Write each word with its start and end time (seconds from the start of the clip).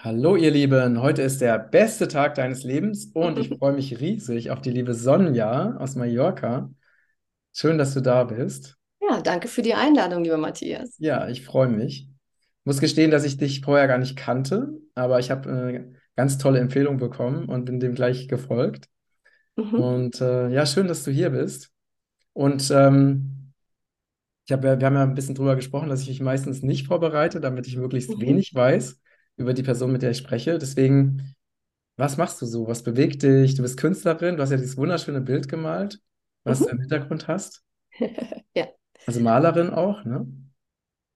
Hallo 0.00 0.36
ihr 0.36 0.52
Lieben, 0.52 1.02
heute 1.02 1.22
ist 1.22 1.40
der 1.40 1.58
beste 1.58 2.06
Tag 2.06 2.36
deines 2.36 2.62
Lebens 2.62 3.06
und 3.14 3.36
ich 3.36 3.48
freue 3.48 3.72
mich 3.72 3.98
riesig 3.98 4.52
auf 4.52 4.60
die 4.60 4.70
liebe 4.70 4.94
Sonja 4.94 5.76
aus 5.76 5.96
Mallorca. 5.96 6.70
Schön, 7.52 7.78
dass 7.78 7.94
du 7.94 8.00
da 8.00 8.22
bist. 8.22 8.76
Ja, 9.00 9.20
danke 9.20 9.48
für 9.48 9.60
die 9.60 9.74
Einladung, 9.74 10.22
lieber 10.22 10.36
Matthias. 10.36 10.94
Ja, 11.00 11.26
ich 11.26 11.44
freue 11.44 11.66
mich. 11.66 12.08
Muss 12.62 12.78
gestehen, 12.78 13.10
dass 13.10 13.24
ich 13.24 13.38
dich 13.38 13.62
vorher 13.62 13.88
gar 13.88 13.98
nicht 13.98 14.14
kannte, 14.14 14.72
aber 14.94 15.18
ich 15.18 15.32
habe 15.32 15.50
eine 15.50 15.94
ganz 16.14 16.38
tolle 16.38 16.60
Empfehlung 16.60 16.98
bekommen 16.98 17.46
und 17.46 17.64
bin 17.64 17.80
dem 17.80 17.96
gleich 17.96 18.28
gefolgt. 18.28 18.86
Mhm. 19.56 19.74
Und 19.74 20.20
äh, 20.20 20.48
ja, 20.50 20.64
schön, 20.64 20.86
dass 20.86 21.02
du 21.02 21.10
hier 21.10 21.30
bist. 21.30 21.72
Und 22.34 22.70
ähm, 22.70 23.52
ich 24.46 24.52
hab, 24.52 24.62
wir 24.62 24.70
haben 24.70 24.94
ja 24.94 25.02
ein 25.02 25.14
bisschen 25.16 25.34
drüber 25.34 25.56
gesprochen, 25.56 25.88
dass 25.88 26.02
ich 26.02 26.08
mich 26.08 26.20
meistens 26.20 26.62
nicht 26.62 26.86
vorbereite, 26.86 27.40
damit 27.40 27.66
ich 27.66 27.76
möglichst 27.76 28.10
Mhm. 28.10 28.20
wenig 28.20 28.54
weiß 28.54 29.00
über 29.38 29.54
die 29.54 29.62
Person, 29.62 29.92
mit 29.92 30.02
der 30.02 30.10
ich 30.12 30.18
spreche. 30.18 30.58
Deswegen. 30.58 31.34
Was 31.96 32.16
machst 32.16 32.42
du 32.42 32.46
so? 32.46 32.66
Was 32.68 32.82
bewegt 32.84 33.22
dich? 33.24 33.54
Du 33.56 33.62
bist 33.62 33.78
Künstlerin, 33.78 34.36
du 34.36 34.42
hast 34.42 34.50
ja 34.50 34.56
dieses 34.56 34.76
wunderschöne 34.78 35.20
Bild 35.20 35.48
gemalt, 35.48 36.00
was 36.44 36.64
du 36.64 36.68
Mhm. 36.68 36.72
im 36.72 36.80
Hintergrund 36.80 37.28
hast. 37.28 37.64
Ja. 38.54 38.68
Also 39.06 39.18
Malerin 39.20 39.70
auch, 39.70 40.04
ne? 40.04 40.24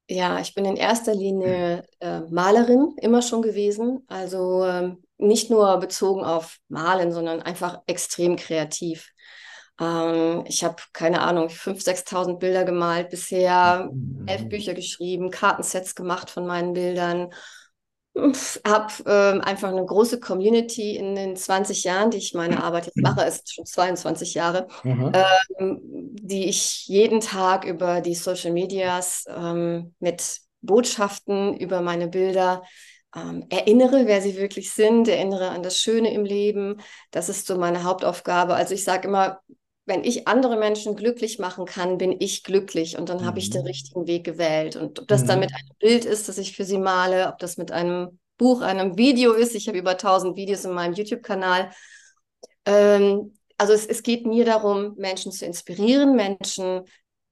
Ja, 0.09 0.41
ich 0.41 0.55
bin 0.55 0.65
in 0.65 0.77
erster 0.77 1.15
Linie 1.15 1.85
äh, 2.01 2.21
Malerin 2.23 2.95
immer 3.01 3.23
schon 3.23 3.41
gewesen. 3.43 4.05
Also 4.09 4.65
ähm, 4.67 5.03
nicht 5.17 5.49
nur 5.51 5.79
bezogen 5.79 6.25
auf 6.25 6.59
Malen, 6.69 7.13
sondern 7.13 7.41
einfach 7.41 7.81
extrem 7.87 8.37
kreativ. 8.37 9.13
Ähm, 9.81 10.45
ich 10.47 10.65
habe, 10.65 10.77
keine 10.93 11.21
Ahnung, 11.23 11.49
5.000, 11.51 11.85
6.000 11.85 12.41
Bilder 12.41 12.65
gemalt 12.65 13.09
bisher, 13.11 13.95
elf 14.27 14.49
Mhm. 14.49 14.49
Bücher 14.49 14.75
geschrieben, 14.75 15.31
Kartensets 15.31 15.95
gemacht 15.95 16.31
von 16.31 16.47
meinen 16.47 16.75
Bildern. 16.75 17.33
Habe 18.15 18.93
ähm, 19.07 19.41
einfach 19.41 19.71
eine 19.71 19.85
große 19.85 20.21
Community 20.21 20.97
in 20.97 21.15
den 21.15 21.35
20 21.35 21.85
Jahren, 21.85 22.11
die 22.11 22.19
ich 22.19 22.35
meine 22.35 22.63
Arbeit 22.63 22.87
jetzt 22.87 22.99
mache, 22.99 23.23
ist 23.25 23.55
schon 23.55 23.65
22 23.65 24.35
Jahre, 24.35 24.67
Aha. 24.85 25.39
ähm, 25.59 25.81
die 25.83 26.49
ich 26.49 26.87
jeden 26.87 27.21
Tag 27.21 27.65
über 27.65 28.01
die 28.01 28.15
Social 28.15 28.53
Medias 28.53 29.25
ähm, 29.29 29.95
mit 29.99 30.41
Botschaften 30.61 31.57
über 31.57 31.81
meine 31.81 32.09
Bilder 32.09 32.63
ähm, 33.15 33.45
erinnere, 33.51 34.07
wer 34.07 34.23
sie 34.23 34.37
wirklich 34.37 34.73
sind, 34.73 35.09
erinnere 35.09 35.51
an 35.51 35.63
das 35.63 35.77
Schöne 35.77 36.13
im 36.13 36.25
Leben. 36.25 36.81
Das 37.11 37.29
ist 37.29 37.47
so 37.47 37.59
meine 37.59 37.85
Hauptaufgabe. 37.85 38.55
Also 38.55 38.75
ich 38.75 38.85
sage 38.85 39.09
immer, 39.09 39.41
wenn 39.85 40.05
ich 40.05 40.29
andere 40.29 40.57
Menschen 40.57 40.97
glücklich 40.97 41.39
machen 41.39 41.67
kann, 41.67 41.99
bin 41.99 42.15
ich 42.21 42.45
glücklich 42.45 42.97
und 42.99 43.09
dann 43.09 43.25
habe 43.25 43.39
ich 43.41 43.51
den 43.51 43.63
Mhm. 43.63 43.67
richtigen 43.67 44.07
Weg 44.07 44.25
gewählt. 44.25 44.77
Und 44.77 45.01
ob 45.01 45.09
das 45.09 45.25
dann 45.25 45.41
mit 45.41 45.51
Mhm. 45.51 45.55
einem 45.55 45.77
Bild 45.81 46.05
ist, 46.05 46.29
das 46.29 46.39
ich 46.39 46.57
für 46.57 46.65
sie 46.65 46.79
male, 46.79 47.29
ob 47.29 47.39
das 47.39 47.57
mit 47.57 47.73
einem 47.73 48.19
Buch, 48.39 48.61
einem 48.63 48.97
Video 48.97 49.33
ist, 49.33 49.55
ich 49.55 49.69
habe 49.69 49.79
über 49.79 49.97
1000 49.99 50.37
Videos 50.37 50.65
in 50.65 50.73
meinem 50.73 50.95
YouTube-Kanal, 50.95 51.71
ähm, 52.67 53.35
also 53.59 53.73
es, 53.73 53.87
es 53.87 54.03
geht 54.03 54.27
mir 54.27 54.45
darum, 54.45 54.95
Menschen 54.97 55.33
zu 55.33 55.45
inspirieren, 55.47 56.17
Menschen 56.17 56.83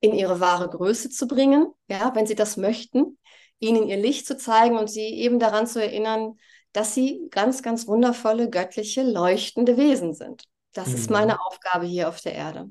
in 0.01 0.14
ihre 0.14 0.41
wahre 0.41 0.69
Größe 0.69 1.11
zu 1.11 1.27
bringen, 1.27 1.67
ja, 1.89 2.12
wenn 2.14 2.27
sie 2.27 2.35
das 2.35 2.57
möchten, 2.57 3.19
ihnen 3.59 3.87
ihr 3.89 3.97
Licht 3.98 4.27
zu 4.27 4.37
zeigen 4.37 4.79
und 4.79 4.89
sie 4.89 5.03
eben 5.03 5.39
daran 5.39 5.67
zu 5.67 5.83
erinnern, 5.83 6.35
dass 6.73 6.95
sie 6.95 7.27
ganz, 7.31 7.62
ganz 7.62 7.87
wundervolle, 7.87 8.48
göttliche, 8.48 9.03
leuchtende 9.03 9.77
Wesen 9.77 10.14
sind. 10.14 10.45
Das 10.73 10.95
ist 10.95 11.11
Mhm. 11.11 11.11
meine 11.11 11.41
Aufgabe 11.47 11.87
hier 11.87 12.09
auf 12.09 12.21
der 12.21 12.35
Erde. 12.35 12.71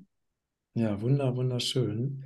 Ja, 0.73 0.99
wunder, 1.01 1.35
wunderschön. 1.35 2.23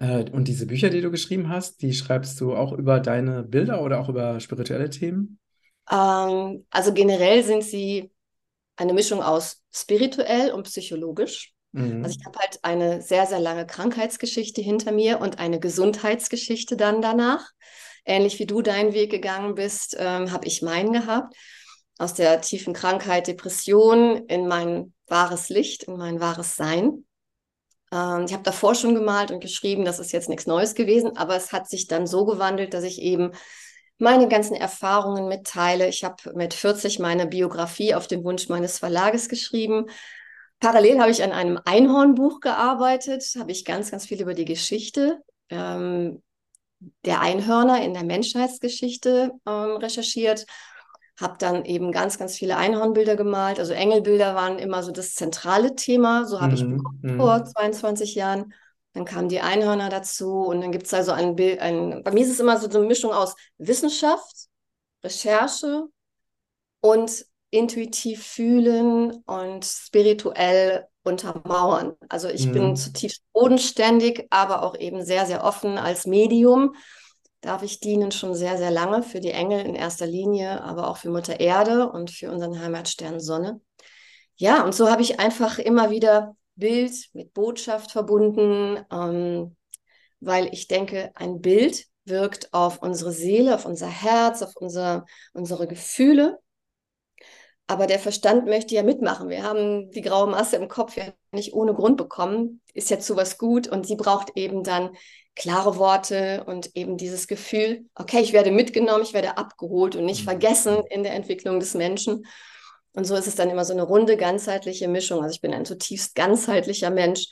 Äh, 0.00 0.30
und 0.30 0.48
diese 0.48 0.66
Bücher, 0.66 0.90
die 0.90 1.00
du 1.02 1.10
geschrieben 1.12 1.48
hast, 1.50 1.82
die 1.82 1.94
schreibst 1.94 2.40
du 2.40 2.54
auch 2.56 2.72
über 2.72 3.00
deine 3.00 3.42
Bilder 3.44 3.82
oder 3.84 4.00
auch 4.00 4.08
über 4.10 4.40
spirituelle 4.40 4.90
Themen? 4.90 5.38
Ähm, 5.90 6.66
also 6.70 6.92
generell 6.94 7.42
sind 7.44 7.62
sie 7.64 8.12
eine 8.76 8.92
Mischung 8.94 9.22
aus 9.22 9.62
spirituell 9.74 10.52
und 10.52 10.64
psychologisch. 10.64 11.54
Also 12.00 12.16
ich 12.18 12.24
Mhm. 12.24 12.26
habe 12.26 12.38
halt 12.38 12.60
eine 12.64 13.02
sehr, 13.02 13.26
sehr 13.26 13.40
lange 13.40 13.66
Krankheitsgeschichte 13.66 14.62
hinter 14.62 14.92
mir 14.92 15.20
und 15.20 15.38
eine 15.38 15.60
Gesundheitsgeschichte 15.60 16.76
dann 16.76 17.02
danach. 17.02 17.50
Ähnlich 18.06 18.38
wie 18.38 18.46
du 18.46 18.62
deinen 18.62 18.94
Weg 18.94 19.10
gegangen 19.10 19.54
bist, 19.56 19.96
ähm, 19.98 20.32
habe 20.32 20.46
ich 20.46 20.62
meinen 20.62 20.92
gehabt. 20.92 21.34
Aus 22.00 22.14
der 22.14 22.40
tiefen 22.40 22.72
Krankheit, 22.72 23.26
Depression 23.26 24.24
in 24.26 24.48
mein 24.48 24.94
wahres 25.06 25.50
Licht, 25.50 25.82
in 25.82 25.98
mein 25.98 26.18
wahres 26.18 26.56
Sein. 26.56 27.04
Ähm, 27.92 28.24
ich 28.26 28.32
habe 28.32 28.42
davor 28.42 28.74
schon 28.74 28.94
gemalt 28.94 29.30
und 29.30 29.40
geschrieben, 29.40 29.84
das 29.84 29.98
ist 29.98 30.12
jetzt 30.12 30.30
nichts 30.30 30.46
Neues 30.46 30.74
gewesen, 30.74 31.18
aber 31.18 31.36
es 31.36 31.52
hat 31.52 31.68
sich 31.68 31.88
dann 31.88 32.06
so 32.06 32.24
gewandelt, 32.24 32.72
dass 32.72 32.84
ich 32.84 33.02
eben 33.02 33.32
meine 33.98 34.28
ganzen 34.28 34.54
Erfahrungen 34.54 35.28
mitteile. 35.28 35.88
Ich 35.88 36.02
habe 36.02 36.32
mit 36.34 36.54
40 36.54 37.00
meine 37.00 37.26
Biografie 37.26 37.94
auf 37.94 38.06
den 38.06 38.24
Wunsch 38.24 38.48
meines 38.48 38.78
Verlages 38.78 39.28
geschrieben. 39.28 39.84
Parallel 40.58 41.00
habe 41.00 41.10
ich 41.10 41.22
an 41.22 41.32
einem 41.32 41.60
Einhornbuch 41.66 42.40
gearbeitet, 42.40 43.24
habe 43.38 43.52
ich 43.52 43.66
ganz, 43.66 43.90
ganz 43.90 44.06
viel 44.06 44.22
über 44.22 44.32
die 44.32 44.46
Geschichte 44.46 45.20
ähm, 45.50 46.22
der 47.04 47.20
Einhörner 47.20 47.84
in 47.84 47.92
der 47.92 48.04
Menschheitsgeschichte 48.04 49.32
ähm, 49.46 49.76
recherchiert, 49.76 50.46
habe 51.20 51.36
dann 51.38 51.64
eben 51.64 51.92
ganz, 51.92 52.18
ganz 52.18 52.36
viele 52.36 52.56
Einhornbilder 52.56 53.16
gemalt. 53.16 53.58
Also 53.58 53.72
Engelbilder 53.72 54.34
waren 54.34 54.58
immer 54.58 54.82
so 54.82 54.92
das 54.92 55.14
zentrale 55.14 55.76
Thema. 55.76 56.24
So 56.26 56.40
habe 56.40 56.54
ich 56.54 56.68
begonnen 56.68 56.84
Mhm. 57.02 57.14
vor 57.16 57.38
Mhm. 57.38 57.44
22 57.44 58.14
Jahren. 58.14 58.52
Dann 58.94 59.04
kamen 59.04 59.28
die 59.28 59.40
Einhörner 59.40 59.88
dazu 59.88 60.42
und 60.46 60.60
dann 60.62 60.72
gibt 60.72 60.86
es 60.86 60.94
also 60.94 61.12
ein 61.12 61.36
Bild, 61.36 61.60
ein, 61.60 62.02
bei 62.02 62.10
mir 62.12 62.24
ist 62.24 62.30
es 62.32 62.40
immer 62.40 62.58
so 62.58 62.68
eine 62.68 62.86
Mischung 62.86 63.12
aus 63.12 63.36
Wissenschaft, 63.58 64.48
Recherche 65.04 65.86
und 66.80 67.26
intuitiv 67.50 68.24
fühlen 68.26 69.12
und 69.26 69.64
spirituell 69.64 70.86
untermauern. 71.02 71.94
Also 72.08 72.28
ich 72.28 72.52
bin 72.52 72.76
Mhm. 72.76 72.76
zutiefst 72.76 73.22
bodenständig, 73.32 74.26
aber 74.30 74.62
auch 74.62 74.76
eben 74.76 75.04
sehr, 75.04 75.26
sehr 75.26 75.44
offen 75.44 75.78
als 75.78 76.06
Medium. 76.06 76.74
Darf 77.40 77.62
ich 77.62 77.80
dienen 77.80 78.12
schon 78.12 78.34
sehr, 78.34 78.58
sehr 78.58 78.70
lange 78.70 79.02
für 79.02 79.20
die 79.20 79.30
Engel 79.30 79.64
in 79.64 79.74
erster 79.74 80.06
Linie, 80.06 80.62
aber 80.62 80.88
auch 80.88 80.98
für 80.98 81.10
Mutter 81.10 81.40
Erde 81.40 81.90
und 81.90 82.10
für 82.10 82.30
unseren 82.30 82.60
Heimatstern 82.60 83.18
Sonne. 83.18 83.60
Ja, 84.36 84.64
und 84.64 84.74
so 84.74 84.90
habe 84.90 85.02
ich 85.02 85.20
einfach 85.20 85.58
immer 85.58 85.90
wieder 85.90 86.36
Bild 86.56 86.92
mit 87.14 87.32
Botschaft 87.32 87.92
verbunden, 87.92 88.84
ähm, 88.92 89.56
weil 90.20 90.52
ich 90.52 90.68
denke, 90.68 91.10
ein 91.14 91.40
Bild 91.40 91.86
wirkt 92.04 92.52
auf 92.52 92.82
unsere 92.82 93.12
Seele, 93.12 93.54
auf 93.54 93.64
unser 93.64 93.88
Herz, 93.88 94.42
auf 94.42 94.54
unser, 94.56 95.06
unsere 95.32 95.66
Gefühle. 95.66 96.38
Aber 97.66 97.86
der 97.86 98.00
Verstand 98.00 98.46
möchte 98.46 98.74
ja 98.74 98.82
mitmachen. 98.82 99.28
Wir 99.28 99.44
haben 99.44 99.90
die 99.92 100.00
graue 100.02 100.28
Masse 100.28 100.56
im 100.56 100.68
Kopf 100.68 100.96
ja 100.96 101.04
nicht 101.30 101.54
ohne 101.54 101.72
Grund 101.72 101.96
bekommen. 101.96 102.60
Ist 102.74 102.90
ja 102.90 102.98
zu 102.98 103.16
was 103.16 103.38
gut 103.38 103.68
und 103.68 103.86
sie 103.86 103.96
braucht 103.96 104.32
eben 104.36 104.64
dann 104.64 104.90
klare 105.40 105.76
Worte 105.78 106.44
und 106.46 106.76
eben 106.76 106.98
dieses 106.98 107.26
Gefühl, 107.28 107.86
okay, 107.96 108.20
ich 108.20 108.32
werde 108.34 108.52
mitgenommen, 108.52 109.04
ich 109.04 109.14
werde 109.14 109.38
abgeholt 109.38 109.96
und 109.96 110.04
nicht 110.06 110.24
Mhm. 110.24 110.24
vergessen 110.24 110.84
in 110.90 111.02
der 111.04 111.14
Entwicklung 111.14 111.60
des 111.60 111.74
Menschen. 111.74 112.26
Und 112.94 113.06
so 113.06 113.16
ist 113.16 113.26
es 113.28 113.36
dann 113.36 113.50
immer 113.50 113.64
so 113.64 113.72
eine 113.72 113.82
runde, 113.84 114.16
ganzheitliche 114.18 114.88
Mischung. 114.88 115.22
Also 115.22 115.34
ich 115.34 115.40
bin 115.40 115.54
ein 115.54 115.64
zutiefst 115.64 116.14
ganzheitlicher 116.14 116.90
Mensch, 116.90 117.28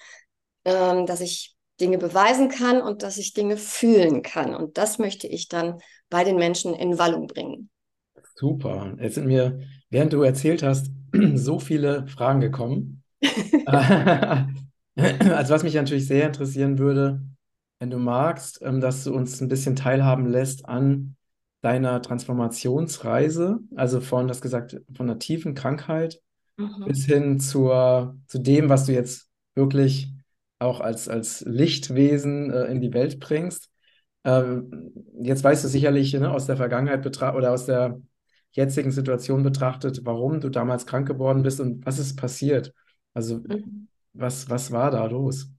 ähm, 0.65 1.07
dass 1.07 1.21
ich 1.21 1.57
Dinge 1.81 1.99
beweisen 1.99 2.49
kann 2.49 2.83
und 2.83 3.03
dass 3.03 3.19
ich 3.19 3.35
Dinge 3.35 3.57
fühlen 3.57 4.23
kann. 4.23 4.55
Und 4.55 4.79
das 4.79 4.99
möchte 4.99 5.27
ich 5.29 5.49
dann 5.49 5.81
bei 6.11 6.25
den 6.25 6.37
Menschen 6.37 6.75
in 6.75 6.99
Wallung 6.99 7.27
bringen. 7.27 7.71
Super. 8.37 8.95
Jetzt 9.01 9.15
sind 9.17 9.27
mir, 9.27 9.61
während 9.91 10.13
du 10.13 10.23
erzählt 10.23 10.63
hast, 10.63 10.91
so 11.35 11.59
viele 11.59 12.07
Fragen 12.09 12.41
gekommen. 12.41 13.03
Also 14.97 15.55
was 15.55 15.63
mich 15.63 15.75
natürlich 15.75 16.09
sehr 16.09 16.27
interessieren 16.27 16.79
würde, 16.79 17.23
wenn 17.79 17.91
du 17.91 17.99
magst, 17.99 18.61
ähm, 18.63 18.81
dass 18.81 19.05
du 19.05 19.15
uns 19.15 19.41
ein 19.41 19.49
bisschen 19.49 19.77
teilhaben 19.77 20.27
lässt 20.27 20.67
an 20.69 21.17
deiner 21.63 22.03
Transformationsreise, 22.03 23.61
also 23.77 24.01
von, 24.01 24.29
das 24.29 24.41
gesagt, 24.41 24.81
von 24.97 25.09
einer 25.11 25.19
tiefen 25.19 25.55
Krankheit 25.55 26.21
bis 26.85 27.05
Mhm. 27.05 27.07
hin 27.07 27.41
zur, 27.41 28.17
zu 28.27 28.39
dem, 28.39 28.69
was 28.69 28.87
du 28.87 28.93
jetzt 28.93 29.29
wirklich 29.55 30.13
auch 30.59 30.81
als, 30.81 31.09
als 31.09 31.43
Lichtwesen 31.43 32.51
äh, 32.51 32.65
in 32.67 32.81
die 32.81 32.93
Welt 32.95 33.21
bringst. 33.21 33.71
Ähm, 34.25 34.93
jetzt 35.23 35.45
weißt 35.45 35.65
du 35.65 35.69
sicherlich, 35.69 36.15
ne, 36.15 36.31
aus 36.31 36.47
der 36.47 36.57
Vergangenheit 36.57 37.07
oder 37.07 37.53
aus 37.53 37.67
der 37.67 38.01
jetzigen 38.53 38.91
Situation 38.93 39.43
betrachtet, 39.43 40.01
warum 40.05 40.41
du 40.41 40.49
damals 40.51 40.87
krank 40.87 41.07
geworden 41.09 41.43
bist 41.43 41.61
und 41.61 41.85
was 41.87 41.99
ist 41.99 42.17
passiert. 42.17 42.75
Also 43.15 43.43
Mhm. 43.49 43.89
was, 44.15 44.51
was 44.51 44.73
war 44.73 44.91
da 44.91 45.07
los? 45.07 45.51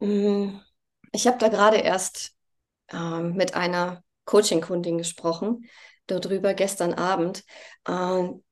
Mm, 0.00 0.60
Ich 1.14 1.28
habe 1.28 1.38
da 1.38 1.46
gerade 1.48 1.76
erst 1.76 2.32
ähm, 2.92 3.34
mit 3.34 3.54
einer 3.54 4.02
Coaching-Kundin 4.24 4.98
gesprochen, 4.98 5.70
darüber 6.08 6.54
gestern 6.54 6.92
Abend. 6.92 7.44
Ähm, 7.86 8.42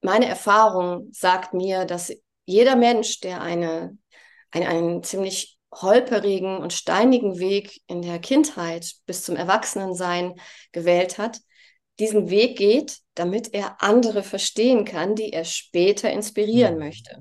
meine 0.00 0.26
Erfahrung 0.26 1.10
sagt 1.12 1.52
mir, 1.52 1.84
dass 1.84 2.12
jeder 2.46 2.76
Mensch, 2.76 3.20
der 3.20 3.42
eine, 3.42 3.96
ein, 4.52 4.62
einen 4.66 5.02
ziemlich 5.02 5.58
holperigen 5.70 6.56
und 6.56 6.72
steinigen 6.72 7.38
Weg 7.38 7.82
in 7.88 8.00
der 8.00 8.20
Kindheit 8.20 8.94
bis 9.04 9.22
zum 9.22 9.36
Erwachsenensein 9.36 10.40
gewählt 10.72 11.18
hat, 11.18 11.40
diesen 11.98 12.30
Weg 12.30 12.56
geht, 12.56 13.00
damit 13.14 13.52
er 13.52 13.82
andere 13.82 14.22
verstehen 14.22 14.86
kann, 14.86 15.14
die 15.14 15.32
er 15.32 15.44
später 15.44 16.10
inspirieren 16.10 16.74
Mhm. 16.74 16.80
möchte. 16.80 17.18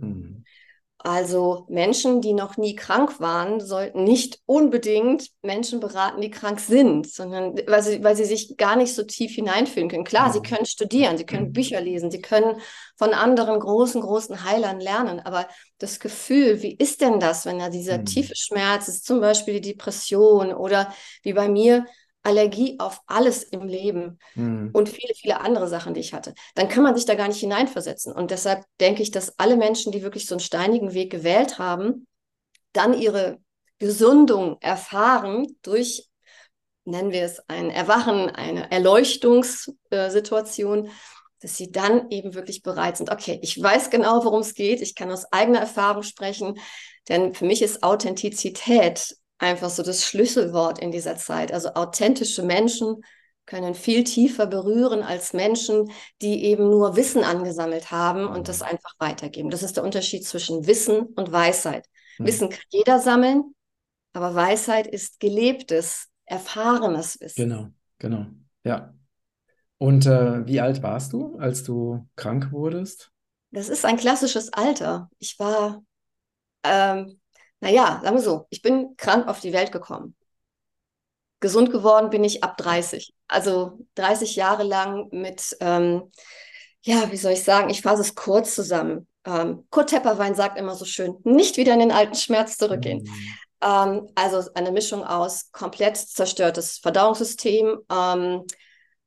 Mhm. 1.06 1.10
Also 1.10 1.66
Menschen, 1.70 2.22
die 2.22 2.32
noch 2.34 2.56
nie 2.56 2.76
krank 2.76 3.20
waren, 3.20 3.60
sollten 3.60 4.06
nicht 4.06 4.40
unbedingt 4.46 5.30
Menschen 5.42 5.82
beraten, 5.82 6.22
die 6.22 6.32
krank 6.32 6.62
sind, 6.62 7.08
sondern 7.12 7.56
weil 7.68 7.84
sie, 7.84 8.02
weil 8.06 8.16
sie 8.16 8.24
sich 8.24 8.56
gar 8.56 8.78
nicht 8.78 8.96
so 8.96 9.04
tief 9.04 9.34
hineinfühlen 9.36 9.90
können. 9.90 10.06
Klar, 10.06 10.32
sie 10.32 10.40
Mhm. 10.40 10.44
können 10.44 10.66
studieren, 10.66 11.18
sie 11.18 11.26
können 11.26 11.52
Bücher 11.52 11.82
lesen, 11.82 12.10
sie 12.10 12.22
können 12.22 12.62
von 12.96 13.14
anderen 13.14 13.60
großen, 13.60 14.00
großen 14.02 14.46
Heilern 14.46 14.80
lernen, 14.80 15.20
aber 15.20 15.50
das 15.78 16.00
Gefühl, 16.00 16.62
wie 16.62 16.76
ist 16.76 17.02
denn 17.02 17.20
das, 17.20 17.46
wenn 17.46 17.60
da 17.60 17.70
dieser 17.70 18.04
Mhm. 18.04 18.06
tiefe 18.06 18.36
Schmerz 18.38 18.88
ist, 18.88 19.06
zum 19.06 19.20
Beispiel 19.20 19.56
die 19.60 19.74
Depression 19.74 20.54
oder 20.54 20.94
wie 21.24 21.34
bei 21.34 21.50
mir 21.50 21.86
Allergie 22.24 22.78
auf 22.80 23.02
alles 23.08 23.44
im 23.44 23.68
Leben 23.68 24.20
Mhm. 24.36 24.70
und 24.74 24.90
viele, 24.90 25.14
viele 25.14 25.42
andere 25.42 25.68
Sachen, 25.68 25.94
die 25.94 26.00
ich 26.00 26.14
hatte, 26.14 26.34
dann 26.56 26.70
kann 26.70 26.84
man 26.84 26.96
sich 26.96 27.06
da 27.06 27.16
gar 27.16 27.28
nicht 27.28 27.40
hineinversetzen. 27.40 28.14
Und 28.14 28.32
deshalb 28.32 28.64
denke 28.80 29.04
ich, 29.04 29.12
dass 29.12 29.38
alle 29.40 29.58
Menschen, 29.58 29.92
die 29.92 30.04
wirklich 30.04 30.26
so 30.26 30.36
einen 30.36 30.40
steinigen 30.40 30.94
Weg 30.94 31.12
gewählt 31.12 31.60
haben, 31.60 32.08
dann 32.74 32.94
ihre 32.94 33.40
Gesundung 33.80 34.58
erfahren 34.62 35.48
durch, 35.62 36.10
nennen 36.86 37.12
wir 37.12 37.24
es 37.24 37.42
ein 37.48 37.70
Erwachen, 37.70 38.30
eine 38.30 38.72
Erleuchtungssituation, 38.72 40.90
dass 41.42 41.58
sie 41.58 41.72
dann 41.72 42.10
eben 42.10 42.36
wirklich 42.36 42.62
bereit 42.62 42.98
sind, 42.98 43.12
okay, 43.12 43.40
ich 43.42 43.62
weiß 43.62 43.90
genau, 43.90 44.24
worum 44.24 44.42
es 44.42 44.54
geht, 44.54 44.82
ich 44.82 44.96
kann 44.96 45.12
aus 45.12 45.32
eigener 45.32 45.60
Erfahrung 45.60 46.04
sprechen, 46.04 46.60
denn 47.10 47.34
für 47.34 47.46
mich 47.46 47.62
ist 47.62 47.84
Authentizität 47.84 49.16
einfach 49.44 49.70
so 49.70 49.84
das 49.84 50.06
Schlüsselwort 50.06 50.80
in 50.80 50.92
dieser 50.92 51.18
Zeit. 51.18 51.52
Also 51.52 51.74
authentische 51.74 52.44
Menschen 52.44 53.04
können 53.46 53.76
viel 53.76 54.04
tiefer 54.04 54.48
berühren 54.48 55.04
als 55.04 55.34
Menschen, 55.34 55.92
die 56.22 56.46
eben 56.46 56.70
nur 56.70 56.96
Wissen 56.96 57.24
angesammelt 57.24 57.92
haben 57.92 58.26
und 58.26 58.48
das 58.48 58.62
einfach 58.62 58.94
weitergeben. 59.00 59.50
Das 59.50 59.64
ist 59.64 59.76
der 59.76 59.84
Unterschied 59.84 60.26
zwischen 60.26 60.66
Wissen 60.66 61.02
und 61.02 61.32
Weisheit. 61.32 61.88
Mhm. 62.18 62.26
Wissen 62.26 62.50
kann 62.50 62.64
jeder 62.70 63.00
sammeln, 63.00 63.54
aber 64.14 64.34
Weisheit 64.34 64.88
ist 64.88 65.20
gelebtes, 65.20 66.08
erfahrenes 66.26 67.20
Wissen. 67.20 67.50
Genau, 67.50 67.68
genau. 68.00 68.26
Ja. 68.64 68.94
Und 69.78 70.06
äh, 70.06 70.48
wie 70.48 70.62
alt 70.62 70.82
warst 70.82 71.12
du, 71.12 71.38
als 71.38 71.64
du 71.64 72.08
krank 72.16 72.54
wurdest? 72.54 73.12
Das 73.52 73.68
ist 73.68 73.84
ein 73.84 73.98
klassisches 73.98 74.54
Alter. 74.54 75.10
Ich 75.20 75.38
war, 75.38 75.84
ähm, 76.64 77.20
naja, 77.64 78.02
sagen 78.04 78.18
wir 78.18 78.22
so, 78.22 78.46
ich 78.50 78.62
bin 78.62 78.96
krank 78.98 79.28
auf 79.28 79.40
die 79.40 79.54
Welt 79.54 79.72
gekommen. 79.72 80.16
Gesund 81.40 81.72
geworden 81.72 82.10
bin 82.10 82.24
ich 82.24 82.44
ab 82.44 82.58
30. 82.58 83.14
Also 83.28 83.80
30 83.96 84.36
Jahre 84.36 84.64
lang 84.64 85.08
mit, 85.12 85.56
ähm, 85.62 86.12
ja, 86.84 87.10
wie 87.12 87.18
soll 87.18 87.32
ich 87.32 87.44
sagen, 87.44 87.70
ich 87.70 87.82
fasse 87.82 88.02
es 88.02 88.16
kurz 88.16 88.54
zusammen. 88.54 89.08
Ähm, 89.26 89.66
Kurt 89.70 89.90
Tepperwein 89.90 90.36
sagt 90.36 90.60
immer 90.60 90.76
so 90.76 90.84
schön, 90.84 91.16
nicht 91.24 91.56
wieder 91.56 91.74
in 91.74 91.80
den 91.80 91.92
alten 91.92 92.16
Schmerz 92.16 92.58
zurückgehen. 92.58 93.04
Mhm. 93.04 93.28
Ähm, 93.62 94.10
also 94.16 94.50
eine 94.56 94.74
Mischung 94.74 95.06
aus 95.06 95.52
komplett 95.54 95.96
zerstörtes 95.96 96.80
Verdauungssystem, 96.80 97.78
ähm, 97.90 98.44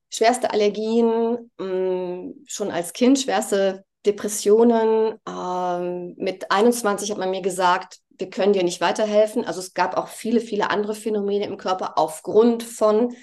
schwerste 0.08 0.50
Allergien, 0.50 1.50
mh, 1.58 2.32
schon 2.46 2.70
als 2.70 2.94
Kind 2.94 3.18
schwerste 3.18 3.84
Depressionen. 4.06 5.18
Ähm, 5.28 6.14
mit 6.16 6.50
21 6.50 7.10
hat 7.10 7.18
man 7.18 7.30
mir 7.30 7.42
gesagt, 7.42 7.98
wir 8.18 8.30
können 8.30 8.52
dir 8.52 8.64
nicht 8.64 8.80
weiterhelfen. 8.80 9.44
Also 9.44 9.60
es 9.60 9.74
gab 9.74 9.96
auch 9.96 10.08
viele, 10.08 10.40
viele 10.40 10.70
andere 10.70 10.94
Phänomene 10.94 11.46
im 11.46 11.56
Körper 11.56 11.98
aufgrund 11.98 12.62
von 12.62 13.14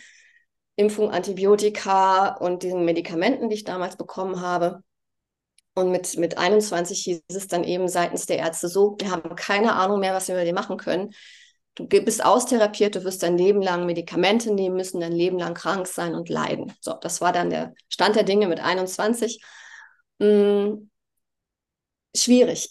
Impfung, 0.75 1.11
Antibiotika 1.11 2.35
und 2.35 2.63
diesen 2.63 2.85
Medikamenten, 2.85 3.49
die 3.49 3.55
ich 3.55 3.63
damals 3.63 3.95
bekommen 3.95 4.41
habe. 4.41 4.83
Und 5.75 5.91
mit, 5.91 6.17
mit 6.17 6.37
21 6.37 6.99
hieß 7.01 7.21
es 7.29 7.47
dann 7.47 7.63
eben 7.63 7.87
seitens 7.87 8.25
der 8.25 8.37
Ärzte 8.37 8.67
so, 8.67 8.95
wir 8.99 9.09
haben 9.09 9.35
keine 9.35 9.73
Ahnung 9.73 9.99
mehr, 9.99 10.13
was 10.13 10.27
wir 10.27 10.35
mit 10.35 10.47
dir 10.47 10.53
machen 10.53 10.77
können. 10.77 11.13
Du 11.75 11.87
bist 11.87 12.23
austherapiert, 12.23 12.95
du 12.95 13.03
wirst 13.03 13.23
dein 13.23 13.37
Leben 13.37 13.61
lang 13.61 13.87
Medikamente 13.87 14.53
nehmen 14.53 14.75
müssen, 14.75 15.01
dein 15.01 15.11
Leben 15.11 15.39
lang 15.39 15.55
krank 15.55 15.87
sein 15.87 16.13
und 16.13 16.29
leiden. 16.29 16.71
So, 16.81 16.93
das 16.93 17.19
war 17.21 17.33
dann 17.33 17.49
der 17.49 17.73
Stand 17.89 18.15
der 18.15 18.23
Dinge 18.23 18.47
mit 18.47 18.59
21. 18.59 19.41
Hm, 20.19 20.91
schwierig. 22.15 22.69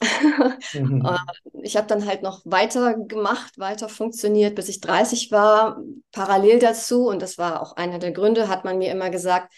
Mhm. 0.72 1.06
ich 1.62 1.76
habe 1.76 1.86
dann 1.86 2.06
halt 2.06 2.22
noch 2.22 2.42
weiter 2.44 2.94
gemacht, 2.94 3.58
weiter 3.58 3.88
funktioniert, 3.88 4.54
bis 4.54 4.68
ich 4.68 4.80
30 4.80 5.30
war. 5.30 5.80
Parallel 6.12 6.58
dazu, 6.58 7.08
und 7.08 7.22
das 7.22 7.38
war 7.38 7.62
auch 7.62 7.76
einer 7.76 7.98
der 7.98 8.12
Gründe, 8.12 8.48
hat 8.48 8.64
man 8.64 8.78
mir 8.78 8.90
immer 8.90 9.10
gesagt, 9.10 9.52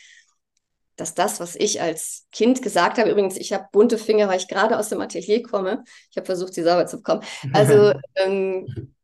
dass 0.97 1.15
das, 1.15 1.41
was 1.41 1.57
ich 1.57 1.81
als 1.81 2.27
Kind 2.31 2.63
gesagt 2.63 2.99
habe, 2.99 3.11
übrigens, 3.11 3.37
ich 3.37 3.53
habe 3.53 3.67
bunte 3.73 3.99
Finger, 3.99 4.29
weil 4.29 4.39
ich 4.39 4.49
gerade 4.49 4.79
aus 4.79 4.89
dem 4.89 5.01
Atelier 5.01 5.43
komme. 5.43 5.83
Ich 6.11 6.17
habe 6.17 6.27
versucht, 6.27 6.55
sie 6.55 6.63
sauber 6.63 6.87
zu 6.87 6.99
bekommen. 6.99 7.23
Also 7.53 7.93
ähm, 8.15 8.95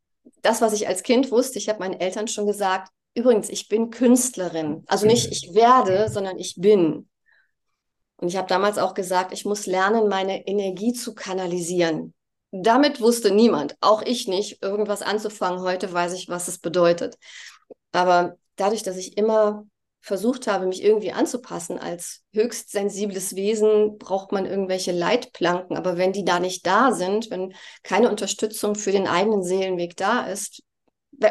das, 0.43 0.61
was 0.61 0.73
ich 0.73 0.87
als 0.89 1.03
Kind 1.03 1.31
wusste, 1.31 1.59
ich 1.59 1.69
habe 1.69 1.81
meinen 1.81 1.99
Eltern 1.99 2.29
schon 2.29 2.47
gesagt, 2.47 2.93
übrigens, 3.15 3.49
ich 3.49 3.69
bin 3.69 3.91
Künstlerin. 3.91 4.85
Also 4.87 5.07
nicht 5.07 5.33
ich 5.33 5.55
werde, 5.55 6.09
sondern 6.09 6.39
ich 6.39 6.55
bin. 6.57 7.10
Und 8.21 8.29
ich 8.29 8.37
habe 8.37 8.49
damals 8.49 8.77
auch 8.77 8.93
gesagt, 8.93 9.33
ich 9.33 9.47
muss 9.47 9.67
lernen, 9.67 10.09
meine 10.09 10.47
Energie 10.47 10.93
zu 10.93 11.15
kanalisieren. 11.15 12.13
Damit 12.53 13.01
wusste 13.01 13.31
niemand, 13.31 13.77
auch 13.81 14.03
ich 14.03 14.29
nicht, 14.29 14.63
irgendwas 14.63 15.03
anzufangen. 15.03 15.63
Heute 15.63 15.91
weiß 15.93 16.13
ich, 16.13 16.29
was 16.29 16.49
es 16.49 16.59
bedeutet. 16.59 17.17
Aber 17.93 18.37
dadurch, 18.57 18.83
dass 18.83 18.97
ich 18.97 19.17
immer 19.17 19.65
versucht 20.03 20.47
habe, 20.47 20.67
mich 20.67 20.83
irgendwie 20.83 21.13
anzupassen 21.13 21.79
als 21.79 22.23
höchst 22.33 22.71
sensibles 22.71 23.37
Wesen, 23.37 23.99
braucht 23.99 24.33
man 24.33 24.47
irgendwelche 24.47 24.93
Leitplanken. 24.93 25.77
Aber 25.77 25.97
wenn 25.97 26.13
die 26.13 26.25
da 26.25 26.41
nicht 26.41 26.67
da 26.67 26.93
sind, 26.93 27.31
wenn 27.31 27.55
keine 27.83 28.11
Unterstützung 28.11 28.75
für 28.75 28.93
den 28.93 29.07
eigenen 29.07 29.43
Seelenweg 29.43 29.97
da 29.97 30.27
ist, 30.27 30.63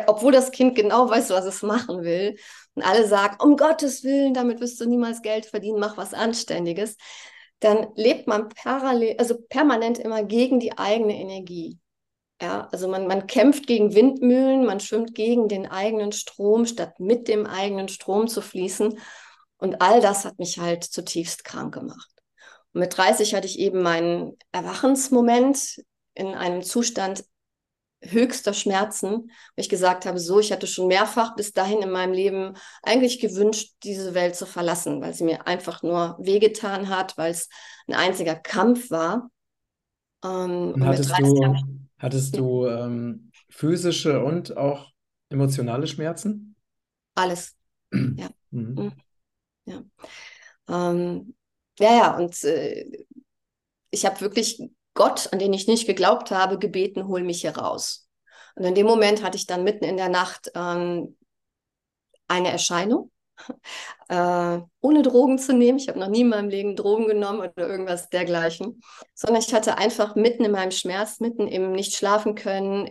obwohl 0.08 0.32
das 0.32 0.52
Kind 0.52 0.76
genau 0.76 1.10
weiß, 1.10 1.30
was 1.32 1.46
es 1.46 1.62
machen 1.64 2.04
will, 2.04 2.38
und 2.80 2.86
alle 2.86 3.06
sagen, 3.06 3.36
um 3.44 3.58
Gottes 3.58 4.06
Willen, 4.06 4.34
damit 4.34 4.62
wirst 4.62 4.80
du 4.80 4.86
niemals 4.86 5.22
Geld 5.22 5.46
verdienen, 5.46 5.80
mach 5.80 5.98
was 5.98 6.14
Anständiges, 6.14 6.96
dann 7.60 7.88
lebt 7.96 8.26
man 8.26 8.48
parallel, 8.48 9.18
also 9.20 9.38
permanent 9.38 10.00
immer 10.00 10.24
gegen 10.24 10.62
die 10.62 10.78
eigene 10.78 11.20
Energie. 11.20 11.78
Ja, 12.42 12.70
also 12.72 12.88
man, 12.88 13.06
man 13.06 13.28
kämpft 13.28 13.68
gegen 13.68 13.94
Windmühlen, 13.96 14.66
man 14.66 14.80
schwimmt 14.80 15.14
gegen 15.14 15.50
den 15.50 15.68
eigenen 15.68 16.14
Strom, 16.14 16.66
statt 16.66 16.98
mit 17.02 17.28
dem 17.28 17.46
eigenen 17.46 17.90
Strom 17.90 18.30
zu 18.30 18.42
fließen. 18.42 18.98
Und 19.58 19.82
all 19.82 20.00
das 20.00 20.24
hat 20.24 20.40
mich 20.40 20.58
halt 20.58 20.86
zutiefst 20.86 21.44
krank 21.44 21.74
gemacht. 21.74 22.10
Und 22.72 22.80
mit 22.80 22.98
30 22.98 23.36
hatte 23.36 23.48
ich 23.48 23.60
eben 23.60 23.82
meinen 23.82 24.38
Erwachensmoment 24.54 25.84
in 26.14 26.28
einem 26.28 26.62
Zustand 26.62 27.26
höchster 28.02 28.54
Schmerzen, 28.54 29.32
wo 29.56 29.62
ich 29.62 29.70
gesagt 29.70 30.06
habe, 30.06 30.20
so, 30.20 30.40
ich 30.40 30.52
hatte 30.52 30.68
schon 30.68 30.88
mehrfach 30.88 31.36
bis 31.36 31.54
dahin 31.54 31.82
in 31.82 31.92
meinem 31.92 32.14
Leben 32.14 32.54
eigentlich 32.84 33.20
gewünscht, 33.20 33.74
diese 33.84 34.14
Welt 34.14 34.36
zu 34.36 34.46
verlassen, 34.46 35.02
weil 35.02 35.14
sie 35.14 35.26
mir 35.26 35.48
einfach 35.48 35.84
nur 35.84 36.18
wehgetan 36.20 36.90
hat, 36.90 37.18
weil 37.18 37.32
es 37.32 37.50
ein 37.88 37.96
einziger 37.96 38.36
Kampf 38.36 38.90
war. 38.92 39.30
Ähm, 40.24 40.76
Und 40.76 40.84
hattest 40.86 41.18
du, 41.18 41.56
hattest 41.98 42.38
du 42.38 42.66
ähm, 42.68 43.32
physische 43.50 44.24
und 44.24 44.58
auch 44.58 44.92
emotionale 45.30 45.88
Schmerzen? 45.88 46.56
Alles. 47.16 47.56
Ja. 48.16 48.30
Mhm. 48.52 49.02
Ja. 49.66 49.84
Ähm, 50.70 51.36
ja, 51.80 51.92
ja, 51.98 52.18
und 52.18 52.44
äh, 52.46 53.06
ich 53.92 54.06
habe 54.06 54.22
wirklich 54.22 54.62
Gott, 55.00 55.30
an 55.32 55.40
den 55.40 55.54
ich 55.54 55.66
nicht 55.66 55.88
geglaubt 55.88 56.30
habe, 56.30 56.60
gebeten, 56.60 57.08
hol 57.08 57.24
mich 57.24 57.40
hier 57.40 57.56
raus. 57.56 58.10
Und 58.56 58.66
in 58.66 58.76
dem 58.76 58.86
Moment 58.86 59.24
hatte 59.24 59.38
ich 59.38 59.48
dann 59.48 59.64
mitten 59.64 59.86
in 59.86 59.96
der 59.96 60.10
Nacht 60.10 60.52
ähm, 60.56 61.16
eine 62.28 62.52
Erscheinung, 62.52 63.10
äh, 64.10 64.60
ohne 64.82 65.02
Drogen 65.02 65.40
zu 65.40 65.54
nehmen. 65.54 65.78
Ich 65.78 65.88
habe 65.88 66.00
noch 66.00 66.10
nie 66.10 66.20
in 66.20 66.28
meinem 66.28 66.50
Leben 66.50 66.76
Drogen 66.76 67.08
genommen 67.08 67.40
oder 67.40 67.70
irgendwas 67.70 68.10
dergleichen, 68.10 68.82
sondern 69.14 69.42
ich 69.42 69.54
hatte 69.54 69.78
einfach 69.78 70.16
mitten 70.16 70.44
in 70.44 70.52
meinem 70.52 70.72
Schmerz, 70.72 71.22
mitten 71.22 71.48
im 71.48 71.72
nicht 71.72 71.96
schlafen 71.96 72.36
können, 72.36 72.86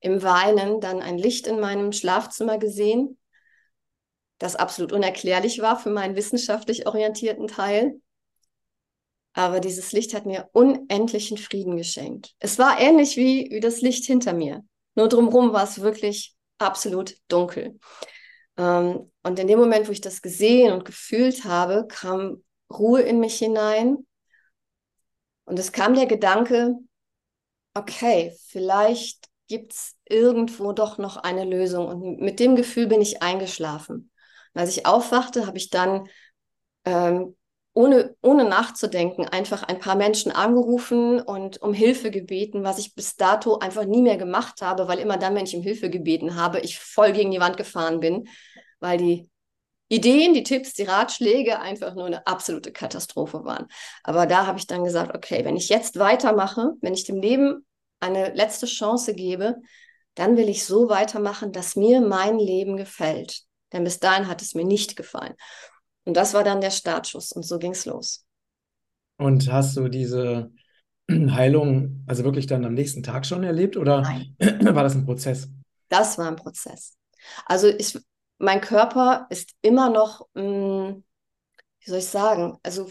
im 0.00 0.22
Weinen, 0.22 0.82
dann 0.82 1.00
ein 1.00 1.16
Licht 1.16 1.46
in 1.46 1.58
meinem 1.58 1.92
Schlafzimmer 1.92 2.58
gesehen, 2.58 3.18
das 4.36 4.56
absolut 4.56 4.92
unerklärlich 4.92 5.62
war 5.62 5.78
für 5.78 5.90
meinen 5.90 6.16
wissenschaftlich 6.16 6.86
orientierten 6.86 7.46
Teil. 7.46 7.98
Aber 9.32 9.60
dieses 9.60 9.92
Licht 9.92 10.12
hat 10.14 10.26
mir 10.26 10.48
unendlichen 10.52 11.38
Frieden 11.38 11.76
geschenkt. 11.76 12.34
Es 12.38 12.58
war 12.58 12.80
ähnlich 12.80 13.16
wie, 13.16 13.48
wie 13.50 13.60
das 13.60 13.80
Licht 13.80 14.04
hinter 14.04 14.32
mir. 14.32 14.64
Nur 14.96 15.08
drumherum 15.08 15.52
war 15.52 15.64
es 15.64 15.80
wirklich 15.80 16.34
absolut 16.58 17.14
dunkel. 17.28 17.78
Ähm, 18.56 19.10
und 19.22 19.38
in 19.38 19.46
dem 19.46 19.58
Moment, 19.58 19.88
wo 19.88 19.92
ich 19.92 20.00
das 20.00 20.22
gesehen 20.22 20.72
und 20.72 20.84
gefühlt 20.84 21.44
habe, 21.44 21.86
kam 21.88 22.42
Ruhe 22.72 23.02
in 23.02 23.20
mich 23.20 23.38
hinein. 23.38 24.06
Und 25.44 25.58
es 25.58 25.72
kam 25.72 25.94
der 25.94 26.06
Gedanke, 26.06 26.74
okay, 27.74 28.36
vielleicht 28.48 29.28
gibt 29.48 29.72
es 29.72 29.96
irgendwo 30.04 30.72
doch 30.72 30.98
noch 30.98 31.16
eine 31.16 31.44
Lösung. 31.44 31.86
Und 31.86 32.20
mit 32.20 32.40
dem 32.40 32.56
Gefühl 32.56 32.86
bin 32.86 33.00
ich 33.00 33.22
eingeschlafen. 33.22 34.10
Und 34.54 34.60
als 34.60 34.76
ich 34.76 34.86
aufwachte, 34.86 35.46
habe 35.46 35.58
ich 35.58 35.70
dann 35.70 36.08
ähm, 36.84 37.36
ohne, 37.72 38.16
ohne 38.20 38.44
nachzudenken 38.44 39.26
einfach 39.26 39.62
ein 39.62 39.78
paar 39.78 39.94
Menschen 39.94 40.32
angerufen 40.32 41.20
und 41.20 41.62
um 41.62 41.72
Hilfe 41.72 42.10
gebeten, 42.10 42.64
was 42.64 42.78
ich 42.78 42.94
bis 42.94 43.16
dato 43.16 43.58
einfach 43.58 43.84
nie 43.84 44.02
mehr 44.02 44.16
gemacht 44.16 44.60
habe, 44.60 44.88
weil 44.88 44.98
immer 44.98 45.16
dann, 45.16 45.34
wenn 45.34 45.44
ich 45.44 45.54
um 45.54 45.62
Hilfe 45.62 45.88
gebeten 45.88 46.34
habe, 46.34 46.60
ich 46.60 46.78
voll 46.78 47.12
gegen 47.12 47.30
die 47.30 47.40
Wand 47.40 47.56
gefahren 47.56 48.00
bin, 48.00 48.28
weil 48.80 48.98
die 48.98 49.30
Ideen, 49.88 50.34
die 50.34 50.44
Tipps, 50.44 50.74
die 50.74 50.84
Ratschläge 50.84 51.60
einfach 51.60 51.94
nur 51.94 52.06
eine 52.06 52.26
absolute 52.26 52.72
Katastrophe 52.72 53.44
waren. 53.44 53.66
Aber 54.04 54.26
da 54.26 54.46
habe 54.46 54.58
ich 54.58 54.66
dann 54.66 54.84
gesagt, 54.84 55.16
okay, 55.16 55.44
wenn 55.44 55.56
ich 55.56 55.68
jetzt 55.68 55.98
weitermache, 55.98 56.72
wenn 56.80 56.94
ich 56.94 57.04
dem 57.04 57.20
Leben 57.20 57.66
eine 57.98 58.32
letzte 58.34 58.66
Chance 58.66 59.14
gebe, 59.14 59.56
dann 60.14 60.36
will 60.36 60.48
ich 60.48 60.64
so 60.64 60.88
weitermachen, 60.88 61.52
dass 61.52 61.76
mir 61.76 62.00
mein 62.00 62.38
Leben 62.38 62.76
gefällt. 62.76 63.42
Denn 63.72 63.84
bis 63.84 63.98
dahin 64.00 64.28
hat 64.28 64.42
es 64.42 64.54
mir 64.54 64.64
nicht 64.64 64.96
gefallen. 64.96 65.34
Und 66.10 66.14
das 66.14 66.34
war 66.34 66.42
dann 66.42 66.60
der 66.60 66.72
Startschuss 66.72 67.30
und 67.30 67.44
so 67.44 67.60
ging 67.60 67.70
es 67.70 67.86
los. 67.86 68.26
Und 69.16 69.48
hast 69.52 69.76
du 69.76 69.88
diese 69.88 70.50
Heilung 71.08 72.02
also 72.08 72.24
wirklich 72.24 72.48
dann 72.48 72.64
am 72.64 72.74
nächsten 72.74 73.04
Tag 73.04 73.24
schon 73.24 73.44
erlebt 73.44 73.76
oder 73.76 74.00
Nein. 74.00 74.34
war 74.74 74.82
das 74.82 74.96
ein 74.96 75.04
Prozess? 75.06 75.48
Das 75.88 76.18
war 76.18 76.26
ein 76.26 76.34
Prozess. 76.34 76.96
Also 77.46 77.68
ich, 77.68 77.96
mein 78.38 78.60
Körper 78.60 79.28
ist 79.30 79.52
immer 79.62 79.88
noch, 79.88 80.26
mh, 80.34 80.42
hm, 80.42 81.04
wie 81.78 81.90
soll 81.90 82.00
ich 82.00 82.06
sagen, 82.06 82.58
also 82.64 82.88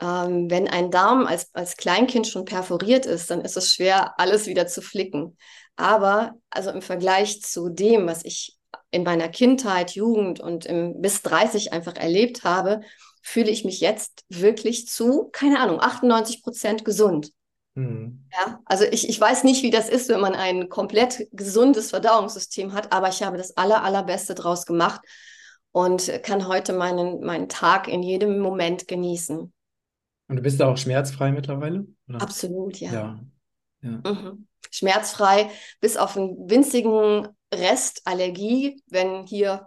ähm, 0.00 0.50
wenn 0.50 0.68
ein 0.68 0.90
Darm 0.90 1.26
als, 1.26 1.54
als 1.54 1.76
Kleinkind 1.76 2.26
schon 2.26 2.46
perforiert 2.46 3.04
ist, 3.04 3.30
dann 3.30 3.42
ist 3.42 3.58
es 3.58 3.74
schwer, 3.74 4.18
alles 4.18 4.46
wieder 4.46 4.66
zu 4.68 4.80
flicken. 4.80 5.36
Aber 5.76 6.32
also 6.48 6.70
im 6.70 6.80
Vergleich 6.80 7.42
zu 7.42 7.68
dem, 7.68 8.06
was 8.06 8.24
ich 8.24 8.57
in 8.90 9.02
meiner 9.02 9.28
Kindheit, 9.28 9.92
Jugend 9.92 10.40
und 10.40 10.66
im, 10.66 11.00
bis 11.00 11.22
30 11.22 11.72
einfach 11.72 11.96
erlebt 11.96 12.44
habe, 12.44 12.80
fühle 13.22 13.50
ich 13.50 13.64
mich 13.64 13.80
jetzt 13.80 14.24
wirklich 14.28 14.86
zu, 14.86 15.28
keine 15.32 15.60
Ahnung, 15.60 15.80
98 15.80 16.42
Prozent 16.42 16.84
gesund. 16.84 17.32
Mhm. 17.74 18.24
Ja, 18.32 18.60
also 18.64 18.84
ich, 18.84 19.08
ich 19.08 19.20
weiß 19.20 19.44
nicht, 19.44 19.62
wie 19.62 19.70
das 19.70 19.88
ist, 19.88 20.08
wenn 20.08 20.20
man 20.20 20.34
ein 20.34 20.68
komplett 20.68 21.28
gesundes 21.32 21.90
Verdauungssystem 21.90 22.72
hat, 22.72 22.92
aber 22.92 23.08
ich 23.08 23.22
habe 23.22 23.36
das 23.36 23.56
aller, 23.56 23.84
allerbeste 23.84 24.34
draus 24.34 24.66
gemacht 24.66 25.00
und 25.72 26.10
kann 26.22 26.48
heute 26.48 26.72
meinen, 26.72 27.20
meinen 27.20 27.48
Tag 27.48 27.88
in 27.88 28.02
jedem 28.02 28.40
Moment 28.40 28.88
genießen. 28.88 29.52
Und 30.28 30.36
du 30.36 30.42
bist 30.42 30.60
da 30.60 30.68
auch 30.68 30.76
schmerzfrei 30.76 31.30
mittlerweile? 31.30 31.86
Oder? 32.08 32.20
Absolut, 32.20 32.78
ja. 32.78 32.92
ja. 32.92 33.20
ja. 33.82 34.12
Mhm. 34.12 34.46
Schmerzfrei, 34.70 35.50
bis 35.80 35.96
auf 35.96 36.16
einen 36.16 36.50
winzigen 36.50 37.28
Rest 37.52 38.02
Allergie, 38.04 38.82
wenn 38.86 39.24
hier 39.24 39.66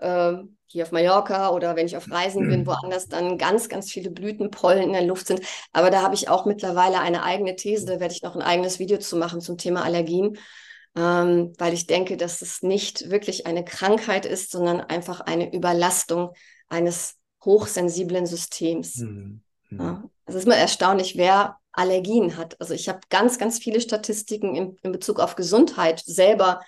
ähm, 0.00 0.56
hier 0.70 0.84
auf 0.84 0.92
Mallorca 0.92 1.50
oder 1.50 1.76
wenn 1.76 1.86
ich 1.86 1.96
auf 1.96 2.10
Reisen 2.10 2.46
bin, 2.46 2.66
woanders 2.66 3.08
dann 3.08 3.38
ganz, 3.38 3.68
ganz 3.68 3.90
viele 3.90 4.10
Blütenpollen 4.10 4.82
in 4.82 4.92
der 4.92 5.02
Luft 5.02 5.26
sind. 5.26 5.40
Aber 5.72 5.90
da 5.90 6.02
habe 6.02 6.14
ich 6.14 6.28
auch 6.28 6.44
mittlerweile 6.44 7.00
eine 7.00 7.22
eigene 7.22 7.56
These, 7.56 7.86
da 7.86 8.00
werde 8.00 8.14
ich 8.14 8.22
noch 8.22 8.36
ein 8.36 8.42
eigenes 8.42 8.78
Video 8.78 8.98
zu 8.98 9.16
machen 9.16 9.40
zum 9.40 9.56
Thema 9.56 9.82
Allergien, 9.82 10.36
ähm, 10.94 11.54
weil 11.56 11.72
ich 11.72 11.86
denke, 11.86 12.18
dass 12.18 12.42
es 12.42 12.62
nicht 12.62 13.10
wirklich 13.10 13.46
eine 13.46 13.64
Krankheit 13.64 14.26
ist, 14.26 14.50
sondern 14.50 14.80
einfach 14.80 15.20
eine 15.20 15.52
Überlastung 15.54 16.32
eines 16.68 17.16
hochsensiblen 17.44 18.26
Systems. 18.26 18.96
Mhm. 18.96 19.40
Mhm. 19.70 19.80
Ja. 19.80 20.04
Es 20.26 20.34
ist 20.34 20.46
mal 20.46 20.54
erstaunlich, 20.54 21.16
wer 21.16 21.56
Allergien 21.72 22.36
hat. 22.36 22.60
Also 22.60 22.74
ich 22.74 22.90
habe 22.90 23.00
ganz, 23.08 23.38
ganz 23.38 23.58
viele 23.58 23.80
Statistiken 23.80 24.54
in, 24.54 24.76
in 24.82 24.92
Bezug 24.92 25.18
auf 25.18 25.34
Gesundheit 25.34 26.02
selber 26.04 26.60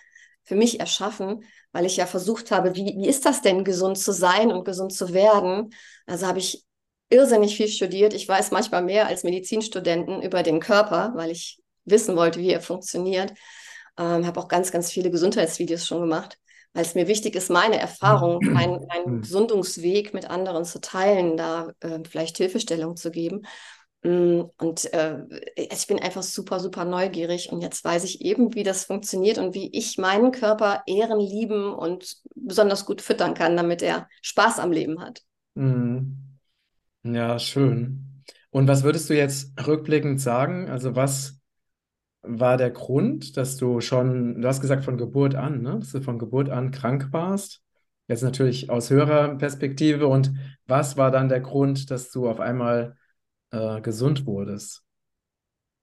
für 0.51 0.57
mich 0.57 0.81
erschaffen 0.81 1.45
weil 1.73 1.87
ich 1.87 1.97
ja 1.97 2.07
versucht 2.07 2.51
habe, 2.51 2.75
wie, 2.75 2.95
wie 2.97 3.09
ist 3.09 3.25
das 3.27 3.43
denn, 3.43 3.65
gesund 3.65 3.99
zu 3.99 4.13
sein 4.13 4.53
und 4.53 4.65
gesund 4.65 4.93
zu 4.93 5.13
werden? 5.13 5.73
Also 6.07 6.27
habe 6.27 6.39
ich 6.39 6.65
irrsinnig 7.11 7.57
viel 7.57 7.69
studiert. 7.69 8.13
Ich 8.13 8.29
weiß 8.29 8.51
manchmal 8.51 8.83
mehr 8.83 9.07
als 9.07 9.25
Medizinstudenten 9.25 10.23
über 10.23 10.43
den 10.43 10.61
Körper, 10.61 11.13
weil 11.15 11.31
ich 11.31 11.61
wissen 11.85 12.17
wollte, 12.17 12.41
wie 12.41 12.51
er 12.51 12.61
funktioniert. 12.61 13.33
Ähm, 13.99 14.27
habe 14.27 14.41
auch 14.41 14.49
ganz, 14.49 14.71
ganz 14.73 14.91
viele 14.91 15.11
Gesundheitsvideos 15.11 15.87
schon 15.87 16.01
gemacht, 16.01 16.39
weil 16.73 16.85
es 16.85 16.95
mir 16.95 17.09
wichtig 17.09 17.35
ist, 17.35 17.51
meine 17.51 17.79
Erfahrung, 17.79 18.41
meinen 18.43 18.87
mein 18.87 19.21
Gesundungsweg 19.21 20.15
mit 20.15 20.29
anderen 20.29 20.65
zu 20.65 20.81
teilen, 20.81 21.37
da 21.37 21.73
äh, 21.81 22.01
vielleicht 22.09 22.37
Hilfestellung 22.37 22.97
zu 22.97 23.11
geben. 23.11 23.43
Mm, 24.03 24.43
und 24.59 24.93
äh, 24.95 25.19
ich 25.57 25.87
bin 25.87 25.99
einfach 25.99 26.23
super, 26.23 26.59
super 26.59 26.85
neugierig 26.85 27.53
und 27.53 27.61
jetzt 27.61 27.85
weiß 27.85 28.05
ich 28.05 28.23
eben, 28.23 28.55
wie 28.55 28.63
das 28.63 28.85
funktioniert 28.85 29.39
und 29.39 29.55
wie 29.55 29.71
ich 29.77 29.99
meinen 29.99 30.33
Körper 30.33 30.83
ehren, 30.87 31.21
lieben 31.21 31.75
und 31.75 32.17
besonders 32.35 32.87
gut 32.87 33.03
füttern 33.03 33.35
kann, 33.35 33.57
damit 33.57 33.83
er 33.83 34.09
Spaß 34.23 34.59
am 34.59 34.73
Leben 34.73 35.01
hat. 35.01 35.23
Mhm. 35.55 36.17
Ja, 37.03 37.39
schön. 37.39 38.23
Und 38.51 38.69
was 38.69 38.83
würdest 38.83 39.11
du 39.11 39.17
jetzt 39.17 39.53
rückblickend 39.67 40.21
sagen? 40.21 40.69
Also 40.69 40.97
was 40.97 41.39
war 42.23 42.57
der 42.57 42.71
Grund, 42.71 43.37
dass 43.37 43.57
du 43.57 43.81
schon, 43.81 44.43
du 44.43 44.49
hast 44.49 44.61
gesagt 44.61 44.85
von 44.85 44.99
Geburt 44.99 45.35
an, 45.35 45.63
ne? 45.63 45.79
dass 45.79 45.93
du 45.93 46.03
von 46.03 46.19
Geburt 46.19 46.51
an 46.51 46.71
krank 46.71 47.09
warst? 47.13 47.63
Jetzt 48.09 48.23
natürlich 48.23 48.71
aus 48.71 48.91
höherer 48.91 49.37
Perspektive. 49.37 50.07
Und 50.09 50.33
was 50.67 50.97
war 50.97 51.11
dann 51.11 51.29
der 51.29 51.41
Grund, 51.41 51.91
dass 51.91 52.11
du 52.11 52.29
auf 52.29 52.41
einmal 52.41 52.97
äh, 53.51 53.81
gesund 53.81 54.27
wurdest? 54.27 54.83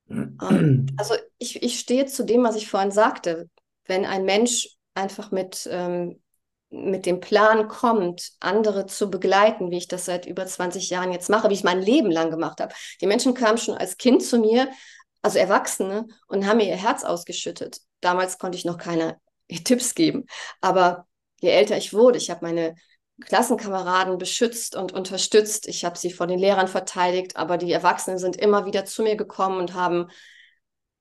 Ähm, 0.09 0.87
also 0.97 1.15
ich, 1.37 1.61
ich 1.61 1.79
stehe 1.79 2.05
zu 2.05 2.23
dem, 2.23 2.43
was 2.43 2.55
ich 2.55 2.69
vorhin 2.69 2.91
sagte. 2.91 3.49
Wenn 3.85 4.05
ein 4.05 4.25
Mensch 4.25 4.69
einfach 4.95 5.31
mit, 5.31 5.67
ähm, 5.71 6.21
mit 6.69 7.05
dem 7.05 7.19
Plan 7.19 7.67
kommt, 7.67 8.33
andere 8.39 8.85
zu 8.87 9.09
begleiten, 9.09 9.71
wie 9.71 9.77
ich 9.77 9.87
das 9.87 10.05
seit 10.05 10.25
über 10.25 10.45
20 10.45 10.89
Jahren 10.89 11.11
jetzt 11.11 11.29
mache, 11.29 11.49
wie 11.49 11.53
ich 11.53 11.63
mein 11.63 11.81
Leben 11.81 12.11
lang 12.11 12.29
gemacht 12.29 12.59
habe. 12.59 12.73
Die 13.01 13.07
Menschen 13.07 13.33
kamen 13.33 13.57
schon 13.57 13.77
als 13.77 13.97
Kind 13.97 14.23
zu 14.23 14.39
mir, 14.39 14.69
also 15.21 15.39
Erwachsene, 15.39 16.07
und 16.27 16.45
haben 16.45 16.57
mir 16.57 16.67
ihr 16.67 16.75
Herz 16.75 17.03
ausgeschüttet. 17.03 17.79
Damals 18.01 18.37
konnte 18.37 18.57
ich 18.57 18.65
noch 18.65 18.77
keine 18.77 19.17
Tipps 19.63 19.95
geben. 19.95 20.25
Aber 20.61 21.07
je 21.39 21.49
älter 21.49 21.77
ich 21.77 21.93
wurde, 21.93 22.17
ich 22.17 22.29
habe 22.29 22.45
meine 22.45 22.75
Klassenkameraden 23.21 24.17
beschützt 24.17 24.75
und 24.75 24.93
unterstützt. 24.93 25.67
Ich 25.67 25.85
habe 25.85 25.97
sie 25.97 26.11
vor 26.11 26.27
den 26.27 26.39
Lehrern 26.39 26.67
verteidigt, 26.67 27.35
aber 27.35 27.57
die 27.57 27.71
Erwachsenen 27.71 28.19
sind 28.19 28.35
immer 28.35 28.65
wieder 28.65 28.85
zu 28.85 29.03
mir 29.03 29.15
gekommen 29.15 29.59
und 29.59 29.73
haben 29.73 30.07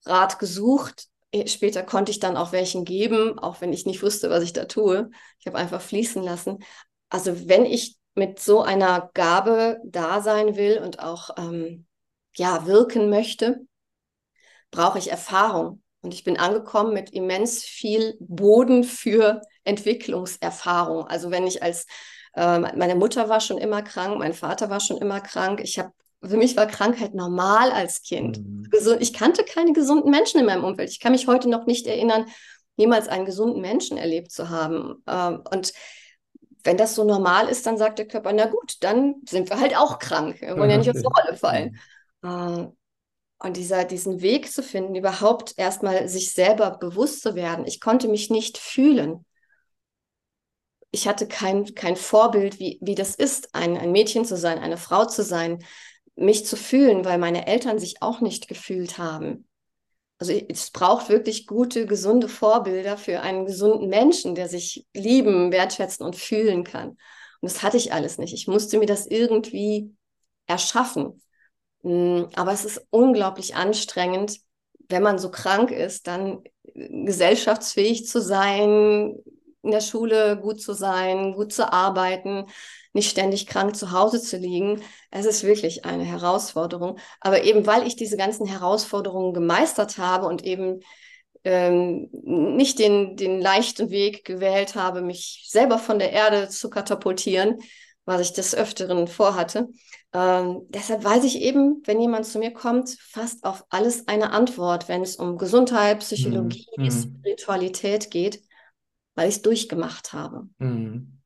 Rat 0.04 0.38
gesucht. 0.38 1.08
Eh, 1.32 1.46
später 1.46 1.82
konnte 1.82 2.12
ich 2.12 2.20
dann 2.20 2.36
auch 2.36 2.52
welchen 2.52 2.84
geben, 2.84 3.38
auch 3.38 3.60
wenn 3.60 3.72
ich 3.72 3.84
nicht 3.84 4.02
wusste, 4.02 4.30
was 4.30 4.42
ich 4.42 4.52
da 4.52 4.64
tue. 4.64 5.10
Ich 5.38 5.46
habe 5.46 5.58
einfach 5.58 5.80
fließen 5.80 6.22
lassen. 6.22 6.58
Also 7.10 7.48
wenn 7.48 7.66
ich 7.66 7.98
mit 8.14 8.40
so 8.40 8.62
einer 8.62 9.10
Gabe 9.12 9.78
da 9.84 10.22
sein 10.22 10.56
will 10.56 10.78
und 10.78 11.00
auch 11.00 11.30
ähm, 11.36 11.86
ja 12.34 12.66
wirken 12.66 13.10
möchte, 13.10 13.66
brauche 14.70 14.98
ich 14.98 15.10
Erfahrung. 15.10 15.82
Und 16.06 16.14
ich 16.14 16.22
bin 16.22 16.38
angekommen 16.38 16.94
mit 16.94 17.10
immens 17.10 17.64
viel 17.64 18.16
Boden 18.20 18.84
für 18.84 19.40
Entwicklungserfahrung. 19.64 21.08
Also 21.08 21.32
wenn 21.32 21.48
ich 21.48 21.64
als 21.64 21.84
äh, 22.36 22.60
meine 22.60 22.94
Mutter 22.94 23.28
war 23.28 23.40
schon 23.40 23.58
immer 23.58 23.82
krank, 23.82 24.16
mein 24.16 24.32
Vater 24.32 24.70
war 24.70 24.78
schon 24.78 24.98
immer 24.98 25.20
krank. 25.20 25.60
Ich 25.64 25.80
habe 25.80 25.90
für 26.22 26.36
mich 26.36 26.56
war 26.56 26.68
Krankheit 26.68 27.12
normal 27.14 27.72
als 27.72 28.02
Kind. 28.02 28.38
Mhm. 28.38 28.70
Ich 29.00 29.14
kannte 29.14 29.42
keine 29.42 29.72
gesunden 29.72 30.12
Menschen 30.12 30.38
in 30.38 30.46
meinem 30.46 30.62
Umfeld. 30.62 30.90
Ich 30.90 31.00
kann 31.00 31.10
mich 31.10 31.26
heute 31.26 31.48
noch 31.48 31.66
nicht 31.66 31.88
erinnern, 31.88 32.26
jemals 32.76 33.08
einen 33.08 33.24
gesunden 33.24 33.60
Menschen 33.60 33.98
erlebt 33.98 34.30
zu 34.30 34.48
haben. 34.48 35.02
Ähm, 35.08 35.42
und 35.52 35.72
wenn 36.62 36.76
das 36.76 36.94
so 36.94 37.02
normal 37.02 37.48
ist, 37.48 37.66
dann 37.66 37.78
sagt 37.78 37.98
der 37.98 38.06
Körper, 38.06 38.32
na 38.32 38.46
gut, 38.46 38.76
dann 38.82 39.16
sind 39.28 39.50
wir 39.50 39.58
halt 39.58 39.76
auch 39.76 39.98
krank. 39.98 40.40
Wir 40.40 40.56
wollen 40.56 40.70
ja 40.70 40.78
nicht 40.78 40.88
aus 40.90 41.02
der 41.02 41.10
Rolle 41.10 41.36
fallen. 41.36 41.80
Und 43.38 43.56
dieser, 43.56 43.84
diesen 43.84 44.22
Weg 44.22 44.50
zu 44.50 44.62
finden, 44.62 44.94
überhaupt 44.94 45.54
erstmal 45.56 46.08
sich 46.08 46.32
selber 46.32 46.70
bewusst 46.78 47.22
zu 47.22 47.34
werden. 47.34 47.66
Ich 47.66 47.80
konnte 47.80 48.08
mich 48.08 48.30
nicht 48.30 48.56
fühlen. 48.56 49.26
Ich 50.90 51.06
hatte 51.06 51.28
kein, 51.28 51.74
kein 51.74 51.96
Vorbild, 51.96 52.58
wie, 52.58 52.78
wie 52.80 52.94
das 52.94 53.14
ist, 53.14 53.54
ein, 53.54 53.76
ein 53.76 53.92
Mädchen 53.92 54.24
zu 54.24 54.36
sein, 54.36 54.58
eine 54.58 54.78
Frau 54.78 55.04
zu 55.04 55.22
sein, 55.22 55.62
mich 56.14 56.46
zu 56.46 56.56
fühlen, 56.56 57.04
weil 57.04 57.18
meine 57.18 57.46
Eltern 57.46 57.78
sich 57.78 58.00
auch 58.00 58.20
nicht 58.20 58.48
gefühlt 58.48 58.96
haben. 58.96 59.46
Also 60.18 60.32
es 60.32 60.70
braucht 60.70 61.10
wirklich 61.10 61.46
gute, 61.46 61.84
gesunde 61.84 62.28
Vorbilder 62.28 62.96
für 62.96 63.20
einen 63.20 63.44
gesunden 63.44 63.88
Menschen, 63.88 64.34
der 64.34 64.48
sich 64.48 64.86
lieben, 64.94 65.52
wertschätzen 65.52 66.06
und 66.06 66.16
fühlen 66.16 66.64
kann. 66.64 66.96
Und 67.40 67.52
das 67.52 67.62
hatte 67.62 67.76
ich 67.76 67.92
alles 67.92 68.16
nicht. 68.16 68.32
Ich 68.32 68.48
musste 68.48 68.78
mir 68.78 68.86
das 68.86 69.06
irgendwie 69.06 69.94
erschaffen. 70.46 71.20
Hm, 71.86 72.28
aber 72.34 72.52
es 72.52 72.64
ist 72.64 72.84
unglaublich 72.90 73.54
anstrengend, 73.54 74.40
wenn 74.88 75.04
man 75.04 75.18
so 75.20 75.30
krank 75.30 75.70
ist, 75.70 76.08
dann 76.08 76.42
gesellschaftsfähig 76.74 78.08
zu 78.08 78.20
sein, 78.20 79.14
in 79.62 79.70
der 79.70 79.80
Schule 79.80 80.36
gut 80.36 80.60
zu 80.60 80.72
sein, 80.72 81.34
gut 81.34 81.52
zu 81.52 81.72
arbeiten, 81.72 82.46
nicht 82.92 83.08
ständig 83.10 83.46
krank 83.46 83.76
zu 83.76 83.92
Hause 83.92 84.20
zu 84.20 84.36
liegen. 84.36 84.82
Es 85.12 85.26
ist 85.26 85.44
wirklich 85.44 85.84
eine 85.84 86.02
Herausforderung. 86.04 86.98
Aber 87.20 87.44
eben 87.44 87.66
weil 87.66 87.86
ich 87.86 87.94
diese 87.94 88.16
ganzen 88.16 88.46
Herausforderungen 88.46 89.32
gemeistert 89.32 89.96
habe 89.98 90.26
und 90.26 90.44
eben 90.44 90.80
ähm, 91.44 92.08
nicht 92.12 92.80
den, 92.80 93.16
den 93.16 93.40
leichten 93.40 93.90
Weg 93.90 94.24
gewählt 94.24 94.74
habe, 94.74 95.02
mich 95.02 95.46
selber 95.48 95.78
von 95.78 96.00
der 96.00 96.12
Erde 96.12 96.48
zu 96.48 96.68
katapultieren, 96.68 97.60
was 98.06 98.22
ich 98.22 98.32
des 98.34 98.54
Öfteren 98.54 99.08
vorhatte. 99.08 99.68
Ähm, 100.14 100.62
deshalb 100.70 101.04
weiß 101.04 101.24
ich 101.24 101.42
eben, 101.42 101.82
wenn 101.86 102.00
jemand 102.00 102.26
zu 102.26 102.38
mir 102.40 102.52
kommt, 102.54 102.96
fast 103.00 103.44
auf 103.44 103.64
alles 103.70 104.08
eine 104.08 104.32
Antwort, 104.32 104.88
wenn 104.88 105.02
es 105.02 105.16
um 105.16 105.38
Gesundheit, 105.38 106.00
Psychologie, 106.00 106.66
Mhm. 106.76 106.90
Spiritualität 106.90 108.10
geht, 108.10 108.42
weil 109.16 109.28
ich 109.28 109.36
es 109.36 109.42
durchgemacht 109.42 110.12
habe. 110.14 110.48
Mhm. 110.60 111.16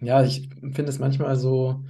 Ja, 0.00 0.22
ich 0.24 0.48
finde 0.72 0.84
es 0.90 0.98
manchmal 0.98 1.36
so 1.36 1.84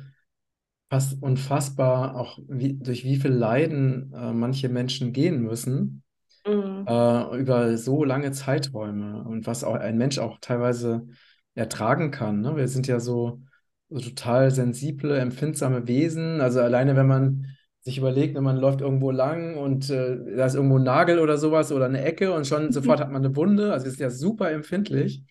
fast 0.90 1.22
unfassbar, 1.22 2.16
auch 2.16 2.38
wie, 2.48 2.74
durch 2.74 3.04
wie 3.04 3.16
viel 3.16 3.32
Leiden 3.32 4.12
äh, 4.14 4.32
manche 4.32 4.68
Menschen 4.68 5.12
gehen 5.12 5.42
müssen, 5.42 6.04
Mhm. 6.46 6.86
äh, 6.86 7.38
über 7.40 7.78
so 7.78 8.04
lange 8.04 8.32
Zeiträume 8.32 9.24
und 9.24 9.46
was 9.46 9.64
auch 9.64 9.74
ein 9.76 9.98
Mensch 9.98 10.18
auch 10.18 10.38
teilweise 10.40 11.08
ertragen 11.56 12.12
kann. 12.12 12.42
Ne? 12.42 12.56
Wir 12.56 12.68
sind 12.68 12.88
ja 12.88 13.00
so, 13.00 13.42
so 13.90 14.00
total 14.00 14.52
sensible, 14.52 15.18
empfindsame 15.18 15.88
Wesen. 15.88 16.40
Also 16.42 16.60
alleine, 16.62 16.96
wenn 16.96 17.08
man 17.08 17.46
sich 17.82 17.98
überlegt, 17.98 18.36
wenn 18.36 18.44
man 18.44 18.58
läuft 18.58 18.82
irgendwo 18.82 19.10
lang 19.12 19.56
und 19.56 19.90
äh, 19.90 20.36
da 20.36 20.46
ist 20.46 20.54
irgendwo 20.56 20.78
ein 20.78 20.84
Nagel 20.84 21.20
oder 21.20 21.38
sowas 21.38 21.72
oder 21.72 21.86
eine 21.86 22.02
Ecke 22.04 22.32
und 22.34 22.46
schon 22.46 22.72
sofort 22.72 23.00
hat 23.00 23.10
man 23.12 23.24
eine 23.24 23.36
Wunde. 23.36 23.72
Also 23.72 23.86
wir 23.86 23.92
sind 23.92 24.00
ja 24.02 24.10
super 24.10 24.52
empfindlich. 24.52 25.24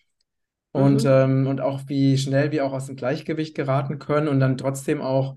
Und, 0.72 1.04
Mhm. 1.04 1.06
ähm, 1.06 1.46
und 1.46 1.60
auch 1.60 1.82
wie 1.88 2.18
schnell 2.18 2.52
wir 2.52 2.64
auch 2.66 2.72
aus 2.72 2.86
dem 2.86 2.96
Gleichgewicht 2.96 3.54
geraten 3.56 3.98
können 3.98 4.28
und 4.28 4.40
dann 4.40 4.58
trotzdem 4.58 5.00
auch, 5.00 5.36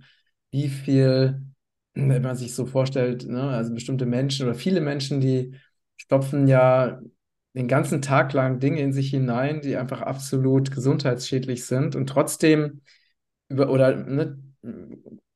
wie 0.51 0.67
viel, 0.69 1.41
wenn 1.93 2.21
man 2.21 2.35
sich 2.35 2.53
so 2.55 2.65
vorstellt, 2.65 3.27
ne, 3.27 3.43
also 3.49 3.73
bestimmte 3.73 4.05
Menschen 4.05 4.45
oder 4.47 4.55
viele 4.55 4.81
Menschen, 4.81 5.21
die 5.21 5.55
stopfen 5.97 6.47
ja 6.47 6.99
den 7.53 7.67
ganzen 7.67 8.01
Tag 8.01 8.33
lang 8.33 8.59
Dinge 8.59 8.81
in 8.81 8.93
sich 8.93 9.09
hinein, 9.09 9.61
die 9.61 9.75
einfach 9.75 10.01
absolut 10.01 10.71
gesundheitsschädlich 10.71 11.65
sind 11.65 11.95
und 11.95 12.07
trotzdem 12.07 12.81
über 13.49 13.69
oder 13.69 13.95
ne, 13.95 14.37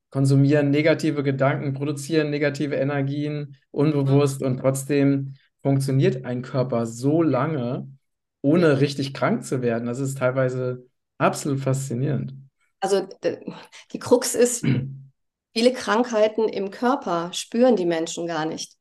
konsumieren 0.09 0.69
negative 0.69 1.23
Gedanken, 1.23 1.73
produzieren 1.73 2.29
negative 2.29 2.75
Energien 2.75 3.57
unbewusst 3.71 4.43
und 4.43 4.59
trotzdem 4.59 5.33
funktioniert 5.63 6.25
ein 6.25 6.43
Körper 6.43 6.85
so 6.85 7.23
lange, 7.23 7.87
ohne 8.41 8.79
richtig 8.79 9.13
krank 9.13 9.43
zu 9.43 9.61
werden. 9.61 9.87
Das 9.87 9.99
ist 9.99 10.19
teilweise 10.19 10.85
absolut 11.17 11.61
faszinierend. 11.61 12.35
Also 12.79 13.07
die 13.91 13.99
Krux 13.99 14.35
ist, 14.35 14.63
viele 15.53 15.73
Krankheiten 15.73 16.47
im 16.47 16.69
Körper 16.69 17.31
spüren 17.33 17.75
die 17.75 17.85
Menschen 17.85 18.27
gar 18.27 18.45
nicht. 18.45 18.75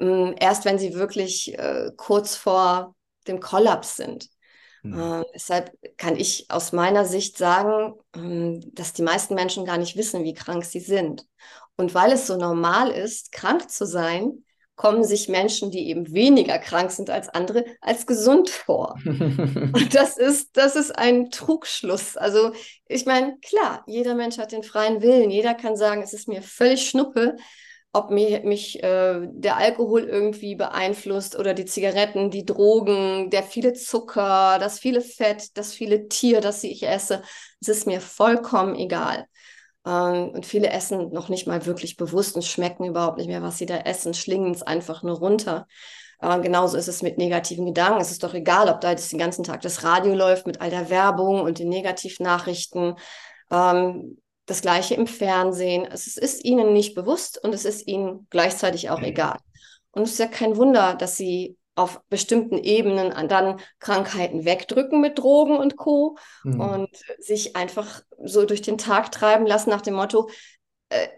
Mm, 0.00 0.32
Erst 0.38 0.64
wenn 0.64 0.78
sie 0.78 0.94
wirklich 0.94 1.56
äh, 1.56 1.90
kurz 1.96 2.34
vor 2.34 2.96
dem 3.28 3.38
Kollaps 3.38 3.96
sind. 3.96 4.28
Hm. 4.82 4.98
Äh, 4.98 5.24
deshalb 5.34 5.72
kann 5.98 6.16
ich 6.16 6.46
aus 6.50 6.72
meiner 6.72 7.04
Sicht 7.04 7.36
sagen, 7.36 7.94
ähm, 8.16 8.60
dass 8.74 8.92
die 8.92 9.02
meisten 9.02 9.34
Menschen 9.34 9.64
gar 9.64 9.78
nicht 9.78 9.96
wissen, 9.96 10.24
wie 10.24 10.34
krank 10.34 10.64
sie 10.64 10.80
sind. 10.80 11.26
Und 11.76 11.94
weil 11.94 12.12
es 12.12 12.26
so 12.26 12.36
normal 12.36 12.90
ist, 12.90 13.30
krank 13.32 13.70
zu 13.70 13.86
sein, 13.86 14.44
kommen 14.74 15.04
sich 15.04 15.28
Menschen, 15.28 15.70
die 15.70 15.90
eben 15.90 16.10
weniger 16.14 16.58
krank 16.58 16.90
sind 16.90 17.10
als 17.10 17.28
andere, 17.28 17.66
als 17.82 18.06
gesund 18.06 18.48
vor. 18.48 18.96
Und 19.04 19.94
das 19.94 20.16
ist, 20.16 20.56
das 20.56 20.74
ist 20.74 20.96
ein 20.96 21.30
Trugschluss. 21.30 22.16
Also 22.16 22.52
ich 22.86 23.04
meine, 23.04 23.36
klar, 23.40 23.84
jeder 23.86 24.14
Mensch 24.14 24.38
hat 24.38 24.52
den 24.52 24.62
freien 24.62 25.02
Willen. 25.02 25.30
Jeder 25.30 25.52
kann 25.52 25.76
sagen, 25.76 26.00
es 26.00 26.14
ist 26.14 26.28
mir 26.28 26.40
völlig 26.40 26.88
schnuppe, 26.88 27.36
ob 27.92 28.10
mir, 28.10 28.42
mich 28.44 28.82
äh, 28.82 29.26
der 29.32 29.56
Alkohol 29.56 30.04
irgendwie 30.04 30.54
beeinflusst 30.54 31.36
oder 31.36 31.54
die 31.54 31.64
Zigaretten, 31.64 32.30
die 32.30 32.44
Drogen, 32.44 33.30
der 33.30 33.42
viele 33.42 33.72
Zucker, 33.72 34.58
das 34.60 34.78
viele 34.78 35.00
Fett, 35.00 35.56
das 35.56 35.72
viele 35.72 36.08
Tier, 36.08 36.40
das 36.40 36.62
ich 36.62 36.86
esse. 36.86 37.22
Es 37.60 37.68
ist 37.68 37.86
mir 37.86 38.00
vollkommen 38.00 38.76
egal. 38.76 39.26
Ähm, 39.84 40.30
und 40.30 40.46
viele 40.46 40.70
essen 40.70 41.10
noch 41.10 41.28
nicht 41.28 41.46
mal 41.46 41.66
wirklich 41.66 41.96
bewusst 41.96 42.36
und 42.36 42.44
schmecken 42.44 42.84
überhaupt 42.84 43.18
nicht 43.18 43.28
mehr, 43.28 43.42
was 43.42 43.58
sie 43.58 43.66
da 43.66 43.78
essen, 43.78 44.14
schlingen 44.14 44.52
es 44.52 44.62
einfach 44.62 45.02
nur 45.02 45.18
runter. 45.18 45.66
Äh, 46.20 46.40
genauso 46.40 46.76
ist 46.76 46.88
es 46.88 47.02
mit 47.02 47.18
negativen 47.18 47.66
Gedanken. 47.66 48.00
Es 48.00 48.10
ist 48.12 48.22
doch 48.22 48.34
egal, 48.34 48.68
ob 48.68 48.80
da 48.80 48.90
jetzt 48.90 49.10
den 49.10 49.18
ganzen 49.18 49.42
Tag 49.44 49.62
das 49.62 49.82
Radio 49.84 50.14
läuft 50.14 50.46
mit 50.46 50.60
all 50.60 50.70
der 50.70 50.90
Werbung 50.90 51.40
und 51.40 51.58
den 51.58 51.68
Negativnachrichten. 51.68 52.94
Ähm, 53.50 54.18
das 54.50 54.62
gleiche 54.62 54.94
im 54.94 55.06
Fernsehen. 55.06 55.86
Es 55.90 56.16
ist 56.16 56.44
ihnen 56.44 56.72
nicht 56.72 56.94
bewusst 56.94 57.42
und 57.42 57.54
es 57.54 57.64
ist 57.64 57.86
ihnen 57.86 58.26
gleichzeitig 58.30 58.90
auch 58.90 59.00
egal. 59.00 59.38
Und 59.92 60.02
es 60.02 60.12
ist 60.12 60.18
ja 60.18 60.26
kein 60.26 60.56
Wunder, 60.56 60.94
dass 60.94 61.16
sie 61.16 61.56
auf 61.76 62.00
bestimmten 62.08 62.58
Ebenen 62.58 63.28
dann 63.28 63.60
Krankheiten 63.78 64.44
wegdrücken 64.44 65.00
mit 65.00 65.18
Drogen 65.18 65.56
und 65.56 65.76
Co. 65.76 66.18
Hm. 66.42 66.60
und 66.60 66.90
sich 67.18 67.56
einfach 67.56 68.02
so 68.22 68.44
durch 68.44 68.60
den 68.60 68.76
Tag 68.76 69.12
treiben 69.12 69.46
lassen 69.46 69.70
nach 69.70 69.80
dem 69.80 69.94
Motto, 69.94 70.28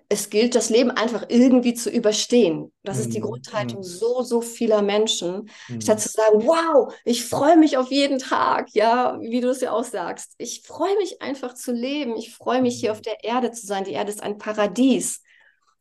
es 0.08 0.30
gilt, 0.30 0.54
das 0.54 0.70
Leben 0.70 0.90
einfach 0.90 1.26
irgendwie 1.28 1.74
zu 1.74 1.90
überstehen. 1.90 2.72
Das 2.82 2.98
ist 2.98 3.14
die 3.14 3.20
Hm, 3.20 3.22
Grundhaltung 3.22 3.82
hm. 3.82 3.82
so, 3.82 4.22
so 4.22 4.40
vieler 4.42 4.82
Menschen. 4.82 5.50
Statt 5.80 6.00
zu 6.00 6.08
sagen, 6.10 6.42
wow, 6.46 6.92
ich 7.04 7.24
freue 7.24 7.56
mich 7.56 7.78
auf 7.78 7.90
jeden 7.90 8.18
Tag, 8.18 8.68
ja, 8.74 9.18
wie 9.20 9.40
du 9.40 9.48
es 9.50 9.60
ja 9.62 9.72
auch 9.72 9.84
sagst. 9.84 10.34
Ich 10.38 10.62
freue 10.66 10.94
mich 10.96 11.22
einfach 11.22 11.54
zu 11.54 11.72
leben. 11.72 12.16
Ich 12.16 12.34
freue 12.34 12.62
mich 12.62 12.78
hier 12.80 12.92
auf 12.92 13.00
der 13.00 13.24
Erde 13.24 13.50
zu 13.52 13.66
sein. 13.66 13.84
Die 13.84 13.92
Erde 13.92 14.10
ist 14.10 14.22
ein 14.22 14.38
Paradies. 14.38 15.22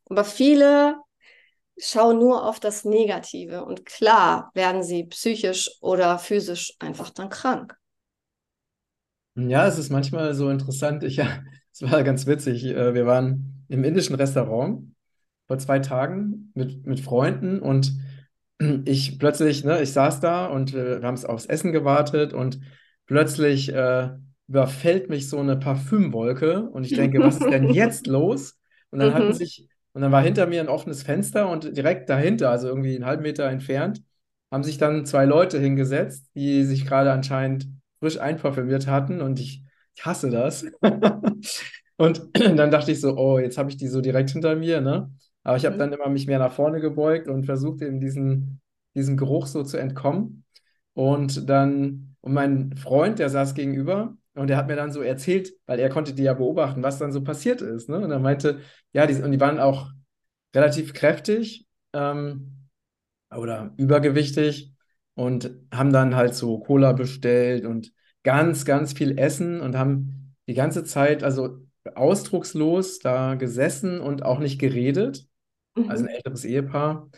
Aber 0.10 0.23
viele 0.25 0.97
schauen 1.77 2.19
nur 2.19 2.45
auf 2.47 2.60
das 2.60 2.86
Negative. 2.86 3.65
Und 3.65 3.86
klar 3.86 4.51
werden 4.54 4.84
sie 4.84 5.06
psychisch 5.06 5.71
oder 5.82 6.19
physisch 6.19 6.75
einfach 6.80 7.10
dann 7.12 7.30
krank. 7.30 7.75
Ja, 9.36 9.65
es 9.67 9.77
ist 9.77 9.89
manchmal 9.89 10.34
so 10.34 10.49
interessant. 10.49 11.04
Ich, 11.04 11.15
ja, 11.17 11.43
es 11.73 11.82
war 11.84 12.04
ganz 12.04 12.25
witzig. 12.27 12.65
Äh, 12.65 12.93
Wir 12.93 13.06
waren 13.06 13.61
im 13.72 13.84
indischen 13.84 14.16
Restaurant 14.16 14.94
vor 15.48 15.58
zwei 15.58 15.80
Tagen 15.80 16.52
mit, 16.56 16.86
mit 16.86 17.00
Freunden 17.00 17.60
und 17.60 17.94
ich 18.86 19.20
plötzlich, 19.20 19.64
ne, 19.64 19.82
ich 19.82 19.92
saß 19.94 20.20
da 20.20 20.46
und 20.48 20.74
äh, 20.74 21.02
wir 21.02 21.08
haben 21.08 21.16
es 21.16 21.26
aufs 21.26 21.46
Essen 21.46 21.72
gewartet 21.72 22.34
und 22.34 22.60
plötzlich 23.06 23.74
äh, 23.74 24.10
überfällt 24.48 25.10
mich 25.10 25.30
so 25.30 25.40
eine 25.40 25.58
Parfümwolke 25.58 26.70
und 26.70 26.84
ich 26.84 26.94
denke, 26.94 27.22
was 27.24 27.38
ist 27.38 27.52
denn 27.52 27.68
jetzt 27.70 28.08
los? 28.08 28.60
Und 28.92 29.00
dann 29.00 29.14
hatten 29.14 29.32
Mhm. 29.32 29.38
sich, 29.38 29.68
und 29.94 30.02
dann 30.02 30.12
war 30.12 30.22
hinter 30.22 30.48
mir 30.48 30.62
ein 30.62 30.68
offenes 30.70 31.04
Fenster 31.04 31.50
und 31.50 31.76
direkt 31.78 32.10
dahinter, 32.10 32.50
also 32.52 32.68
irgendwie 32.68 32.96
einen 32.96 33.06
halben 33.06 33.24
Meter 33.24 33.46
entfernt, 33.50 34.02
haben 34.52 34.64
sich 34.64 34.78
dann 34.78 35.06
zwei 35.06 35.26
Leute 35.26 35.60
hingesetzt, 35.60 36.30
die 36.36 36.64
sich 36.64 36.86
gerade 36.86 37.12
anscheinend 37.12 37.68
frisch 38.00 38.18
einparfümiert 38.20 38.88
hatten 38.88 39.22
und 39.22 39.40
ich, 39.40 39.64
ich 39.96 40.06
hasse 40.06 40.30
das. 40.30 40.66
Und 42.02 42.24
dann 42.34 42.72
dachte 42.72 42.92
ich 42.92 43.00
so, 43.00 43.16
oh, 43.16 43.38
jetzt 43.38 43.60
habe 43.60 43.70
ich 43.70 43.78
die 43.78 43.88
so 43.88 44.02
direkt 44.02 44.32
hinter 44.32 44.56
mir, 44.56 44.82
ne? 44.82 45.12
Aber 45.44 45.58
ich 45.58 45.66
habe 45.66 45.76
Mhm. 45.76 45.80
dann 45.80 45.94
immer 45.94 46.10
mich 46.10 46.26
mehr 46.26 46.40
nach 46.40 46.52
vorne 46.52 46.82
gebeugt 46.82 47.28
und 47.28 47.46
versucht, 47.46 47.82
eben 47.84 48.00
diesen, 48.00 48.60
diesem 48.96 49.18
Geruch 49.18 49.46
so 49.46 49.64
zu 49.64 49.78
entkommen. 49.78 50.44
Und 50.94 51.48
dann, 51.48 52.16
und 52.22 52.34
mein 52.34 52.76
Freund, 52.76 53.20
der 53.20 53.30
saß 53.30 53.54
gegenüber 53.54 54.18
und 54.34 54.48
der 54.50 54.58
hat 54.58 54.68
mir 54.68 54.76
dann 54.76 54.92
so 54.92 55.02
erzählt, 55.02 55.54
weil 55.68 55.80
er 55.80 55.90
konnte 55.90 56.14
die 56.14 56.24
ja 56.24 56.34
beobachten, 56.34 56.82
was 56.82 56.98
dann 56.98 57.12
so 57.12 57.24
passiert 57.24 57.62
ist, 57.62 57.88
ne? 57.88 58.00
Und 58.00 58.10
er 58.10 58.20
meinte, 58.20 58.62
ja, 58.94 59.06
die, 59.06 59.22
und 59.22 59.32
die 59.32 59.40
waren 59.40 59.60
auch 59.60 59.92
relativ 60.56 60.94
kräftig 60.96 61.68
ähm, 61.94 62.68
oder 63.36 63.74
übergewichtig 63.78 64.74
und 65.16 65.52
haben 65.74 65.94
dann 65.94 66.16
halt 66.16 66.36
so 66.36 66.60
Cola 66.60 66.94
bestellt 66.94 67.66
und 67.66 67.94
ganz, 68.24 68.66
ganz 68.66 68.94
viel 68.94 69.18
Essen 69.20 69.62
und 69.62 69.78
haben 69.78 70.36
die 70.48 70.54
ganze 70.56 70.84
Zeit, 70.84 71.24
also 71.24 71.60
ausdruckslos 71.96 73.00
da 73.00 73.36
gesessen 73.36 74.00
und 74.02 74.24
auch 74.24 74.39
nicht 74.39 74.60
geredet. 74.60 75.26
Also 75.86 76.04
ein 76.06 76.10
Mhm. 76.10 76.15
älteres 76.15 76.46
Ehepaar. 76.46 77.10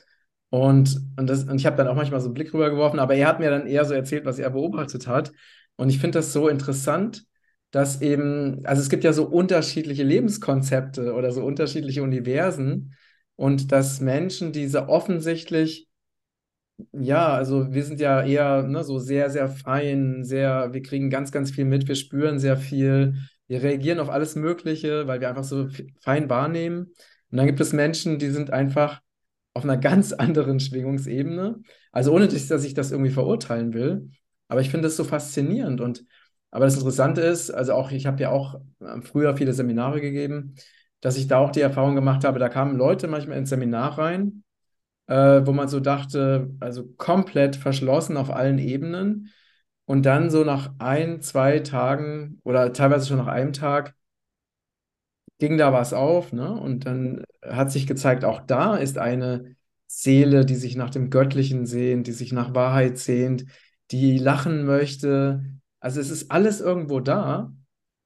Und, 0.49 0.99
und, 1.17 1.27
das, 1.29 1.43
und 1.45 1.55
ich 1.57 1.65
habe 1.65 1.77
dann 1.77 1.87
auch 1.87 1.95
manchmal 1.95 2.21
so 2.21 2.27
einen 2.27 2.35
Blick 2.35 2.53
rübergeworfen, 2.53 2.99
aber 2.99 3.15
er 3.15 3.27
hat 3.27 3.39
mir 3.39 3.49
dann 3.49 3.67
eher 3.67 3.85
so 3.85 3.93
erzählt, 3.93 4.25
was 4.25 4.39
er 4.39 4.49
beobachtet 4.51 5.07
hat. 5.07 5.31
Und 5.75 5.89
ich 5.89 5.99
finde 5.99 6.19
das 6.19 6.33
so 6.33 6.47
interessant, 6.47 7.23
dass 7.71 8.01
eben, 8.01 8.63
also 8.65 8.81
es 8.81 8.89
gibt 8.89 9.03
ja 9.03 9.13
so 9.13 9.25
unterschiedliche 9.27 10.03
Lebenskonzepte 10.03 11.13
oder 11.13 11.31
so 11.31 11.43
unterschiedliche 11.43 12.03
Universen 12.03 12.95
und 13.35 13.71
dass 13.71 13.99
Menschen 13.99 14.51
diese 14.51 14.89
offensichtlich 14.89 15.87
ja, 16.91 17.33
also 17.33 17.71
wir 17.73 17.83
sind 17.83 17.99
ja 17.99 18.23
eher 18.23 18.63
ne, 18.63 18.83
so 18.83 18.97
sehr, 18.99 19.29
sehr 19.29 19.47
fein, 19.49 20.23
sehr, 20.23 20.73
wir 20.73 20.81
kriegen 20.81 21.09
ganz, 21.09 21.31
ganz 21.31 21.51
viel 21.51 21.65
mit, 21.65 21.87
wir 21.87 21.95
spüren 21.95 22.39
sehr 22.39 22.57
viel, 22.57 23.15
wir 23.53 23.63
reagieren 23.63 23.99
auf 23.99 24.09
alles 24.09 24.35
Mögliche, 24.35 25.07
weil 25.07 25.21
wir 25.21 25.29
einfach 25.29 25.43
so 25.43 25.67
f- 25.67 25.83
fein 26.01 26.29
wahrnehmen. 26.29 26.93
Und 27.31 27.37
dann 27.37 27.47
gibt 27.47 27.59
es 27.61 27.73
Menschen, 27.73 28.19
die 28.19 28.29
sind 28.29 28.51
einfach 28.51 29.01
auf 29.53 29.63
einer 29.63 29.77
ganz 29.77 30.13
anderen 30.13 30.59
Schwingungsebene. 30.59 31.61
Also 31.91 32.13
ohne, 32.13 32.27
dass 32.27 32.63
ich 32.63 32.73
das 32.73 32.91
irgendwie 32.91 33.11
verurteilen 33.11 33.73
will. 33.73 34.09
Aber 34.47 34.61
ich 34.61 34.69
finde 34.69 34.87
das 34.87 34.97
so 34.97 35.03
faszinierend. 35.03 35.81
Und 35.81 36.05
aber 36.51 36.65
das 36.65 36.75
Interessante 36.77 37.21
ist, 37.21 37.49
also 37.49 37.73
auch, 37.73 37.91
ich 37.91 38.05
habe 38.05 38.21
ja 38.21 38.29
auch 38.29 38.55
äh, 38.79 39.01
früher 39.01 39.35
viele 39.37 39.53
Seminare 39.53 40.01
gegeben, 40.01 40.55
dass 41.01 41.17
ich 41.17 41.27
da 41.27 41.39
auch 41.39 41.51
die 41.51 41.61
Erfahrung 41.61 41.95
gemacht 41.95 42.23
habe, 42.23 42.39
da 42.39 42.47
kamen 42.49 42.77
Leute 42.77 43.07
manchmal 43.07 43.37
ins 43.39 43.49
Seminar 43.49 43.97
rein 43.97 44.43
äh, 45.07 45.41
wo 45.45 45.51
man 45.51 45.67
so 45.67 45.79
dachte, 45.79 46.49
also 46.59 46.87
komplett 46.97 47.55
verschlossen 47.55 48.17
auf 48.17 48.29
allen 48.31 48.59
Ebenen. 48.59 49.29
Und 49.85 50.05
dann 50.05 50.29
so 50.29 50.43
nach 50.43 50.73
ein, 50.79 51.21
zwei 51.21 51.59
Tagen 51.59 52.39
oder 52.43 52.73
teilweise 52.73 53.07
schon 53.07 53.17
nach 53.17 53.27
einem 53.27 53.53
Tag 53.53 53.95
ging 55.39 55.57
da 55.57 55.73
was 55.73 55.93
auf, 55.93 56.31
ne? 56.33 56.51
Und 56.59 56.85
dann 56.85 57.23
hat 57.43 57.71
sich 57.71 57.87
gezeigt, 57.87 58.23
auch 58.25 58.41
da 58.41 58.75
ist 58.75 58.97
eine 58.97 59.55
Seele, 59.87 60.45
die 60.45 60.55
sich 60.55 60.75
nach 60.75 60.89
dem 60.89 61.09
Göttlichen 61.09 61.65
sehnt, 61.65 62.07
die 62.07 62.11
sich 62.13 62.31
nach 62.31 62.53
Wahrheit 62.55 62.97
sehnt, 62.97 63.45
die 63.91 64.17
lachen 64.17 64.65
möchte. 64.65 65.43
Also 65.79 65.99
es 65.99 66.09
ist 66.09 66.31
alles 66.31 66.61
irgendwo 66.61 66.99
da, 66.99 67.53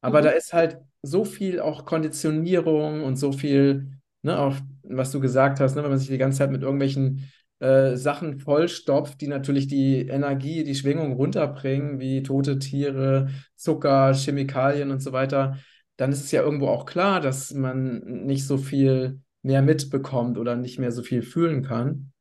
aber 0.02 0.22
da 0.22 0.32
Mhm. 0.32 0.38
ist 0.38 0.54
halt 0.54 0.80
so 1.04 1.24
viel 1.26 1.60
auch 1.60 1.86
Konditionierung 1.86 3.04
und 3.04 3.18
so 3.18 3.32
viel, 3.32 3.92
ne, 4.24 4.38
auch 4.40 4.56
was 4.84 5.12
du 5.12 5.20
gesagt 5.20 5.60
hast, 5.60 5.76
ne, 5.76 5.84
wenn 5.84 5.90
man 5.92 6.00
sich 6.00 6.10
die 6.10 6.18
ganze 6.18 6.40
Zeit 6.40 6.52
mit 6.52 6.64
irgendwelchen 6.64 7.32
äh, 7.60 7.96
Sachen 7.96 8.40
vollstopft, 8.40 9.22
die 9.22 9.28
natürlich 9.28 9.68
die 9.68 10.08
Energie, 10.08 10.64
die 10.64 10.76
Schwingung 10.76 11.14
runterbringen, 11.14 12.00
wie 12.00 12.24
tote 12.24 12.60
Tiere, 12.60 13.30
Zucker, 13.56 14.14
Chemikalien 14.14 14.92
und 14.92 15.02
so 15.02 15.12
weiter, 15.12 15.58
dann 15.96 16.12
ist 16.12 16.24
es 16.24 16.32
ja 16.32 16.44
irgendwo 16.44 16.68
auch 16.68 16.86
klar, 16.86 17.20
dass 17.20 17.54
man 17.54 18.00
nicht 18.26 18.46
so 18.46 18.58
viel 18.58 19.22
mehr 19.42 19.62
mitbekommt 19.62 20.38
oder 20.38 20.56
nicht 20.56 20.78
mehr 20.78 20.92
so 20.92 21.02
viel 21.02 21.24
fühlen 21.24 21.64
kann. 21.64 22.12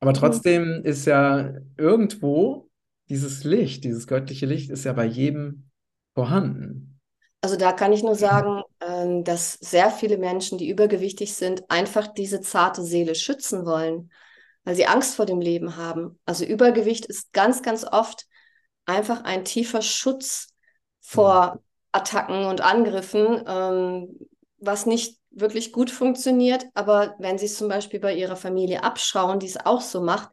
Aber 0.00 0.12
trotzdem 0.12 0.82
ist 0.84 1.06
ja 1.06 1.54
irgendwo 1.78 2.68
dieses 3.08 3.44
Licht, 3.44 3.84
dieses 3.84 4.06
göttliche 4.06 4.46
Licht 4.46 4.70
ist 4.70 4.84
ja 4.84 4.92
bei 4.92 5.06
jedem 5.06 5.70
vorhanden. 6.14 7.00
Also 7.40 7.56
da 7.56 7.72
kann 7.72 7.92
ich 7.92 8.02
nur 8.02 8.14
sagen, 8.14 8.62
ähm, 8.80 9.22
dass 9.22 9.52
sehr 9.54 9.90
viele 9.90 10.16
Menschen, 10.16 10.56
die 10.58 10.68
übergewichtig 10.68 11.34
sind, 11.34 11.70
einfach 11.70 12.08
diese 12.08 12.40
zarte 12.40 12.82
Seele 12.82 13.14
schützen 13.14 13.66
wollen, 13.66 14.10
weil 14.64 14.74
sie 14.74 14.86
Angst 14.86 15.16
vor 15.16 15.26
dem 15.26 15.40
Leben 15.40 15.76
haben. 15.76 16.18
Also 16.26 16.44
Übergewicht 16.44 17.06
ist 17.06 17.32
ganz, 17.32 17.62
ganz 17.62 17.84
oft 17.84 18.26
einfach 18.86 19.24
ein 19.24 19.44
tiefer 19.44 19.82
Schutz 19.82 20.48
vor 21.00 21.60
Attacken 21.92 22.44
und 22.46 22.60
Angriffen, 22.60 23.44
ähm, 23.46 24.18
was 24.58 24.86
nicht 24.86 25.18
wirklich 25.30 25.72
gut 25.72 25.90
funktioniert. 25.90 26.66
Aber 26.74 27.14
wenn 27.18 27.38
Sie 27.38 27.46
es 27.46 27.56
zum 27.56 27.68
Beispiel 27.68 28.00
bei 28.00 28.14
Ihrer 28.14 28.36
Familie 28.36 28.82
abschauen, 28.84 29.38
die 29.40 29.46
es 29.46 29.64
auch 29.64 29.80
so 29.80 30.00
macht, 30.00 30.30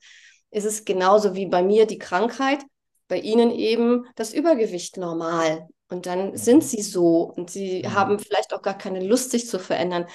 ist 0.51 0.65
es 0.65 0.85
genauso 0.85 1.35
wie 1.35 1.45
bei 1.47 1.63
mir 1.63 1.85
die 1.87 1.97
Krankheit, 1.97 2.59
bei 3.07 3.19
Ihnen 3.19 3.51
eben 3.51 4.05
das 4.15 4.33
Übergewicht 4.33 4.97
normal. 4.97 5.67
Und 5.89 6.05
dann 6.05 6.37
sind 6.37 6.63
Sie 6.63 6.81
so 6.81 7.23
und 7.23 7.49
Sie 7.49 7.83
Hm. 7.83 7.93
haben 7.93 8.19
vielleicht 8.19 8.53
auch 8.53 8.61
gar 8.61 8.77
keine 8.77 9.05
Lust, 9.05 9.31
sich 9.31 9.47
zu 9.47 9.59
verändern. 9.59 10.05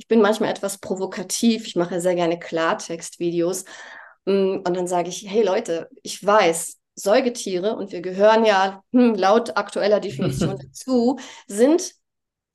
Ich 0.00 0.08
bin 0.08 0.22
manchmal 0.22 0.48
etwas 0.50 0.78
provokativ. 0.78 1.66
Ich 1.66 1.76
mache 1.76 2.00
sehr 2.00 2.14
gerne 2.14 2.38
Klartextvideos. 2.38 3.66
Mm, 4.24 4.56
Und 4.64 4.74
dann 4.74 4.86
sage 4.86 5.10
ich, 5.10 5.26
hey 5.28 5.42
Leute, 5.42 5.90
ich 6.02 6.24
weiß, 6.24 6.78
Säugetiere, 6.94 7.76
und 7.76 7.92
wir 7.92 8.00
gehören 8.00 8.46
ja 8.46 8.82
hm, 8.92 9.14
laut 9.14 9.58
aktueller 9.58 10.00
Definition 10.00 10.58
dazu, 10.62 11.18
sind 11.46 11.94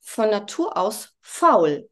von 0.00 0.28
Natur 0.28 0.76
aus 0.76 1.14
faul. 1.20 1.88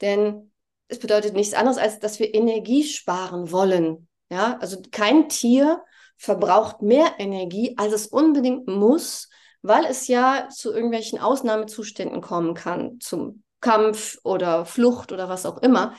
Denn 0.00 0.50
es 0.88 0.98
bedeutet 0.98 1.34
nichts 1.34 1.52
anderes, 1.52 1.76
als 1.76 1.98
dass 1.98 2.18
wir 2.18 2.34
Energie 2.34 2.84
sparen 2.84 3.52
wollen. 3.52 4.08
Ja, 4.30 4.56
also 4.60 4.80
kein 4.90 5.28
Tier 5.28 5.84
verbraucht 6.16 6.80
mehr 6.80 7.16
Energie, 7.18 7.74
als 7.76 7.92
es 7.92 8.06
unbedingt 8.06 8.66
muss, 8.66 9.28
weil 9.60 9.84
es 9.84 10.08
ja 10.08 10.48
zu 10.48 10.72
irgendwelchen 10.72 11.18
Ausnahmezuständen 11.18 12.22
kommen 12.22 12.54
kann, 12.54 12.98
zum 13.00 13.42
Kampf 13.60 14.18
oder 14.24 14.64
Flucht 14.66 15.12
oder 15.12 15.28
was 15.28 15.46
auch 15.46 15.58
immer. 15.58 15.94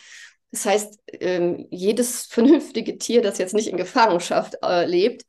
Das 0.51 0.65
heißt, 0.65 0.99
ähm, 1.19 1.67
jedes 1.69 2.25
vernünftige 2.29 2.97
Tier, 2.97 3.21
das 3.21 3.37
jetzt 3.37 3.53
nicht 3.53 3.67
in 3.67 3.77
Gefangenschaft 3.77 4.57
äh, 4.63 4.85
lebt, 4.85 5.23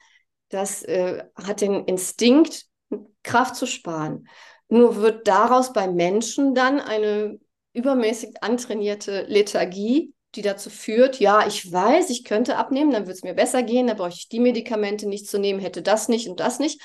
das 0.48 0.82
äh, 0.82 1.24
hat 1.34 1.60
den 1.60 1.84
Instinkt, 1.84 2.66
Kraft 3.22 3.56
zu 3.56 3.66
sparen. 3.66 4.28
Nur 4.68 4.96
wird 4.96 5.26
daraus 5.28 5.72
bei 5.72 5.88
Menschen 5.88 6.54
dann 6.54 6.80
eine 6.80 7.38
übermäßig 7.72 8.42
antrainierte 8.42 9.22
Lethargie, 9.28 10.12
die 10.34 10.42
dazu 10.42 10.70
führt, 10.70 11.20
ja, 11.20 11.46
ich 11.46 11.70
weiß, 11.70 12.10
ich 12.10 12.24
könnte 12.24 12.56
abnehmen, 12.56 12.90
dann 12.90 13.02
würde 13.02 13.12
es 13.12 13.22
mir 13.22 13.34
besser 13.34 13.62
gehen, 13.62 13.86
dann 13.86 13.96
brauche 13.96 14.10
ich 14.10 14.28
die 14.28 14.40
Medikamente 14.40 15.08
nicht 15.08 15.28
zu 15.28 15.38
nehmen, 15.38 15.60
hätte 15.60 15.82
das 15.82 16.08
nicht 16.08 16.28
und 16.28 16.40
das 16.40 16.58
nicht. 16.58 16.80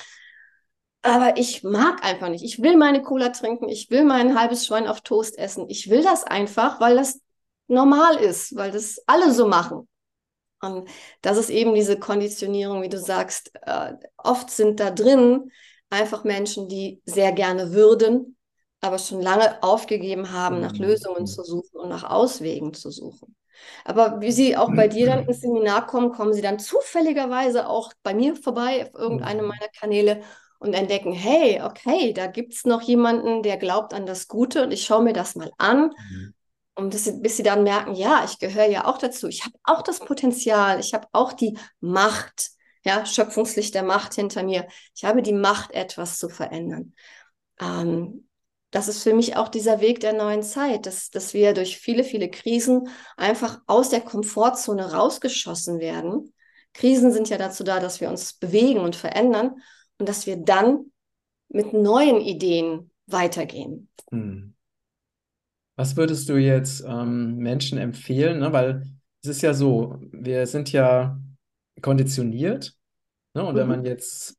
Aber 1.02 1.38
ich 1.38 1.64
mag 1.64 2.04
einfach 2.04 2.30
nicht. 2.30 2.44
Ich 2.44 2.62
will 2.62 2.76
meine 2.76 3.02
Cola 3.02 3.30
trinken, 3.30 3.70
ich 3.70 3.90
will 3.90 4.04
mein 4.04 4.38
halbes 4.40 4.66
Schwein 4.66 4.88
auf 4.88 5.02
Toast 5.02 5.38
essen. 5.38 5.70
Ich 5.70 5.90
will 5.90 6.04
das 6.04 6.24
einfach, 6.24 6.80
weil 6.82 6.96
das 6.98 7.22
normal 7.68 8.18
ist, 8.18 8.56
weil 8.56 8.72
das 8.72 9.00
alle 9.08 9.32
so 9.34 9.48
machen. 9.48 9.88
Und 10.62 10.90
das 11.22 11.38
ist 11.38 11.50
eben 11.50 11.76
diese 11.76 12.00
Konditionierung, 12.00 12.82
wie 12.82 12.90
du 12.90 13.00
sagst. 13.00 13.52
Äh, 13.64 13.94
oft 14.18 14.50
sind 14.52 14.80
da 14.80 14.92
drin 14.92 15.52
einfach 15.90 16.24
Menschen, 16.24 16.70
die 16.70 17.02
sehr 17.06 17.32
gerne 17.34 17.74
würden, 17.74 18.38
aber 18.82 18.98
schon 19.00 19.22
lange 19.22 19.62
aufgegeben 19.64 20.32
haben, 20.32 20.62
nach 20.62 20.74
Hm. 20.74 20.80
Lösungen 20.80 21.28
zu 21.28 21.44
suchen 21.44 21.80
und 21.80 21.90
nach 21.90 22.04
Auswegen 22.04 22.74
zu 22.74 22.92
suchen. 22.92 23.36
Aber 23.86 24.22
wie 24.22 24.32
sie 24.32 24.58
auch 24.58 24.76
bei 24.76 24.88
dir 24.88 25.08
dann 25.08 25.24
ins 25.26 25.42
Seminar 25.42 25.88
kommen, 25.88 26.12
kommen 26.12 26.34
sie 26.34 26.42
dann 26.42 26.60
zufälligerweise 26.60 27.68
auch 27.70 27.94
bei 28.04 28.14
mir 28.14 28.36
vorbei 28.36 28.86
auf 28.88 28.94
irgendeine 29.00 29.42
Hm. 29.42 29.50
meiner 29.50 29.70
Kanäle 29.80 30.22
und 30.60 30.74
entdecken, 30.74 31.14
hey, 31.14 31.62
okay, 31.62 32.14
da 32.14 32.28
gibt 32.28 32.54
es 32.54 32.66
noch 32.66 32.82
jemanden, 32.82 33.44
der 33.44 33.58
glaubt 33.58 33.94
an 33.94 34.06
das 34.06 34.28
Gute 34.28 34.64
und 34.64 34.72
ich 34.72 34.86
schaue 34.86 35.04
mir 35.04 35.14
das 35.14 35.36
mal 35.36 35.52
an. 35.58 35.92
Hm. 36.10 36.34
Und 36.76 36.94
das, 36.94 37.22
bis 37.22 37.38
sie 37.38 37.44
dann 37.44 37.64
merken, 37.64 37.96
ja, 37.96 38.24
ich 38.24 38.38
gehöre 38.38 38.68
ja 38.68 38.86
auch 38.86 39.00
dazu. 39.00 39.28
Ich 39.28 39.44
habe 39.46 39.56
auch 39.64 39.82
das 39.82 40.00
Potenzial, 40.00 40.80
ich 40.80 40.94
habe 40.94 41.08
auch 41.12 41.34
die 41.34 41.58
Macht, 41.80 42.52
ja, 42.84 43.06
Schöpfungslicht 43.06 43.74
der 43.74 43.84
Macht 43.84 44.14
hinter 44.14 44.44
mir. 44.44 44.68
Ich 44.96 45.04
habe 45.04 45.22
die 45.22 45.34
Macht, 45.34 45.72
etwas 45.72 46.20
zu 46.20 46.30
verändern. 46.30 46.94
Ähm, 47.60 48.28
das 48.72 48.88
ist 48.88 49.02
für 49.02 49.14
mich 49.14 49.38
auch 49.38 49.48
dieser 49.50 49.80
Weg 49.82 50.02
der 50.02 50.14
neuen 50.14 50.44
Zeit, 50.44 50.86
dass, 50.86 51.10
dass 51.10 51.34
wir 51.34 51.54
durch 51.54 51.78
viele, 51.78 52.04
viele 52.04 52.30
Krisen 52.30 52.90
einfach 53.16 53.60
aus 53.66 53.90
der 53.90 54.02
Komfortzone 54.02 54.94
rausgeschossen 54.94 55.80
werden. 55.80 56.34
Krisen 56.74 57.12
sind 57.12 57.30
ja 57.30 57.38
dazu 57.38 57.64
da, 57.64 57.80
dass 57.80 58.02
wir 58.02 58.10
uns 58.10 58.34
bewegen 58.34 58.82
und 58.82 58.96
verändern 58.96 59.56
und 60.00 60.08
dass 60.10 60.26
wir 60.28 60.38
dann 60.38 60.92
mit 61.50 61.74
neuen 61.74 62.22
Ideen 62.22 62.92
weitergehen. 63.08 63.90
Hm. 64.12 64.54
Was 65.76 65.96
würdest 65.96 66.28
du 66.30 66.38
jetzt 66.38 66.84
ähm, 66.88 67.38
Menschen 67.38 67.78
empfehlen? 67.78 68.40
Ne? 68.40 68.52
Weil 68.52 68.84
es 69.22 69.30
ist 69.30 69.42
ja 69.42 69.54
so, 69.54 69.98
wir 70.12 70.48
sind 70.48 70.72
ja 70.72 71.20
konditioniert. 71.82 72.74
Ne? 73.36 73.46
Und 73.46 73.56
wenn 73.56 73.68
Mhm. 73.68 73.70
man 73.70 73.86
jetzt 73.86 74.38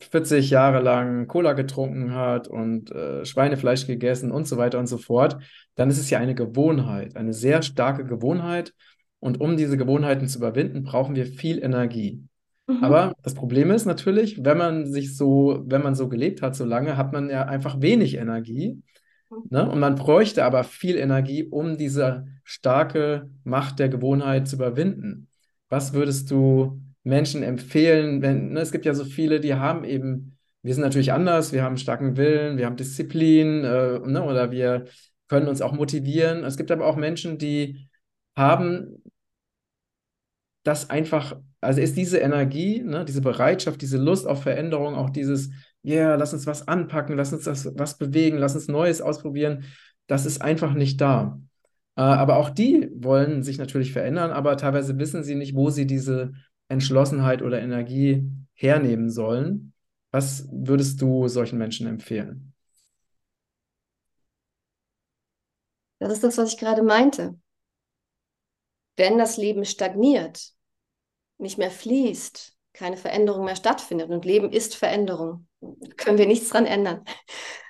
40 0.00 0.50
Jahre 0.50 0.80
lang 0.80 1.26
Cola 1.26 1.54
getrunken 1.54 2.14
hat 2.14 2.46
und 2.46 2.92
äh, 2.92 3.24
Schweinefleisch 3.24 3.86
gegessen 3.86 4.30
und 4.30 4.46
so 4.46 4.56
weiter 4.56 4.78
und 4.78 4.86
so 4.86 4.98
fort, 4.98 5.42
dann 5.74 5.90
ist 5.90 5.98
es 5.98 6.10
ja 6.10 6.18
eine 6.20 6.34
Gewohnheit, 6.36 7.16
eine 7.16 7.32
sehr 7.32 7.62
starke 7.62 8.04
Gewohnheit. 8.04 8.74
Und 9.20 9.40
um 9.40 9.56
diese 9.56 9.76
Gewohnheiten 9.76 10.28
zu 10.28 10.38
überwinden, 10.38 10.84
brauchen 10.84 11.16
wir 11.16 11.26
viel 11.26 11.58
Energie. 11.62 12.22
Mhm. 12.68 12.84
Aber 12.84 13.14
das 13.22 13.34
Problem 13.34 13.70
ist 13.70 13.86
natürlich, 13.86 14.44
wenn 14.44 14.58
man 14.58 14.86
sich 14.86 15.16
so, 15.16 15.64
wenn 15.66 15.82
man 15.82 15.94
so 15.94 16.08
gelebt 16.08 16.42
hat, 16.42 16.54
so 16.54 16.64
lange, 16.64 16.96
hat 16.96 17.12
man 17.12 17.30
ja 17.30 17.46
einfach 17.46 17.80
wenig 17.80 18.16
Energie. 18.16 18.80
Ne? 19.50 19.68
Und 19.68 19.80
man 19.80 19.94
bräuchte 19.94 20.44
aber 20.44 20.64
viel 20.64 20.96
Energie, 20.96 21.44
um 21.44 21.76
diese 21.76 22.26
starke 22.44 23.30
Macht 23.44 23.78
der 23.78 23.88
Gewohnheit 23.88 24.48
zu 24.48 24.56
überwinden. 24.56 25.28
Was 25.68 25.92
würdest 25.92 26.30
du 26.30 26.80
Menschen 27.02 27.42
empfehlen, 27.42 28.22
wenn, 28.22 28.52
ne, 28.52 28.60
es 28.60 28.72
gibt 28.72 28.84
ja 28.84 28.94
so 28.94 29.04
viele, 29.04 29.40
die 29.40 29.54
haben 29.54 29.84
eben, 29.84 30.36
wir 30.62 30.74
sind 30.74 30.82
natürlich 30.82 31.12
anders, 31.12 31.52
wir 31.52 31.62
haben 31.62 31.76
starken 31.76 32.16
Willen, 32.16 32.58
wir 32.58 32.66
haben 32.66 32.76
Disziplin, 32.76 33.64
äh, 33.64 33.98
ne, 34.00 34.22
oder 34.22 34.50
wir 34.50 34.86
können 35.28 35.48
uns 35.48 35.62
auch 35.62 35.72
motivieren. 35.72 36.44
Es 36.44 36.56
gibt 36.56 36.70
aber 36.70 36.86
auch 36.86 36.96
Menschen, 36.96 37.38
die 37.38 37.88
haben 38.36 39.02
das 40.62 40.90
einfach, 40.90 41.38
also 41.60 41.80
ist 41.80 41.96
diese 41.96 42.18
Energie, 42.18 42.82
ne, 42.82 43.04
diese 43.04 43.20
Bereitschaft, 43.20 43.82
diese 43.82 43.98
Lust 43.98 44.26
auf 44.26 44.42
Veränderung, 44.42 44.94
auch 44.94 45.10
dieses, 45.10 45.50
ja, 45.82 45.94
yeah, 45.94 46.14
lass 46.16 46.32
uns 46.32 46.46
was 46.46 46.68
anpacken, 46.68 47.16
lass 47.16 47.32
uns 47.32 47.44
das 47.44 47.68
was 47.76 47.98
bewegen, 47.98 48.38
lass 48.38 48.54
uns 48.54 48.68
Neues 48.68 49.00
ausprobieren, 49.00 49.64
das 50.06 50.26
ist 50.26 50.40
einfach 50.40 50.74
nicht 50.74 51.00
da. 51.00 51.40
Äh, 51.96 52.02
aber 52.02 52.36
auch 52.36 52.50
die 52.50 52.90
wollen 52.94 53.42
sich 53.42 53.58
natürlich 53.58 53.92
verändern, 53.92 54.30
aber 54.30 54.56
teilweise 54.56 54.98
wissen 54.98 55.24
sie 55.24 55.34
nicht, 55.34 55.54
wo 55.54 55.70
sie 55.70 55.86
diese 55.86 56.32
Entschlossenheit 56.68 57.42
oder 57.42 57.60
Energie 57.60 58.30
hernehmen 58.54 59.10
sollen. 59.10 59.72
Was 60.10 60.48
würdest 60.52 61.02
du 61.02 61.28
solchen 61.28 61.58
Menschen 61.58 61.86
empfehlen? 61.86 62.54
Das 65.98 66.12
ist 66.12 66.22
das, 66.22 66.38
was 66.38 66.52
ich 66.52 66.58
gerade 66.58 66.82
meinte. 66.82 67.38
Wenn 68.96 69.18
das 69.18 69.36
Leben 69.36 69.64
stagniert, 69.64 70.52
nicht 71.38 71.58
mehr 71.58 71.70
fließt, 71.70 72.54
keine 72.72 72.96
Veränderung 72.96 73.44
mehr 73.44 73.56
stattfindet 73.56 74.10
und 74.10 74.24
Leben 74.24 74.52
ist 74.52 74.76
Veränderung, 74.76 75.46
können 75.96 76.18
wir 76.18 76.26
nichts 76.26 76.50
dran 76.50 76.66
ändern, 76.66 77.04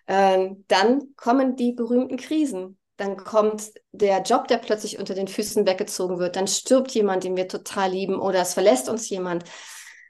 ähm, 0.06 0.64
dann 0.68 1.14
kommen 1.16 1.56
die 1.56 1.72
berühmten 1.72 2.16
Krisen. 2.16 2.78
dann 2.96 3.16
kommt 3.16 3.70
der 3.92 4.22
Job, 4.22 4.48
der 4.48 4.58
plötzlich 4.58 4.98
unter 4.98 5.14
den 5.14 5.28
Füßen 5.28 5.66
weggezogen 5.66 6.18
wird, 6.18 6.34
dann 6.34 6.48
stirbt 6.48 6.90
jemand, 6.90 7.22
den 7.22 7.36
wir 7.36 7.46
total 7.46 7.92
lieben 7.92 8.18
oder 8.18 8.40
es 8.40 8.54
verlässt 8.54 8.88
uns 8.88 9.08
jemand. 9.08 9.44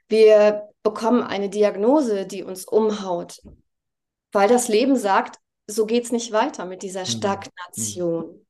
Wir 0.07 0.69
bekommen 0.81 1.21
eine 1.21 1.49
Diagnose, 1.49 2.25
die 2.25 2.43
uns 2.43 2.65
umhaut, 2.65 3.41
weil 4.31 4.49
das 4.49 4.69
Leben 4.69 4.95
sagt, 4.95 5.37
so 5.67 5.85
geht 5.85 6.05
es 6.05 6.11
nicht 6.11 6.31
weiter 6.31 6.65
mit 6.65 6.81
dieser 6.81 7.01
mhm. 7.01 7.05
Stagnation. 7.05 8.45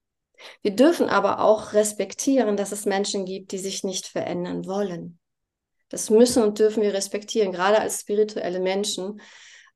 Wir 0.61 0.71
dürfen 0.71 1.09
aber 1.09 1.41
auch 1.41 1.73
respektieren, 1.73 2.57
dass 2.57 2.71
es 2.71 2.85
Menschen 2.85 3.25
gibt, 3.25 3.51
die 3.51 3.57
sich 3.57 3.83
nicht 3.83 4.07
verändern 4.07 4.65
wollen. 4.65 5.19
Das 5.89 6.09
müssen 6.09 6.43
und 6.43 6.59
dürfen 6.59 6.83
wir 6.83 6.93
respektieren. 6.93 7.51
Gerade 7.51 7.79
als 7.79 8.01
spirituelle 8.01 8.59
Menschen 8.59 9.21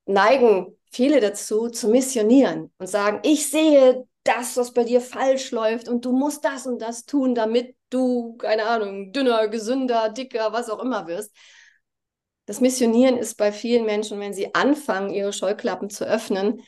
neigen 0.06 0.76
viele 0.90 1.20
dazu, 1.20 1.68
zu 1.68 1.88
missionieren 1.88 2.72
und 2.78 2.86
sagen, 2.86 3.20
ich 3.24 3.50
sehe 3.50 4.06
das, 4.22 4.56
was 4.56 4.72
bei 4.72 4.84
dir 4.84 5.00
falsch 5.00 5.50
läuft 5.50 5.88
und 5.88 6.04
du 6.04 6.12
musst 6.12 6.44
das 6.44 6.66
und 6.66 6.80
das 6.80 7.04
tun, 7.04 7.34
damit 7.34 7.76
du, 7.90 8.36
keine 8.36 8.64
Ahnung, 8.64 9.12
dünner, 9.12 9.48
gesünder, 9.48 10.08
dicker, 10.08 10.52
was 10.52 10.70
auch 10.70 10.80
immer 10.80 11.06
wirst. 11.06 11.32
Das 12.46 12.60
Missionieren 12.60 13.16
ist 13.16 13.36
bei 13.36 13.52
vielen 13.52 13.84
Menschen, 13.84 14.20
wenn 14.20 14.34
sie 14.34 14.54
anfangen, 14.54 15.10
ihre 15.10 15.32
Scheuklappen 15.32 15.90
zu 15.90 16.04
öffnen, 16.04 16.62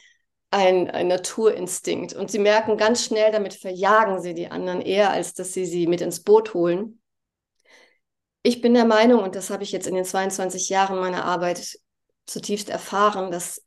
ein, 0.50 0.90
ein 0.90 1.08
Naturinstinkt. 1.08 2.14
Und 2.14 2.30
sie 2.30 2.38
merken 2.38 2.76
ganz 2.76 3.04
schnell, 3.04 3.32
damit 3.32 3.54
verjagen 3.54 4.20
sie 4.20 4.34
die 4.34 4.48
anderen 4.48 4.80
eher, 4.80 5.10
als 5.10 5.34
dass 5.34 5.52
sie 5.52 5.66
sie 5.66 5.86
mit 5.86 6.00
ins 6.00 6.22
Boot 6.22 6.54
holen. 6.54 7.00
Ich 8.42 8.60
bin 8.60 8.74
der 8.74 8.84
Meinung, 8.84 9.22
und 9.22 9.34
das 9.34 9.50
habe 9.50 9.64
ich 9.64 9.72
jetzt 9.72 9.86
in 9.86 9.94
den 9.94 10.04
22 10.04 10.68
Jahren 10.68 11.00
meiner 11.00 11.24
Arbeit 11.24 11.78
zutiefst 12.26 12.68
erfahren, 12.68 13.30
dass 13.30 13.64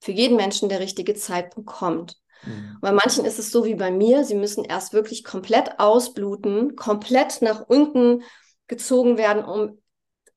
für 0.00 0.12
jeden 0.12 0.36
Menschen 0.36 0.68
der 0.68 0.80
richtige 0.80 1.14
Zeitpunkt 1.14 1.68
kommt. 1.68 2.16
Mhm. 2.44 2.78
Bei 2.80 2.92
manchen 2.92 3.24
ist 3.24 3.38
es 3.38 3.50
so 3.50 3.64
wie 3.64 3.74
bei 3.74 3.90
mir, 3.90 4.24
sie 4.24 4.34
müssen 4.34 4.64
erst 4.64 4.92
wirklich 4.92 5.24
komplett 5.24 5.78
ausbluten, 5.78 6.76
komplett 6.76 7.42
nach 7.42 7.68
unten 7.68 8.22
gezogen 8.66 9.18
werden, 9.18 9.44
um 9.44 9.80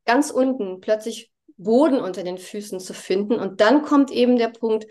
ganz 0.06 0.32
unten 0.32 0.80
plötzlich 0.80 1.32
Boden 1.58 2.00
unter 2.00 2.24
den 2.24 2.38
Füßen 2.38 2.80
zu 2.80 2.94
finden. 2.94 3.36
Und 3.36 3.62
dann 3.62 3.84
kommt 3.84 4.10
eben 4.12 4.38
der 4.38 4.50
Punkt, 4.50 4.88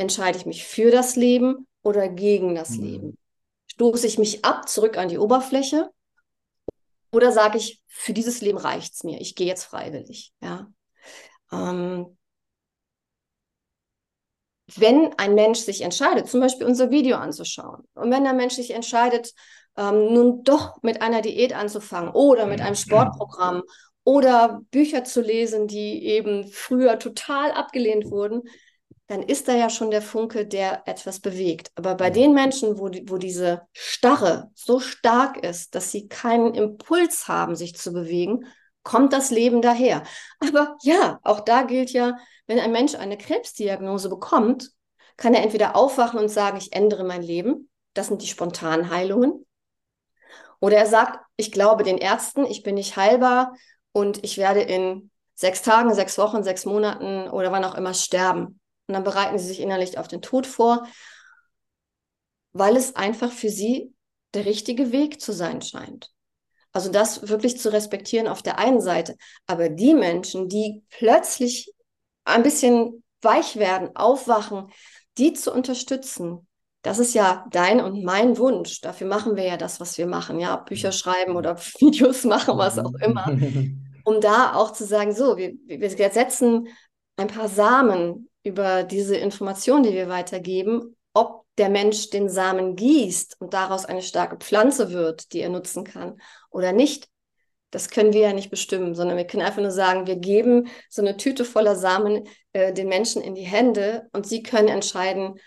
entscheide 0.00 0.38
ich 0.38 0.46
mich 0.46 0.64
für 0.64 0.90
das 0.90 1.16
Leben 1.16 1.66
oder 1.82 2.08
gegen 2.08 2.54
das 2.54 2.70
mhm. 2.70 2.84
Leben? 2.84 3.18
Stoße 3.68 4.06
ich 4.06 4.18
mich 4.18 4.44
ab, 4.44 4.68
zurück 4.68 4.96
an 4.98 5.08
die 5.08 5.18
Oberfläche 5.18 5.90
oder 7.12 7.32
sage 7.32 7.58
ich, 7.58 7.82
für 7.86 8.12
dieses 8.12 8.40
Leben 8.40 8.58
reicht 8.58 8.94
es 8.94 9.04
mir, 9.04 9.20
ich 9.20 9.34
gehe 9.34 9.46
jetzt 9.46 9.64
freiwillig. 9.64 10.32
Ja? 10.40 10.68
Ähm, 11.52 12.16
wenn 14.76 15.12
ein 15.18 15.34
Mensch 15.34 15.58
sich 15.58 15.80
entscheidet, 15.82 16.28
zum 16.28 16.40
Beispiel 16.40 16.66
unser 16.66 16.90
Video 16.90 17.16
anzuschauen, 17.16 17.82
und 17.94 18.10
wenn 18.10 18.24
der 18.24 18.34
Mensch 18.34 18.54
sich 18.54 18.70
entscheidet, 18.70 19.32
ähm, 19.76 20.12
nun 20.12 20.44
doch 20.44 20.82
mit 20.82 21.02
einer 21.02 21.22
Diät 21.22 21.52
anzufangen 21.54 22.12
oder 22.12 22.46
mit 22.46 22.60
einem 22.60 22.76
Sportprogramm 22.76 23.62
oder 24.04 24.60
Bücher 24.70 25.04
zu 25.04 25.20
lesen, 25.20 25.66
die 25.66 26.04
eben 26.04 26.48
früher 26.48 26.98
total 26.98 27.50
abgelehnt 27.52 28.10
wurden, 28.10 28.42
dann 29.10 29.24
ist 29.24 29.48
da 29.48 29.54
ja 29.54 29.70
schon 29.70 29.90
der 29.90 30.02
Funke, 30.02 30.46
der 30.46 30.86
etwas 30.86 31.18
bewegt. 31.18 31.72
Aber 31.74 31.96
bei 31.96 32.10
den 32.10 32.32
Menschen, 32.32 32.78
wo, 32.78 32.88
die, 32.88 33.10
wo 33.10 33.18
diese 33.18 33.62
Starre 33.72 34.52
so 34.54 34.78
stark 34.78 35.36
ist, 35.38 35.74
dass 35.74 35.90
sie 35.90 36.06
keinen 36.06 36.54
Impuls 36.54 37.26
haben, 37.26 37.56
sich 37.56 37.74
zu 37.74 37.92
bewegen, 37.92 38.46
kommt 38.84 39.12
das 39.12 39.32
Leben 39.32 39.62
daher. 39.62 40.04
Aber 40.38 40.76
ja, 40.82 41.18
auch 41.24 41.40
da 41.40 41.62
gilt 41.62 41.90
ja, 41.90 42.18
wenn 42.46 42.60
ein 42.60 42.70
Mensch 42.70 42.94
eine 42.94 43.18
Krebsdiagnose 43.18 44.08
bekommt, 44.08 44.70
kann 45.16 45.34
er 45.34 45.42
entweder 45.42 45.74
aufwachen 45.74 46.20
und 46.20 46.28
sagen, 46.28 46.58
ich 46.58 46.72
ändere 46.72 47.02
mein 47.02 47.22
Leben. 47.22 47.68
Das 47.94 48.06
sind 48.06 48.22
die 48.22 48.28
spontanen 48.28 48.90
Heilungen. 48.90 49.44
Oder 50.60 50.76
er 50.76 50.86
sagt, 50.86 51.18
ich 51.34 51.50
glaube 51.50 51.82
den 51.82 51.98
Ärzten, 51.98 52.46
ich 52.46 52.62
bin 52.62 52.76
nicht 52.76 52.94
heilbar 52.94 53.56
und 53.90 54.22
ich 54.22 54.38
werde 54.38 54.60
in 54.60 55.10
sechs 55.34 55.62
Tagen, 55.62 55.92
sechs 55.94 56.16
Wochen, 56.16 56.44
sechs 56.44 56.64
Monaten 56.64 57.28
oder 57.28 57.50
wann 57.50 57.64
auch 57.64 57.74
immer 57.74 57.92
sterben. 57.92 58.59
Und 58.90 58.94
dann 58.94 59.04
bereiten 59.04 59.38
sie 59.38 59.46
sich 59.46 59.60
innerlich 59.60 59.98
auf 59.98 60.08
den 60.08 60.20
Tod 60.20 60.48
vor, 60.48 60.84
weil 62.52 62.76
es 62.76 62.96
einfach 62.96 63.30
für 63.30 63.48
sie 63.48 63.94
der 64.34 64.46
richtige 64.46 64.90
Weg 64.90 65.20
zu 65.20 65.32
sein 65.32 65.62
scheint. 65.62 66.10
Also 66.72 66.90
das 66.90 67.28
wirklich 67.28 67.56
zu 67.60 67.72
respektieren 67.72 68.26
auf 68.26 68.42
der 68.42 68.58
einen 68.58 68.80
Seite. 68.80 69.14
Aber 69.46 69.68
die 69.68 69.94
Menschen, 69.94 70.48
die 70.48 70.82
plötzlich 70.90 71.72
ein 72.24 72.42
bisschen 72.42 73.04
weich 73.22 73.58
werden, 73.58 73.94
aufwachen, 73.94 74.72
die 75.18 75.34
zu 75.34 75.52
unterstützen, 75.52 76.48
das 76.82 76.98
ist 76.98 77.14
ja 77.14 77.46
dein 77.52 77.80
und 77.80 78.02
mein 78.02 78.38
Wunsch. 78.38 78.80
Dafür 78.80 79.06
machen 79.06 79.36
wir 79.36 79.44
ja 79.44 79.56
das, 79.56 79.78
was 79.78 79.98
wir 79.98 80.08
machen. 80.08 80.40
Ja, 80.40 80.56
Bücher 80.56 80.90
schreiben 80.90 81.36
oder 81.36 81.56
Videos 81.78 82.24
machen, 82.24 82.58
was 82.58 82.76
auch 82.76 82.94
immer. 82.94 83.28
Um 84.02 84.20
da 84.20 84.54
auch 84.54 84.72
zu 84.72 84.84
sagen, 84.84 85.14
so, 85.14 85.36
wir, 85.36 85.52
wir 85.66 86.10
setzen 86.10 86.66
ein 87.14 87.28
paar 87.28 87.48
Samen 87.48 88.29
über 88.42 88.82
diese 88.82 89.16
Information, 89.16 89.82
die 89.82 89.92
wir 89.92 90.08
weitergeben, 90.08 90.96
ob 91.12 91.44
der 91.58 91.68
Mensch 91.68 92.10
den 92.10 92.28
Samen 92.28 92.76
gießt 92.76 93.36
und 93.40 93.52
daraus 93.52 93.84
eine 93.84 94.02
starke 94.02 94.36
Pflanze 94.36 94.92
wird, 94.92 95.32
die 95.32 95.40
er 95.40 95.50
nutzen 95.50 95.84
kann 95.84 96.20
oder 96.50 96.72
nicht. 96.72 97.08
Das 97.70 97.90
können 97.90 98.12
wir 98.12 98.20
ja 98.20 98.32
nicht 98.32 98.50
bestimmen, 98.50 98.94
sondern 98.94 99.16
wir 99.16 99.26
können 99.26 99.44
einfach 99.44 99.62
nur 99.62 99.70
sagen, 99.70 100.06
wir 100.06 100.16
geben 100.16 100.68
so 100.88 101.02
eine 101.02 101.16
Tüte 101.16 101.44
voller 101.44 101.76
Samen 101.76 102.26
äh, 102.52 102.72
den 102.72 102.88
Menschen 102.88 103.22
in 103.22 103.34
die 103.34 103.44
Hände 103.44 104.08
und 104.12 104.26
sie 104.26 104.42
können 104.42 104.68
entscheiden, 104.68 105.38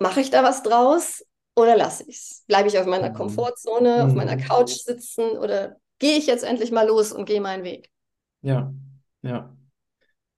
mache 0.00 0.20
ich 0.20 0.30
da 0.30 0.42
was 0.42 0.62
draus 0.62 1.24
oder 1.56 1.76
lasse 1.76 2.04
ich 2.06 2.16
es? 2.16 2.44
Bleibe 2.46 2.68
ich 2.68 2.78
auf 2.78 2.86
meiner 2.86 3.10
mhm. 3.10 3.14
Komfortzone, 3.14 3.96
mhm. 3.96 4.10
auf 4.10 4.14
meiner 4.14 4.36
Couch 4.36 4.72
sitzen 4.72 5.30
oder 5.38 5.76
gehe 5.98 6.18
ich 6.18 6.26
jetzt 6.26 6.44
endlich 6.44 6.72
mal 6.72 6.86
los 6.86 7.12
und 7.12 7.24
gehe 7.24 7.40
meinen 7.40 7.64
Weg? 7.64 7.90
Ja, 8.42 8.72
ja. 9.22 9.56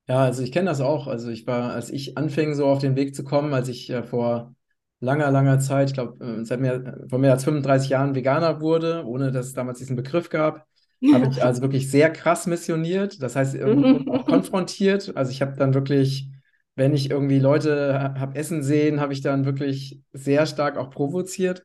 Ja, 0.06 0.18
also 0.24 0.42
ich 0.42 0.52
kenne 0.52 0.68
das 0.68 0.80
auch. 0.80 1.06
Also 1.06 1.30
ich 1.30 1.46
war, 1.46 1.72
als 1.72 1.90
ich 1.90 2.18
anfing, 2.18 2.54
so 2.54 2.66
auf 2.66 2.78
den 2.78 2.96
Weg 2.96 3.14
zu 3.14 3.24
kommen, 3.24 3.54
als 3.54 3.68
ich 3.68 3.88
äh, 3.90 4.02
vor 4.02 4.54
langer, 5.00 5.30
langer 5.30 5.58
Zeit, 5.60 5.88
ich 5.88 5.94
glaube, 5.94 6.22
äh, 6.24 6.44
seit 6.44 6.60
mehr, 6.60 7.06
vor 7.08 7.18
mehr 7.18 7.32
als 7.32 7.44
35 7.44 7.90
Jahren 7.90 8.14
Veganer 8.14 8.60
wurde, 8.60 9.04
ohne 9.06 9.32
dass 9.32 9.46
es 9.46 9.54
damals 9.54 9.78
diesen 9.78 9.96
Begriff 9.96 10.28
gab, 10.28 10.66
habe 11.12 11.28
ich 11.30 11.42
also 11.42 11.62
wirklich 11.62 11.90
sehr 11.90 12.10
krass 12.10 12.46
missioniert. 12.46 13.22
Das 13.22 13.34
heißt, 13.34 13.56
auch 13.62 14.26
konfrontiert. 14.26 15.16
Also 15.16 15.30
ich 15.32 15.40
habe 15.40 15.56
dann 15.56 15.72
wirklich, 15.72 16.28
wenn 16.76 16.92
ich 16.92 17.10
irgendwie 17.10 17.38
Leute 17.38 18.14
habe 18.18 18.36
essen 18.38 18.62
sehen, 18.62 19.00
habe 19.00 19.14
ich 19.14 19.22
dann 19.22 19.46
wirklich 19.46 20.02
sehr 20.12 20.44
stark 20.44 20.76
auch 20.76 20.90
provoziert. 20.90 21.64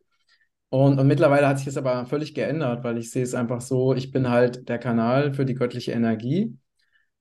Und, 0.70 1.00
und 1.00 1.08
mittlerweile 1.08 1.48
hat 1.48 1.58
sich 1.58 1.66
das 1.66 1.78
aber 1.78 2.06
völlig 2.06 2.36
geändert, 2.36 2.84
weil 2.84 2.98
ich 3.00 3.12
sehe 3.12 3.24
es 3.24 3.34
einfach 3.34 3.60
so, 3.60 3.96
ich 3.96 4.12
bin 4.12 4.30
halt 4.30 4.70
der 4.70 4.78
Kanal 4.78 5.34
für 5.34 5.46
die 5.46 5.56
göttliche 5.56 5.92
Energie 5.94 6.58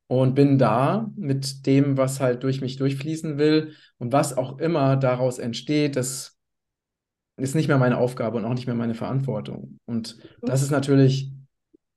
und 0.09 0.35
bin 0.35 0.59
da 0.59 1.11
mit 1.16 1.66
dem, 1.66 1.97
was 1.97 2.21
halt 2.21 2.42
durch 2.42 2.61
mich 2.61 2.77
durchfließen 2.77 3.38
will 3.38 3.75
und 3.99 4.12
was 4.12 4.37
auch 4.37 4.59
immer 4.59 4.97
daraus 4.97 5.38
entsteht, 5.38 5.97
das 5.97 6.37
ist 7.37 7.55
nicht 7.55 7.68
mehr 7.68 7.79
meine 7.79 7.99
Aufgabe 7.99 8.38
und 8.38 8.44
auch 8.44 8.55
nicht 8.55 8.66
mehr 8.66 8.75
meine 8.75 8.94
Verantwortung. 8.94 9.79
Und 9.87 10.18
das 10.42 10.62
ist 10.62 10.71
natürlich 10.71 11.33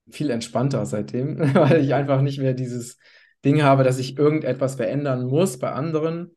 viel 0.10 0.30
entspannter 0.30 0.86
seitdem, 0.86 1.40
weil 1.56 1.82
ich 1.82 1.94
einfach 1.94 2.22
nicht 2.22 2.40
mehr 2.40 2.54
dieses 2.54 2.98
Ding 3.44 3.64
habe, 3.64 3.84
dass 3.84 3.98
ich 3.98 4.18
irgendetwas 4.18 4.76
verändern 4.76 5.26
muss 5.26 5.58
bei 5.58 5.72
anderen 5.72 6.36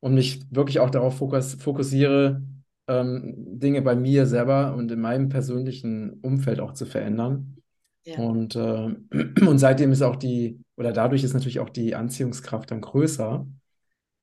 und 0.00 0.14
mich 0.14 0.42
wirklich 0.50 0.80
auch 0.80 0.90
darauf 0.90 1.16
fokus 1.16 1.54
fokussiere, 1.54 2.42
ähm, 2.88 3.34
Dinge 3.36 3.80
bei 3.80 3.94
mir 3.94 4.26
selber 4.26 4.74
und 4.74 4.90
in 4.90 5.00
meinem 5.00 5.28
persönlichen 5.28 6.20
Umfeld 6.20 6.60
auch 6.60 6.72
zu 6.72 6.84
verändern. 6.84 7.61
Ja. 8.04 8.18
Und, 8.18 8.56
äh, 8.56 8.94
und 9.46 9.58
seitdem 9.58 9.92
ist 9.92 10.02
auch 10.02 10.16
die, 10.16 10.60
oder 10.76 10.92
dadurch 10.92 11.24
ist 11.24 11.34
natürlich 11.34 11.60
auch 11.60 11.70
die 11.70 11.94
Anziehungskraft 11.94 12.70
dann 12.70 12.80
größer, 12.80 13.46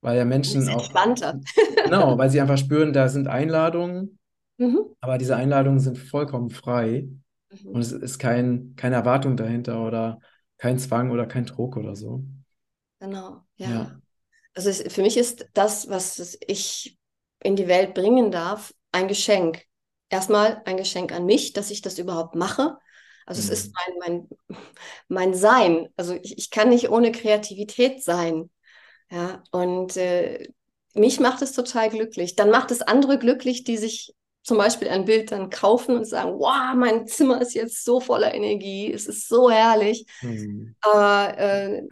weil 0.02 0.16
ja 0.18 0.24
Menschen 0.24 0.68
auch. 0.68 0.78
Entspannter. 0.78 1.40
genau, 1.84 2.18
weil 2.18 2.30
sie 2.30 2.40
einfach 2.40 2.58
spüren, 2.58 2.92
da 2.92 3.08
sind 3.08 3.28
Einladungen, 3.28 4.18
mhm. 4.58 4.80
aber 5.00 5.18
diese 5.18 5.36
Einladungen 5.36 5.80
sind 5.80 5.98
vollkommen 5.98 6.50
frei 6.50 7.08
mhm. 7.50 7.70
und 7.70 7.80
es 7.80 7.92
ist 7.92 8.18
kein, 8.18 8.74
keine 8.76 8.96
Erwartung 8.96 9.36
dahinter 9.36 9.84
oder 9.84 10.20
kein 10.58 10.78
Zwang 10.78 11.10
oder 11.10 11.26
kein 11.26 11.46
Druck 11.46 11.76
oder 11.76 11.96
so. 11.96 12.24
Genau, 12.98 13.42
ja. 13.56 13.70
ja. 13.70 14.00
Also 14.54 14.68
es, 14.68 14.92
für 14.92 15.02
mich 15.02 15.16
ist 15.16 15.48
das, 15.54 15.88
was 15.88 16.38
ich 16.46 16.98
in 17.42 17.56
die 17.56 17.68
Welt 17.68 17.94
bringen 17.94 18.30
darf, 18.30 18.74
ein 18.92 19.08
Geschenk. 19.08 19.64
Erstmal 20.10 20.60
ein 20.66 20.76
Geschenk 20.76 21.12
an 21.12 21.24
mich, 21.24 21.54
dass 21.54 21.70
ich 21.70 21.80
das 21.80 21.98
überhaupt 21.98 22.34
mache 22.34 22.76
also 23.30 23.42
mhm. 23.42 23.52
es 23.52 23.60
ist 23.60 23.72
mein, 23.74 24.28
mein, 24.48 24.58
mein 25.06 25.34
Sein. 25.34 25.88
Also 25.96 26.18
ich, 26.20 26.36
ich 26.36 26.50
kann 26.50 26.68
nicht 26.68 26.90
ohne 26.90 27.12
Kreativität 27.12 28.02
sein. 28.02 28.50
Ja, 29.08 29.44
und 29.52 29.96
äh, 29.96 30.48
mich 30.94 31.20
macht 31.20 31.40
es 31.40 31.52
total 31.52 31.90
glücklich. 31.90 32.34
Dann 32.34 32.50
macht 32.50 32.72
es 32.72 32.82
andere 32.82 33.18
glücklich, 33.18 33.62
die 33.62 33.76
sich 33.76 34.14
zum 34.42 34.58
Beispiel 34.58 34.88
ein 34.88 35.04
Bild 35.04 35.30
dann 35.30 35.48
kaufen 35.48 35.96
und 35.96 36.06
sagen, 36.06 36.40
wow, 36.40 36.74
mein 36.74 37.06
Zimmer 37.06 37.40
ist 37.40 37.54
jetzt 37.54 37.84
so 37.84 38.00
voller 38.00 38.34
Energie, 38.34 38.92
es 38.92 39.06
ist 39.06 39.28
so 39.28 39.48
herrlich. 39.48 40.06
Mhm. 40.22 40.74
Aber 40.80 41.38
äh, 41.38 41.82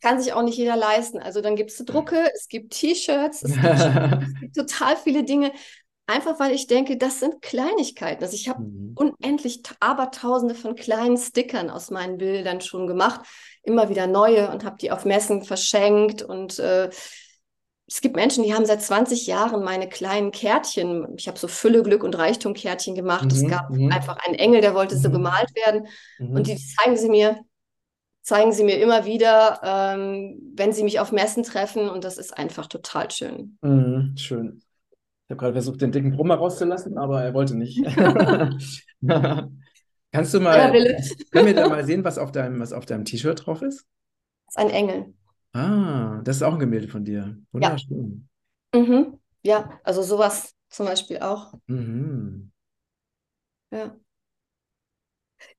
kann 0.00 0.18
sich 0.18 0.32
auch 0.32 0.42
nicht 0.42 0.56
jeder 0.56 0.76
leisten. 0.76 1.18
Also 1.18 1.42
dann 1.42 1.56
gibt 1.56 1.72
es 1.72 1.84
Drucke, 1.84 2.30
es 2.34 2.48
gibt 2.48 2.72
T-Shirts, 2.72 3.42
es, 3.42 3.50
es, 3.62 4.40
gibt 4.40 4.56
total 4.56 4.96
viele 4.96 5.24
Dinge. 5.24 5.52
Einfach 6.10 6.40
weil 6.40 6.52
ich 6.52 6.66
denke, 6.66 6.96
das 6.96 7.20
sind 7.20 7.40
Kleinigkeiten. 7.40 8.24
Also 8.24 8.34
ich 8.34 8.48
habe 8.48 8.62
mhm. 8.62 8.94
unendlich 8.96 9.62
Abertausende 9.78 10.56
von 10.56 10.74
kleinen 10.74 11.16
Stickern 11.16 11.70
aus 11.70 11.92
meinen 11.92 12.18
Bildern 12.18 12.60
schon 12.60 12.88
gemacht, 12.88 13.20
immer 13.62 13.88
wieder 13.90 14.08
neue 14.08 14.50
und 14.50 14.64
habe 14.64 14.76
die 14.76 14.90
auf 14.90 15.04
Messen 15.04 15.44
verschenkt. 15.44 16.22
Und 16.22 16.58
äh, 16.58 16.90
es 17.86 18.00
gibt 18.00 18.16
Menschen, 18.16 18.42
die 18.42 18.52
haben 18.52 18.66
seit 18.66 18.82
20 18.82 19.28
Jahren 19.28 19.62
meine 19.62 19.88
kleinen 19.88 20.32
Kärtchen. 20.32 21.14
Ich 21.16 21.28
habe 21.28 21.38
so 21.38 21.46
Fülle, 21.46 21.84
Glück 21.84 22.02
und 22.02 22.18
Reichtum 22.18 22.54
Kärtchen 22.54 22.96
gemacht. 22.96 23.26
Mhm. 23.26 23.30
Es 23.30 23.46
gab 23.46 23.70
mhm. 23.70 23.92
einfach 23.92 24.18
einen 24.26 24.34
Engel, 24.34 24.62
der 24.62 24.74
wollte 24.74 24.96
so 24.96 25.10
mhm. 25.10 25.12
gemalt 25.12 25.54
werden. 25.54 25.86
Und 26.18 26.32
mhm. 26.32 26.42
die 26.42 26.56
zeigen 26.56 26.96
sie 26.96 27.08
mir 27.08 27.38
zeigen 28.22 28.52
sie 28.52 28.64
mir 28.64 28.78
immer 28.78 29.06
wieder, 29.06 29.60
ähm, 29.64 30.52
wenn 30.54 30.72
sie 30.72 30.84
mich 30.84 31.00
auf 31.00 31.10
Messen 31.10 31.42
treffen 31.42 31.88
und 31.88 32.04
das 32.04 32.18
ist 32.18 32.36
einfach 32.36 32.66
total 32.66 33.10
schön. 33.10 33.58
Mhm, 33.62 34.14
schön. 34.16 34.62
Ich 35.30 35.32
habe 35.32 35.42
gerade 35.42 35.52
versucht, 35.52 35.80
den 35.80 35.92
dicken 35.92 36.10
Brummer 36.10 36.34
rauszulassen, 36.34 36.98
aber 36.98 37.22
er 37.22 37.34
wollte 37.34 37.56
nicht. 37.56 37.76
Kannst 40.12 40.34
du 40.34 40.40
mal, 40.40 40.72
können 41.30 41.46
wir 41.46 41.54
da 41.54 41.68
mal 41.68 41.84
sehen, 41.84 42.02
was 42.02 42.18
auf 42.18 42.32
deinem, 42.32 42.58
was 42.58 42.72
auf 42.72 42.84
deinem 42.84 43.04
T-Shirt 43.04 43.46
drauf 43.46 43.62
ist? 43.62 43.86
Das 44.46 44.56
ist 44.56 44.58
ein 44.58 44.70
Engel. 44.70 45.14
Ah, 45.52 46.20
das 46.24 46.38
ist 46.38 46.42
auch 46.42 46.54
ein 46.54 46.58
Gemälde 46.58 46.88
von 46.88 47.04
dir. 47.04 47.38
Wunderschön. 47.52 48.28
Ja, 48.74 48.80
mhm. 48.80 49.20
ja 49.44 49.80
also 49.84 50.02
sowas 50.02 50.52
zum 50.68 50.86
Beispiel 50.86 51.20
auch. 51.20 51.54
Mhm. 51.68 52.50
Ja. 53.70 53.94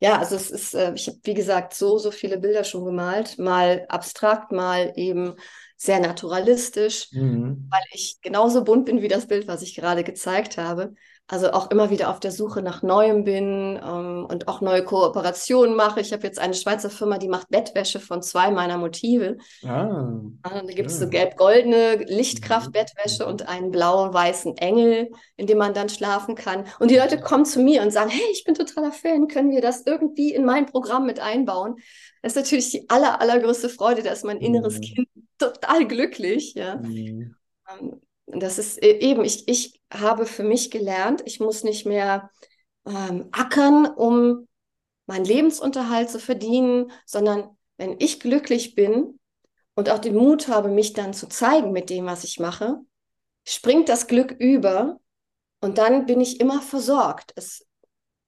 Ja, 0.02 0.20
also 0.20 0.36
es 0.36 0.52
ist, 0.52 0.76
äh, 0.76 0.94
ich 0.96 1.08
habe 1.08 1.18
wie 1.24 1.34
gesagt 1.34 1.76
so, 1.76 1.98
so 1.98 2.12
viele 2.12 2.38
Bilder 2.38 2.66
schon 2.66 2.84
gemalt, 2.84 3.40
mal 3.40 3.86
abstrakt, 3.88 4.52
mal 4.52 4.92
eben 4.98 5.36
sehr 5.82 6.00
naturalistisch, 6.00 7.08
mhm. 7.12 7.68
weil 7.72 7.82
ich 7.92 8.22
genauso 8.22 8.64
bunt 8.64 8.86
bin 8.86 9.02
wie 9.02 9.08
das 9.08 9.26
Bild, 9.26 9.48
was 9.48 9.64
ich 9.64 9.74
gerade 9.74 10.04
gezeigt 10.04 10.60
habe. 10.60 10.94
Also 11.26 11.54
auch 11.54 11.72
immer 11.72 11.90
wieder 11.90 12.10
auf 12.10 12.20
der 12.20 12.32
Suche 12.32 12.62
nach 12.62 12.84
Neuem 12.84 13.24
bin 13.24 13.80
ähm, 13.84 14.28
und 14.30 14.48
auch 14.48 14.62
neue 14.62 14.84
Kooperationen 14.84 15.76
mache. 15.76 16.00
Ich 16.00 16.14
habe 16.14 16.22
jetzt 16.22 16.38
eine 16.38 16.54
Schweizer 16.54 16.92
Firma, 16.92 17.18
die 17.18 17.30
macht 17.30 17.50
Bettwäsche 17.50 18.00
von 18.00 18.22
zwei 18.22 18.52
meiner 18.52 18.78
Motive. 18.78 19.38
Ah, 20.44 20.62
da 20.62 20.74
gibt 20.74 20.92
es 20.92 21.00
so 21.00 21.10
gelb-goldene 21.10 22.04
Lichtkraft-Bettwäsche 22.06 23.24
mhm. 23.24 23.30
und 23.30 23.48
einen 23.48 23.72
blau-weißen 23.72 24.58
Engel, 24.58 25.10
in 25.36 25.48
dem 25.48 25.58
man 25.58 25.74
dann 25.74 25.90
schlafen 25.90 26.36
kann. 26.36 26.66
Und 26.80 26.92
die 26.92 26.98
Leute 26.98 27.20
kommen 27.20 27.46
zu 27.46 27.60
mir 27.60 27.82
und 27.82 27.90
sagen, 27.90 28.12
hey, 28.12 28.30
ich 28.34 28.44
bin 28.44 28.54
totaler 28.54 28.92
Fan, 28.92 29.28
können 29.28 29.50
wir 29.50 29.62
das 29.62 29.84
irgendwie 29.88 30.32
in 30.32 30.46
mein 30.46 30.68
Programm 30.68 31.08
mit 31.08 31.20
einbauen? 31.20 31.78
Das 32.22 32.34
ist 32.34 32.36
natürlich 32.36 32.70
die 32.72 32.90
aller, 32.90 33.20
allergrößte 33.20 33.70
Freude, 33.70 34.04
da 34.04 34.12
ist 34.12 34.26
mein 34.26 34.40
inneres 34.40 34.78
mhm. 34.78 34.82
Kind 34.82 35.10
total 35.38 35.88
glücklich. 35.88 36.54
Ja. 36.54 36.78
Mhm. 36.78 37.36
Ähm, 37.70 38.02
das 38.28 38.58
ist 38.58 38.82
e-, 38.82 39.00
eben, 39.00 39.24
ich, 39.26 39.48
ich 39.48 39.82
habe 39.92 40.26
für 40.26 40.44
mich 40.44 40.72
gelernt, 40.72 41.22
ich 41.26 41.40
muss 41.40 41.64
nicht 41.64 41.86
mehr 41.86 42.30
ähm, 42.86 43.30
ackern, 43.32 43.86
um 43.86 44.48
meinen 45.08 45.26
Lebensunterhalt 45.26 46.10
zu 46.10 46.20
verdienen, 46.20 46.92
sondern 47.06 47.58
wenn 47.78 47.96
ich 48.00 48.20
glücklich 48.20 48.76
bin 48.76 49.20
und 49.76 49.90
auch 49.90 50.00
den 50.00 50.16
Mut 50.16 50.48
habe, 50.48 50.70
mich 50.70 50.94
dann 50.94 51.14
zu 51.14 51.28
zeigen 51.28 51.72
mit 51.72 51.90
dem, 51.90 52.06
was 52.06 52.24
ich 52.24 52.40
mache, 52.40 52.80
springt 53.46 53.90
das 53.90 54.08
Glück 54.08 54.32
über 54.32 55.00
und 55.60 55.78
dann 55.78 56.06
bin 56.06 56.22
ich 56.22 56.40
immer 56.40 56.62
versorgt. 56.62 57.32
Es, 57.36 57.66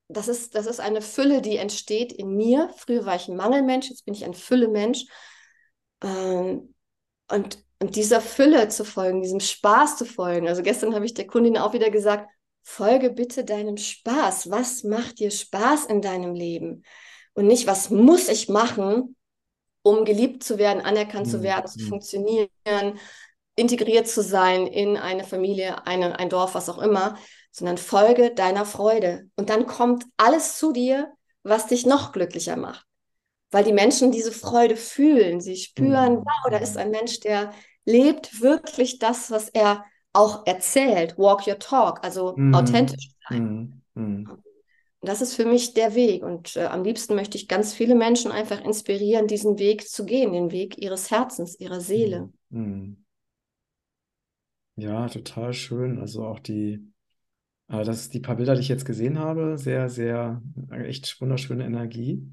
das, 0.07 0.27
ist, 0.27 0.55
das 0.55 0.65
ist 0.65 0.79
eine 0.79 1.01
Fülle, 1.01 1.41
die 1.41 1.57
entsteht 1.57 2.13
in 2.13 2.35
mir. 2.35 2.69
Früher 2.77 3.05
war 3.05 3.15
ich 3.15 3.27
ein 3.27 3.35
Mangelmensch, 3.35 3.89
jetzt 3.89 4.05
bin 4.05 4.13
ich 4.13 4.25
ein 4.25 4.33
Füllemensch. 4.33 5.05
Ähm, 6.01 6.73
und 7.29 7.63
und 7.83 7.97
dieser 7.97 8.21
Fülle 8.21 8.69
zu 8.69 8.85
folgen, 8.85 9.21
diesem 9.21 9.41
Spaß 9.41 9.97
zu 9.97 10.05
folgen. 10.05 10.47
Also 10.47 10.63
gestern 10.63 10.95
habe 10.95 11.03
ich 11.03 11.13
der 11.13 11.27
Kundin 11.27 11.57
auch 11.57 11.73
wieder 11.73 11.89
gesagt, 11.89 12.29
folge 12.61 13.09
bitte 13.09 13.43
deinem 13.43 13.75
Spaß. 13.75 14.49
Was 14.49 14.85
macht 14.85 15.19
dir 15.19 15.31
Spaß 15.31 15.87
in 15.87 16.01
deinem 16.01 16.33
Leben? 16.33 16.83
Und 17.33 17.45
nicht, 17.45 17.67
was 17.67 17.89
muss 17.89 18.29
ich 18.29 18.47
machen, 18.47 19.17
um 19.81 20.05
geliebt 20.05 20.45
zu 20.45 20.57
werden, 20.57 20.81
anerkannt 20.81 21.27
mhm. 21.27 21.31
zu 21.31 21.43
werden, 21.43 21.67
zu 21.67 21.81
mhm. 21.81 21.89
funktionieren, 21.89 22.99
integriert 23.57 24.07
zu 24.07 24.23
sein 24.23 24.65
in 24.65 24.95
eine 24.95 25.25
Familie, 25.25 25.85
eine, 25.85 26.17
ein 26.17 26.29
Dorf, 26.29 26.55
was 26.55 26.69
auch 26.69 26.81
immer, 26.81 27.17
sondern 27.53 27.77
folge 27.77 28.33
deiner 28.33 28.65
Freude. 28.65 29.29
Und 29.37 29.49
dann 29.49 29.67
kommt 29.67 30.05
alles 30.17 30.57
zu 30.57 30.73
dir, 30.73 31.13
was 31.43 31.67
dich 31.67 31.85
noch 31.85 32.11
glücklicher 32.11 32.57
macht. 32.57 32.85
Weil 33.51 33.63
die 33.63 33.73
Menschen 33.73 34.11
diese 34.11 34.31
Freude 34.31 34.75
fühlen. 34.75 35.39
Sie 35.39 35.55
spüren, 35.55 36.15
mhm. 36.15 36.17
wow, 36.25 36.51
da 36.51 36.57
ist 36.57 36.77
ein 36.77 36.89
Mensch, 36.89 37.19
der 37.19 37.53
lebt 37.85 38.41
wirklich 38.41 38.97
das, 38.97 39.29
was 39.29 39.49
er 39.49 39.85
auch 40.13 40.47
erzählt. 40.47 41.17
Walk 41.17 41.47
your 41.47 41.59
talk, 41.59 42.03
also 42.03 42.33
mhm. 42.35 42.55
authentisch 42.55 43.11
sein. 43.29 43.83
Mhm. 43.93 44.41
Das 45.01 45.21
ist 45.21 45.35
für 45.35 45.45
mich 45.45 45.75
der 45.75 45.93
Weg. 45.93 46.23
Und 46.23 46.55
äh, 46.55 46.65
am 46.65 46.83
liebsten 46.83 47.13
möchte 47.13 47.37
ich 47.37 47.47
ganz 47.47 47.73
viele 47.73 47.93
Menschen 47.93 48.31
einfach 48.31 48.63
inspirieren, 48.63 49.27
diesen 49.27 49.59
Weg 49.59 49.87
zu 49.87 50.05
gehen, 50.05 50.33
den 50.33 50.51
Weg 50.51 50.79
ihres 50.79 51.11
Herzens, 51.11 51.59
ihrer 51.59 51.81
Seele. 51.81 52.31
Mhm. 52.49 53.03
Ja, 54.75 55.07
total 55.07 55.53
schön. 55.53 55.99
Also 55.99 56.25
auch 56.25 56.39
die, 56.39 56.92
äh, 57.69 57.83
das, 57.83 58.09
die 58.09 58.19
paar 58.19 58.35
Bilder, 58.35 58.55
die 58.55 58.61
ich 58.61 58.69
jetzt 58.69 58.85
gesehen 58.85 59.19
habe, 59.19 59.57
sehr, 59.57 59.89
sehr, 59.89 60.41
äh, 60.71 60.85
echt 60.85 61.19
wunderschöne 61.21 61.65
Energie. 61.65 62.23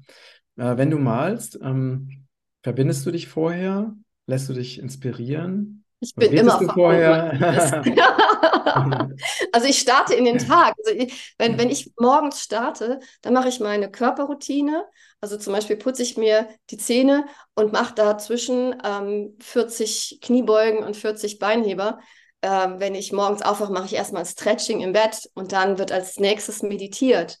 Äh, 0.57 0.77
wenn 0.77 0.89
du 0.89 0.97
malst, 0.97 1.59
ähm, 1.61 2.27
verbindest 2.63 3.05
du 3.05 3.11
dich 3.11 3.27
vorher 3.27 3.95
Lässt 4.31 4.47
du 4.47 4.53
dich 4.53 4.79
inspirieren? 4.79 5.83
Ich 5.99 6.15
bin 6.15 6.31
immer 6.31 6.57
vorher. 6.73 7.33
also 9.51 9.67
ich 9.67 9.77
starte 9.79 10.13
in 10.15 10.23
den 10.23 10.37
Tag. 10.37 10.73
Also 10.79 10.97
ich, 10.97 11.35
wenn, 11.37 11.57
wenn 11.59 11.69
ich 11.69 11.91
morgens 11.99 12.41
starte, 12.41 13.01
dann 13.21 13.33
mache 13.33 13.49
ich 13.49 13.59
meine 13.59 13.91
Körperroutine. 13.91 14.85
Also 15.19 15.37
zum 15.37 15.53
Beispiel 15.53 15.75
putze 15.75 16.01
ich 16.01 16.17
mir 16.17 16.47
die 16.69 16.77
Zähne 16.77 17.25
und 17.53 17.73
mache 17.73 17.93
dazwischen 17.93 18.75
ähm, 18.83 19.35
40 19.41 20.19
Kniebeugen 20.21 20.83
und 20.83 20.95
40 20.95 21.37
Beinheber. 21.37 21.99
Ähm, 22.41 22.79
wenn 22.79 22.95
ich 22.95 23.11
morgens 23.11 23.41
aufwache, 23.41 23.71
mache 23.71 23.85
ich 23.85 23.93
erstmal 23.93 24.25
Stretching 24.25 24.81
im 24.81 24.93
Bett 24.93 25.29
und 25.35 25.51
dann 25.51 25.77
wird 25.77 25.91
als 25.91 26.19
nächstes 26.19 26.63
meditiert. 26.63 27.39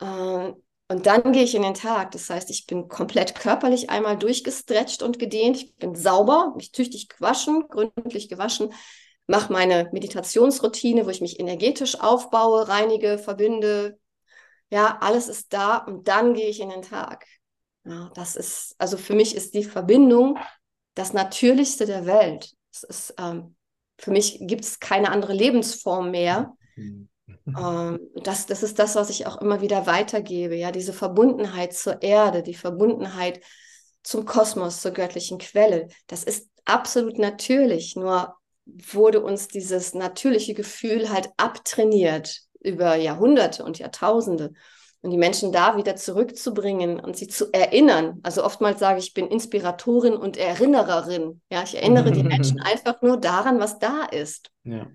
Ähm, 0.00 0.54
und 0.88 1.06
dann 1.06 1.32
gehe 1.32 1.42
ich 1.42 1.54
in 1.56 1.62
den 1.62 1.74
Tag. 1.74 2.12
Das 2.12 2.30
heißt, 2.30 2.48
ich 2.50 2.66
bin 2.66 2.86
komplett 2.88 3.34
körperlich 3.34 3.90
einmal 3.90 4.16
durchgestretcht 4.16 5.02
und 5.02 5.18
gedehnt. 5.18 5.56
Ich 5.56 5.76
bin 5.76 5.96
sauber, 5.96 6.52
mich 6.56 6.70
tüchtig 6.70 7.08
gewaschen, 7.08 7.66
gründlich 7.68 8.28
gewaschen, 8.28 8.72
mache 9.26 9.52
meine 9.52 9.88
Meditationsroutine, 9.92 11.04
wo 11.04 11.10
ich 11.10 11.20
mich 11.20 11.40
energetisch 11.40 12.00
aufbaue, 12.00 12.68
reinige, 12.68 13.18
verbinde. 13.18 13.98
Ja, 14.70 14.98
alles 15.00 15.28
ist 15.28 15.52
da 15.52 15.78
und 15.78 16.06
dann 16.06 16.34
gehe 16.34 16.48
ich 16.48 16.60
in 16.60 16.70
den 16.70 16.82
Tag. 16.82 17.26
Ja, 17.84 18.10
das 18.14 18.36
ist, 18.36 18.74
also 18.78 18.96
für 18.96 19.14
mich 19.14 19.34
ist 19.34 19.54
die 19.54 19.64
Verbindung 19.64 20.38
das 20.94 21.12
Natürlichste 21.12 21.86
der 21.86 22.06
Welt. 22.06 22.52
Es 22.72 22.82
ist, 22.84 23.14
ähm, 23.18 23.56
für 23.98 24.10
mich 24.10 24.38
gibt 24.40 24.64
es 24.64 24.80
keine 24.80 25.10
andere 25.10 25.32
Lebensform 25.32 26.10
mehr. 26.10 26.52
Mhm. 26.76 27.08
Ähm, 27.46 28.00
das, 28.14 28.46
das 28.46 28.62
ist 28.62 28.78
das, 28.78 28.94
was 28.94 29.10
ich 29.10 29.26
auch 29.26 29.40
immer 29.40 29.60
wieder 29.60 29.86
weitergebe, 29.86 30.54
ja, 30.56 30.72
diese 30.72 30.92
Verbundenheit 30.92 31.74
zur 31.74 32.02
Erde, 32.02 32.42
die 32.42 32.54
Verbundenheit 32.54 33.40
zum 34.02 34.24
Kosmos, 34.24 34.80
zur 34.80 34.92
göttlichen 34.92 35.38
Quelle. 35.38 35.88
Das 36.06 36.24
ist 36.24 36.48
absolut 36.64 37.18
natürlich, 37.18 37.96
nur 37.96 38.34
wurde 38.64 39.22
uns 39.22 39.48
dieses 39.48 39.94
natürliche 39.94 40.54
Gefühl 40.54 41.10
halt 41.10 41.28
abtrainiert 41.36 42.40
über 42.60 42.96
Jahrhunderte 42.96 43.64
und 43.64 43.78
Jahrtausende. 43.78 44.52
Und 45.02 45.10
die 45.10 45.18
Menschen 45.18 45.52
da 45.52 45.76
wieder 45.76 45.94
zurückzubringen 45.94 46.98
und 46.98 47.16
sie 47.16 47.28
zu 47.28 47.52
erinnern. 47.52 48.18
Also 48.22 48.44
oftmals 48.44 48.80
sage 48.80 48.98
ich, 48.98 49.08
ich 49.08 49.14
bin 49.14 49.28
Inspiratorin 49.28 50.14
und 50.14 50.36
Erinnererin. 50.36 51.40
Ja, 51.50 51.62
ich 51.62 51.76
erinnere 51.76 52.10
die 52.10 52.22
Menschen 52.24 52.60
einfach 52.60 53.02
nur 53.02 53.18
daran, 53.18 53.60
was 53.60 53.78
da 53.78 54.04
ist. 54.04 54.50
Ja 54.64 54.86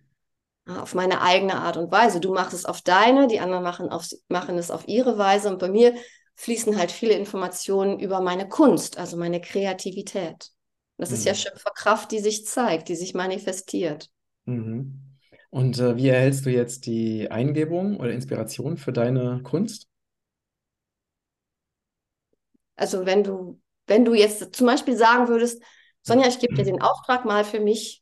auf 0.67 0.93
meine 0.93 1.21
eigene 1.21 1.55
Art 1.55 1.77
und 1.77 1.91
Weise. 1.91 2.19
Du 2.19 2.33
machst 2.33 2.53
es 2.53 2.65
auf 2.65 2.81
deine, 2.81 3.27
die 3.27 3.39
anderen 3.39 3.63
machen, 3.63 3.89
auf, 3.89 4.07
machen 4.29 4.57
es 4.57 4.71
auf 4.71 4.87
ihre 4.87 5.17
Weise 5.17 5.49
und 5.49 5.59
bei 5.59 5.69
mir 5.69 5.95
fließen 6.35 6.77
halt 6.77 6.91
viele 6.91 7.13
Informationen 7.13 7.99
über 7.99 8.21
meine 8.21 8.47
Kunst, 8.47 8.97
also 8.97 9.17
meine 9.17 9.41
Kreativität. 9.41 10.49
Das 10.97 11.09
mhm. 11.09 11.15
ist 11.15 11.25
ja 11.25 11.33
mhm. 11.33 11.37
Schöpferkraft, 11.37 12.11
die 12.11 12.19
sich 12.19 12.45
zeigt, 12.45 12.89
die 12.89 12.95
sich 12.95 13.13
manifestiert. 13.13 14.09
Mhm. 14.45 14.99
Und 15.49 15.79
äh, 15.79 15.97
wie 15.97 16.07
erhältst 16.07 16.45
du 16.45 16.49
jetzt 16.49 16.85
die 16.85 17.29
Eingebung 17.29 17.97
oder 17.97 18.11
Inspiration 18.11 18.77
für 18.77 18.93
deine 18.93 19.41
Kunst? 19.43 19.87
Also 22.81 23.05
wenn 23.05 23.23
du, 23.23 23.61
wenn 23.85 24.05
du 24.05 24.15
jetzt 24.15 24.55
zum 24.55 24.65
Beispiel 24.65 24.97
sagen 24.97 25.27
würdest, 25.27 25.61
Sonja, 26.01 26.27
ich 26.27 26.39
gebe 26.39 26.55
dir 26.55 26.63
den 26.63 26.81
Auftrag 26.81 27.25
mal 27.25 27.45
für 27.45 27.59
mich 27.59 28.01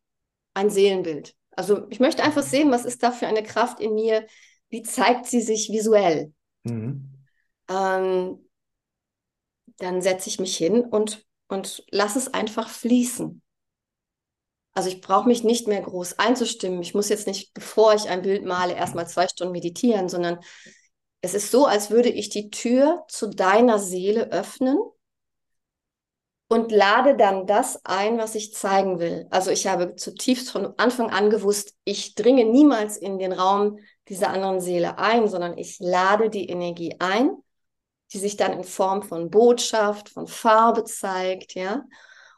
ein 0.53 0.69
Seelenbild. 0.69 1.35
Also 1.51 1.85
ich 1.89 1.99
möchte 1.99 2.23
einfach 2.23 2.43
sehen, 2.43 2.71
was 2.71 2.85
ist 2.85 3.03
da 3.03 3.11
für 3.11 3.27
eine 3.27 3.43
Kraft 3.43 3.81
in 3.81 3.93
mir, 3.93 4.25
wie 4.69 4.81
zeigt 4.81 5.25
sie 5.25 5.41
sich 5.41 5.69
visuell. 5.69 6.31
Mhm. 6.63 7.11
Ähm, 7.67 8.49
dann 9.79 10.01
setze 10.01 10.29
ich 10.29 10.39
mich 10.39 10.55
hin 10.55 10.85
und, 10.85 11.25
und 11.49 11.83
lasse 11.91 12.17
es 12.17 12.33
einfach 12.33 12.69
fließen. 12.69 13.41
Also 14.71 14.87
ich 14.87 15.01
brauche 15.01 15.27
mich 15.27 15.43
nicht 15.43 15.67
mehr 15.67 15.81
groß 15.81 16.19
einzustimmen. 16.19 16.81
Ich 16.81 16.93
muss 16.93 17.09
jetzt 17.09 17.27
nicht, 17.27 17.53
bevor 17.53 17.95
ich 17.95 18.07
ein 18.07 18.21
Bild 18.21 18.45
male, 18.45 18.75
erstmal 18.75 19.09
zwei 19.09 19.27
Stunden 19.27 19.51
meditieren, 19.51 20.07
sondern 20.07 20.39
es 21.21 21.33
ist 21.33 21.51
so, 21.51 21.65
als 21.65 21.91
würde 21.91 22.09
ich 22.09 22.29
die 22.29 22.49
Tür 22.49 23.03
zu 23.07 23.27
deiner 23.27 23.79
Seele 23.79 24.31
öffnen 24.31 24.77
und 26.47 26.71
lade 26.71 27.15
dann 27.15 27.45
das 27.45 27.85
ein, 27.85 28.17
was 28.17 28.35
ich 28.35 28.53
zeigen 28.53 28.99
will. 28.99 29.27
Also 29.29 29.51
ich 29.51 29.67
habe 29.67 29.95
zutiefst 29.95 30.49
von 30.49 30.73
Anfang 30.77 31.11
an 31.11 31.29
gewusst, 31.29 31.75
ich 31.83 32.15
dringe 32.15 32.45
niemals 32.45 32.97
in 32.97 33.19
den 33.19 33.33
Raum 33.33 33.77
dieser 34.07 34.31
anderen 34.31 34.59
Seele 34.59 34.97
ein, 34.97 35.27
sondern 35.27 35.57
ich 35.57 35.77
lade 35.79 36.29
die 36.29 36.49
Energie 36.49 36.95
ein, 36.99 37.31
die 38.13 38.17
sich 38.17 38.35
dann 38.35 38.53
in 38.53 38.63
Form 38.63 39.03
von 39.03 39.29
Botschaft, 39.29 40.09
von 40.09 40.25
Farbe 40.25 40.85
zeigt, 40.85 41.53
ja. 41.53 41.83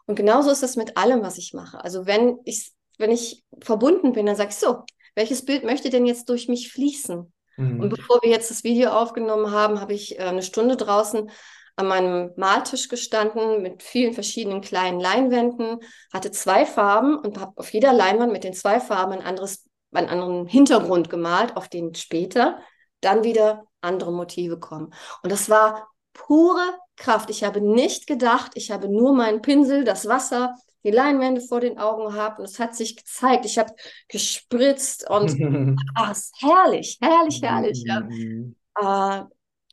Und 0.07 0.15
genauso 0.15 0.49
ist 0.49 0.63
es 0.63 0.75
mit 0.75 0.97
allem, 0.97 1.21
was 1.21 1.37
ich 1.37 1.53
mache. 1.53 1.81
Also 1.81 2.05
wenn 2.05 2.39
ich, 2.43 2.73
wenn 2.97 3.11
ich 3.11 3.45
verbunden 3.61 4.11
bin, 4.11 4.25
dann 4.25 4.35
sage 4.35 4.49
ich 4.49 4.57
so, 4.57 4.83
welches 5.15 5.45
Bild 5.45 5.63
möchte 5.63 5.89
denn 5.89 6.05
jetzt 6.05 6.27
durch 6.27 6.49
mich 6.49 6.73
fließen? 6.73 7.31
Mhm. 7.57 7.79
Und 7.79 7.89
bevor 7.89 8.21
wir 8.21 8.29
jetzt 8.29 8.51
das 8.51 8.63
Video 8.63 8.91
aufgenommen 8.91 9.51
haben, 9.51 9.79
habe 9.79 9.93
ich 9.93 10.19
äh, 10.19 10.23
eine 10.23 10.43
Stunde 10.43 10.77
draußen 10.77 11.29
an 11.75 11.87
meinem 11.87 12.31
Maltisch 12.35 12.89
gestanden 12.89 13.61
mit 13.61 13.81
vielen 13.81 14.13
verschiedenen 14.13 14.61
kleinen 14.61 14.99
Leinwänden, 14.99 15.79
hatte 16.13 16.31
zwei 16.31 16.65
Farben 16.65 17.17
und 17.17 17.39
habe 17.39 17.53
auf 17.55 17.71
jeder 17.71 17.93
Leinwand 17.93 18.31
mit 18.31 18.43
den 18.43 18.53
zwei 18.53 18.79
Farben 18.79 19.13
ein 19.13 19.21
anderes, 19.21 19.65
einen 19.91 20.09
anderen 20.09 20.47
Hintergrund 20.47 21.09
gemalt, 21.09 21.55
auf 21.55 21.69
den 21.69 21.95
später 21.95 22.59
dann 22.99 23.23
wieder 23.23 23.63
andere 23.81 24.11
Motive 24.11 24.59
kommen. 24.59 24.93
Und 25.23 25.31
das 25.31 25.49
war 25.49 25.89
pure 26.13 26.61
Kraft. 26.97 27.29
Ich 27.29 27.43
habe 27.43 27.61
nicht 27.61 28.05
gedacht, 28.05 28.51
ich 28.55 28.69
habe 28.69 28.87
nur 28.89 29.13
meinen 29.13 29.41
Pinsel, 29.41 29.83
das 29.83 30.07
Wasser, 30.07 30.55
die 30.83 30.91
Leinwände 30.91 31.41
vor 31.41 31.59
den 31.59 31.77
Augen 31.77 32.05
gehabt 32.05 32.39
und 32.39 32.45
es 32.45 32.59
hat 32.59 32.75
sich 32.75 32.95
gezeigt. 32.95 33.45
Ich 33.45 33.57
habe 33.57 33.73
gespritzt 34.07 35.09
und 35.09 35.31
ah, 35.95 36.11
es 36.11 36.25
ist 36.25 36.41
herrlich, 36.41 36.97
herrlich, 37.01 37.41
herrlich. 37.41 37.83
Ja. 37.85 39.19
Äh, 39.19 39.23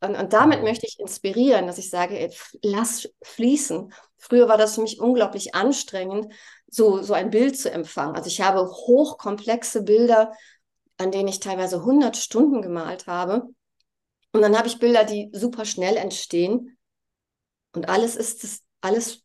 und, 0.06 0.16
und 0.16 0.32
damit 0.32 0.62
möchte 0.62 0.86
ich 0.86 0.98
inspirieren, 0.98 1.66
dass 1.66 1.78
ich 1.78 1.90
sage, 1.90 2.18
ey, 2.18 2.32
lass 2.62 3.08
fließen. 3.22 3.92
Früher 4.18 4.48
war 4.48 4.58
das 4.58 4.74
für 4.74 4.82
mich 4.82 5.00
unglaublich 5.00 5.54
anstrengend, 5.54 6.32
so, 6.66 7.02
so 7.02 7.14
ein 7.14 7.30
Bild 7.30 7.58
zu 7.58 7.70
empfangen. 7.70 8.16
Also 8.16 8.28
ich 8.28 8.40
habe 8.40 8.66
hochkomplexe 8.66 9.82
Bilder, 9.82 10.32
an 10.98 11.12
denen 11.12 11.28
ich 11.28 11.40
teilweise 11.40 11.76
100 11.76 12.16
Stunden 12.16 12.60
gemalt 12.60 13.06
habe. 13.06 13.48
Und 14.32 14.42
dann 14.42 14.58
habe 14.58 14.68
ich 14.68 14.78
Bilder, 14.78 15.04
die 15.04 15.30
super 15.32 15.64
schnell 15.64 15.96
entstehen. 15.96 16.76
Und 17.72 17.88
alles 17.88 18.16
ist, 18.16 18.44
das, 18.44 18.62
alles 18.80 19.22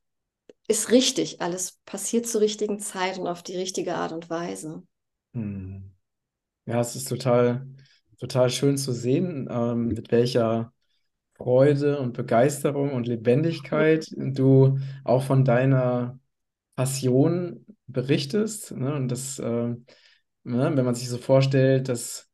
ist 0.68 0.92
richtig. 0.92 1.42
Alles 1.42 1.80
passiert 1.86 2.28
zur 2.28 2.42
richtigen 2.42 2.80
Zeit 2.80 3.18
und 3.18 3.28
auf 3.28 3.44
die 3.44 3.58
richtige 3.58 3.96
Art 3.96 4.12
und 4.12 4.30
Weise. 4.30 4.84
Hm. 5.34 5.92
Ja, 6.66 6.80
es 6.80 6.96
ist 6.96 7.10
total, 7.10 7.68
total 8.20 8.50
schön 8.50 8.78
zu 8.78 8.94
sehen, 8.94 9.48
ähm, 9.52 9.88
mit 9.88 10.12
welcher 10.12 10.72
Freude 11.36 12.00
und 12.00 12.14
Begeisterung 12.14 12.94
und 12.94 13.08
Lebendigkeit 13.08 14.08
du 14.16 14.80
auch 15.04 15.24
von 15.24 15.44
deiner 15.44 16.20
Passion 16.76 17.66
berichtest. 17.88 18.72
Ne? 18.72 18.94
Und 18.94 19.10
das, 19.10 19.40
äh, 19.40 19.44
ne, 19.44 19.82
wenn 20.44 20.86
man 20.86 20.96
sich 20.96 21.10
so 21.10 21.18
vorstellt, 21.18 21.90
dass 21.90 22.30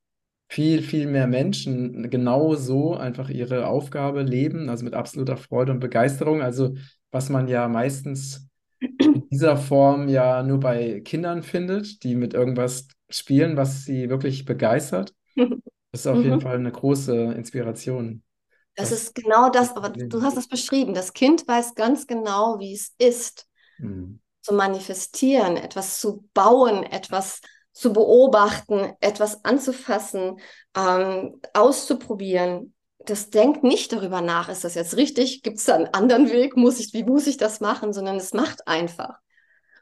viel, 0.48 0.82
viel 0.82 1.08
mehr 1.08 1.28
Menschen 1.28 2.10
genau 2.10 2.56
so 2.56 2.96
einfach 2.96 3.30
ihre 3.30 3.68
Aufgabe 3.68 4.24
leben, 4.24 4.70
also 4.70 4.84
mit 4.84 4.96
absoluter 4.96 5.38
Freude 5.38 5.72
und 5.72 5.80
Begeisterung. 5.80 6.42
Also 6.42 6.76
was 7.12 7.30
man 7.30 7.48
ja 7.48 7.68
meistens 7.68 8.48
in 8.80 9.28
dieser 9.30 9.58
Form 9.58 10.08
ja 10.08 10.44
nur 10.44 10.60
bei 10.60 11.02
Kindern 11.02 11.44
findet, 11.44 12.04
die 12.04 12.16
mit 12.16 12.34
irgendwas 12.34 12.88
spielen, 13.10 13.58
was 13.58 13.84
sie 13.86 14.10
wirklich 14.10 14.46
begeistert. 14.46 15.14
Das 15.92 16.02
ist 16.02 16.08
auf 16.08 16.18
mhm. 16.18 16.24
jeden 16.24 16.42
Fall 16.42 16.56
eine 16.56 16.72
große 16.72 17.16
Inspiration. 17.34 18.22
Das, 18.76 18.92
das 18.92 19.02
ist 19.02 19.16
genau 19.16 19.50
das, 19.50 19.76
aber 19.76 19.90
du 19.90 20.22
hast 20.22 20.38
es 20.38 20.48
beschrieben. 20.48 20.94
Das 20.94 21.14
Kind 21.14 21.48
weiß 21.48 21.74
ganz 21.74 22.06
genau, 22.06 22.60
wie 22.60 22.74
es 22.74 22.94
ist, 23.00 23.48
mhm. 23.80 24.20
zu 24.42 24.54
manifestieren, 24.54 25.58
etwas 25.58 26.00
zu 26.00 26.30
bauen, 26.36 26.84
etwas 26.84 27.42
zu 27.72 27.92
beobachten, 27.92 28.94
etwas 29.00 29.44
anzufassen, 29.44 30.40
ähm, 30.78 31.42
auszuprobieren. 31.54 32.74
Das 33.06 33.30
denkt 33.30 33.64
nicht 33.64 33.94
darüber 33.94 34.22
nach, 34.22 34.50
ist 34.50 34.64
das 34.64 34.76
jetzt 34.76 34.98
richtig? 34.98 35.42
Gibt 35.42 35.58
es 35.58 35.66
da 35.66 35.76
einen 35.76 35.94
anderen 35.94 36.30
Weg? 36.30 36.58
Muss 36.58 36.80
ich, 36.80 36.94
wie 36.94 37.04
muss 37.04 37.28
ich 37.28 37.38
das 37.38 37.62
machen? 37.62 37.94
Sondern 37.94 38.18
es 38.18 38.34
macht 38.34 38.68
einfach. 38.68 39.20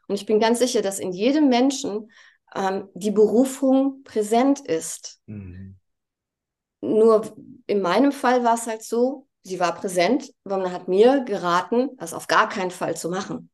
Und 0.07 0.15
ich 0.15 0.25
bin 0.25 0.39
ganz 0.39 0.59
sicher, 0.59 0.81
dass 0.81 0.99
in 0.99 1.11
jedem 1.11 1.49
Menschen 1.49 2.11
ähm, 2.55 2.89
die 2.93 3.11
Berufung 3.11 4.03
präsent 4.03 4.59
ist. 4.59 5.19
Mhm. 5.25 5.77
Nur 6.81 7.35
in 7.65 7.81
meinem 7.81 8.11
Fall 8.11 8.43
war 8.43 8.53
es 8.53 8.67
halt 8.67 8.83
so, 8.83 9.27
sie 9.43 9.59
war 9.59 9.73
präsent, 9.73 10.31
aber 10.43 10.57
man 10.57 10.71
hat 10.71 10.87
mir 10.87 11.23
geraten, 11.23 11.89
das 11.97 12.13
auf 12.13 12.27
gar 12.27 12.47
keinen 12.49 12.71
Fall 12.71 12.95
zu 12.95 13.09
machen. 13.09 13.49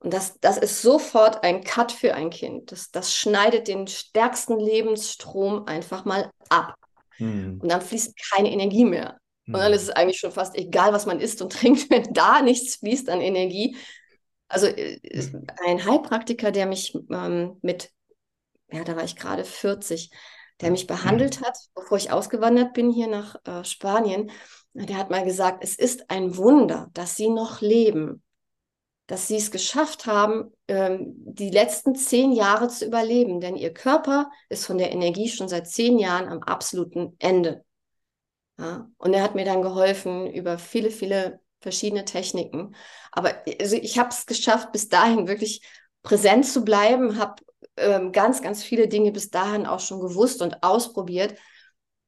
Und 0.00 0.14
das, 0.14 0.38
das 0.40 0.58
ist 0.58 0.80
sofort 0.80 1.42
ein 1.42 1.64
Cut 1.64 1.90
für 1.90 2.14
ein 2.14 2.30
Kind. 2.30 2.70
Das, 2.70 2.90
das 2.90 3.14
schneidet 3.14 3.66
den 3.66 3.86
stärksten 3.88 4.58
Lebensstrom 4.58 5.66
einfach 5.66 6.04
mal 6.04 6.30
ab. 6.48 6.77
Mhm. 7.18 7.60
Und 7.60 7.70
dann 7.70 7.80
fließt 7.80 8.14
keine 8.32 8.50
Energie 8.50 8.84
mehr. 8.84 9.18
Mhm. 9.46 9.54
Und 9.54 9.60
dann 9.60 9.72
ist 9.72 9.82
es 9.82 9.90
eigentlich 9.90 10.20
schon 10.20 10.32
fast 10.32 10.56
egal, 10.56 10.92
was 10.92 11.06
man 11.06 11.20
isst 11.20 11.42
und 11.42 11.52
trinkt, 11.54 11.90
wenn 11.90 12.12
da 12.12 12.42
nichts 12.42 12.76
fließt 12.76 13.08
an 13.08 13.20
Energie. 13.20 13.76
Also 14.48 14.66
äh, 14.66 14.98
ein 15.66 15.84
Heilpraktiker, 15.84 16.50
der 16.50 16.66
mich 16.66 16.94
ähm, 17.10 17.58
mit, 17.62 17.90
ja, 18.70 18.84
da 18.84 18.96
war 18.96 19.04
ich 19.04 19.16
gerade 19.16 19.44
40, 19.44 20.10
der 20.60 20.70
mich 20.70 20.86
behandelt 20.86 21.40
hat, 21.42 21.56
bevor 21.74 21.98
ich 21.98 22.10
ausgewandert 22.10 22.72
bin 22.72 22.90
hier 22.90 23.08
nach 23.08 23.36
äh, 23.44 23.64
Spanien. 23.64 24.30
Der 24.72 24.96
hat 24.96 25.10
mal 25.10 25.24
gesagt, 25.24 25.62
es 25.62 25.76
ist 25.76 26.10
ein 26.10 26.36
Wunder, 26.36 26.88
dass 26.94 27.16
Sie 27.16 27.30
noch 27.30 27.60
leben, 27.60 28.22
dass 29.08 29.26
Sie 29.26 29.36
es 29.36 29.50
geschafft 29.50 30.06
haben, 30.06 30.52
ähm, 30.68 31.14
die 31.16 31.50
letzten 31.50 31.96
zehn 31.96 32.30
Jahre 32.30 32.68
zu 32.68 32.84
überleben, 32.84 33.40
denn 33.40 33.56
Ihr 33.56 33.72
Körper 33.72 34.30
ist 34.50 34.66
von 34.66 34.78
der 34.78 34.92
Energie 34.92 35.28
schon 35.28 35.48
seit 35.48 35.66
zehn 35.66 35.98
Jahren 35.98 36.28
am 36.28 36.42
absoluten 36.42 37.16
Ende. 37.18 37.64
Ja? 38.58 38.88
Und 38.98 39.14
er 39.14 39.22
hat 39.22 39.34
mir 39.34 39.46
dann 39.46 39.62
geholfen 39.62 40.30
über 40.30 40.58
viele, 40.58 40.90
viele 40.90 41.40
verschiedene 41.60 42.04
Techniken. 42.04 42.74
Aber 43.10 43.32
also 43.58 43.76
ich 43.76 43.98
habe 43.98 44.10
es 44.10 44.26
geschafft, 44.26 44.72
bis 44.72 44.90
dahin 44.90 45.26
wirklich 45.26 45.62
präsent 46.02 46.46
zu 46.46 46.62
bleiben, 46.62 47.18
habe 47.18 47.42
ähm, 47.76 48.12
ganz, 48.12 48.42
ganz 48.42 48.62
viele 48.62 48.88
Dinge 48.88 49.10
bis 49.10 49.30
dahin 49.30 49.66
auch 49.66 49.80
schon 49.80 50.00
gewusst 50.00 50.42
und 50.42 50.62
ausprobiert. 50.62 51.34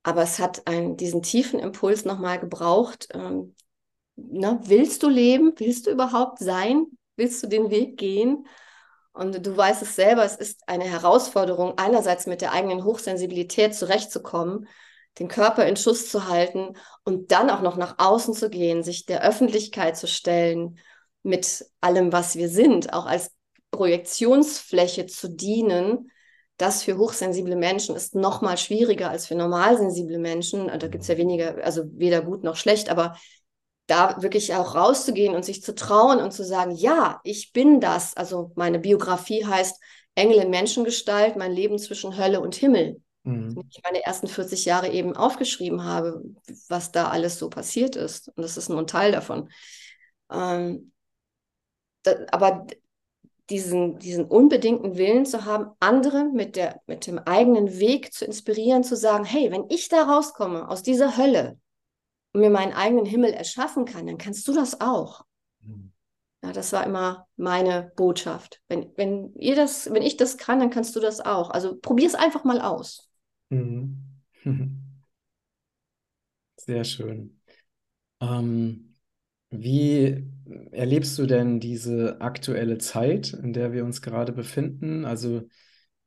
Aber 0.03 0.23
es 0.23 0.39
hat 0.39 0.67
einen, 0.67 0.99
diesen 0.99 1.23
tiefen 1.23 1.59
Impuls 1.61 2.05
nochmal 2.05 2.39
gebraucht. 2.39 3.09
Ähm, 3.15 3.55
na, 4.31 4.61
willst 4.65 5.03
du 5.03 5.09
leben? 5.09 5.53
Willst 5.57 5.87
du 5.87 5.91
überhaupt 5.91 6.39
sein? 6.39 6.87
Willst 7.17 7.43
du 7.43 7.47
den 7.47 7.71
Weg 7.71 7.97
gehen? 7.97 8.47
Und 9.13 9.45
du 9.45 9.57
weißt 9.57 9.83
es 9.83 9.97
selber, 9.97 10.25
es 10.25 10.37
ist 10.37 10.63
eine 10.67 10.85
Herausforderung, 10.85 11.77
einerseits 11.77 12.27
mit 12.27 12.41
der 12.41 12.53
eigenen 12.53 12.85
Hochsensibilität 12.85 13.75
zurechtzukommen, 13.75 14.69
den 15.19 15.29
Körper 15.29 15.67
in 15.67 15.77
Schuss 15.77 16.09
zu 16.11 16.29
halten 16.29 16.77
und 17.05 17.33
dann 17.33 17.51
auch 17.51 17.61
noch 17.61 17.77
nach 17.77 17.97
außen 17.99 18.35
zu 18.35 18.49
gehen, 18.49 18.83
sich 18.83 19.07
der 19.07 19.23
Öffentlichkeit 19.23 19.97
zu 19.97 20.07
stellen 20.07 20.79
mit 21.23 21.67
allem, 21.81 22.13
was 22.13 22.37
wir 22.37 22.49
sind, 22.49 22.93
auch 22.93 23.07
als 23.07 23.33
Projektionsfläche 23.73 25.07
zu 25.07 25.29
dienen, 25.29 26.11
das 26.57 26.83
für 26.83 26.99
hochsensible 26.99 27.57
Menschen 27.57 27.97
ist 27.97 28.15
noch 28.15 28.43
mal 28.43 28.59
schwieriger 28.59 29.09
als 29.11 29.27
für 29.27 29.35
normalsensible 29.35 30.19
Menschen. 30.19 30.67
Da 30.67 30.89
gibt 30.89 31.03
es 31.03 31.09
ja 31.09 31.17
weniger, 31.17 31.57
also 31.65 31.85
weder 31.93 32.21
gut 32.21 32.45
noch 32.45 32.57
schlecht, 32.57 32.91
aber 32.91 33.17
da 33.91 34.23
wirklich 34.23 34.55
auch 34.55 34.75
rauszugehen 34.75 35.35
und 35.35 35.45
sich 35.45 35.63
zu 35.63 35.75
trauen 35.75 36.21
und 36.21 36.33
zu 36.33 36.45
sagen, 36.45 36.73
ja, 36.73 37.21
ich 37.25 37.53
bin 37.53 37.81
das. 37.81 38.17
Also 38.17 38.53
meine 38.55 38.79
Biografie 38.79 39.45
heißt 39.45 39.81
Engel 40.15 40.39
in 40.39 40.51
Menschengestalt, 40.51 41.37
mein 41.37 41.53
Leben 41.53 41.79
zwischen 41.79 42.17
Hölle 42.17 42.41
und 42.41 42.55
Himmel. 42.55 43.01
Mhm. 43.25 43.65
Ich 43.71 43.83
meine 43.83 44.05
ersten 44.05 44.29
40 44.29 44.65
Jahre 44.65 44.91
eben 44.91 45.17
aufgeschrieben 45.17 45.85
habe, 45.85 46.23
was 46.69 46.93
da 46.93 47.09
alles 47.09 47.39
so 47.39 47.51
passiert 47.51 47.97
ist. 47.97 48.29
Und 48.29 48.43
das 48.43 48.57
ist 48.57 48.69
nur 48.69 48.79
ein 48.79 48.87
Teil 48.87 49.13
davon. 49.13 49.51
Ähm, 50.31 50.93
da, 52.03 52.15
aber 52.31 52.67
diesen, 53.51 53.99
diesen 53.99 54.25
unbedingten 54.25 54.97
Willen 54.97 55.27
zu 55.27 55.45
haben, 55.45 55.73
andere 55.81 56.25
mit, 56.25 56.55
der, 56.55 56.81
mit 56.87 57.07
dem 57.07 57.19
eigenen 57.19 57.79
Weg 57.81 58.13
zu 58.13 58.25
inspirieren, 58.25 58.85
zu 58.85 58.97
sagen, 58.97 59.25
hey, 59.25 59.51
wenn 59.51 59.65
ich 59.69 59.89
da 59.89 60.05
rauskomme 60.05 60.69
aus 60.69 60.83
dieser 60.83 61.17
Hölle 61.17 61.59
und 62.33 62.41
mir 62.41 62.51
meinen 62.51 62.73
eigenen 62.73 63.05
Himmel 63.07 63.33
erschaffen 63.33 63.85
kann, 63.85 64.07
dann 64.07 64.19
kannst 64.19 64.47
du 64.49 64.53
das 64.53 64.81
auch. 64.81 65.25
Mhm. 65.63 65.93
Ja, 66.43 66.53
das 66.53 66.73
war 66.73 66.87
immer 66.87 67.27
meine 67.37 67.93
Botschaft. 67.97 68.63
Wenn, 68.69 68.93
wenn, 68.97 69.35
ihr 69.35 69.57
das, 69.57 69.93
wenn 69.93 70.03
ich 70.03 70.17
das 70.17 70.39
kann, 70.39 70.59
dann 70.59 70.71
kannst 70.71 70.97
du 70.97 71.01
das 71.01 71.21
auch. 71.21 71.51
Also 71.51 71.77
probier 71.77 72.07
es 72.07 72.15
einfach 72.15 72.45
mal 72.45 72.61
aus. 72.61 73.11
Mhm. 73.51 73.97
Sehr 76.57 76.85
schön. 76.85 77.41
Ähm, 78.21 78.97
Wie 79.51 80.27
erlebst 80.73 81.19
du 81.19 81.27
denn 81.27 81.61
diese 81.61 82.21
aktuelle 82.21 82.79
Zeit, 82.79 83.35
in 83.35 83.53
der 83.55 83.73
wir 83.73 83.85
uns 83.85 84.03
gerade 84.03 84.33
befinden? 84.33 85.05
Also, 85.07 85.49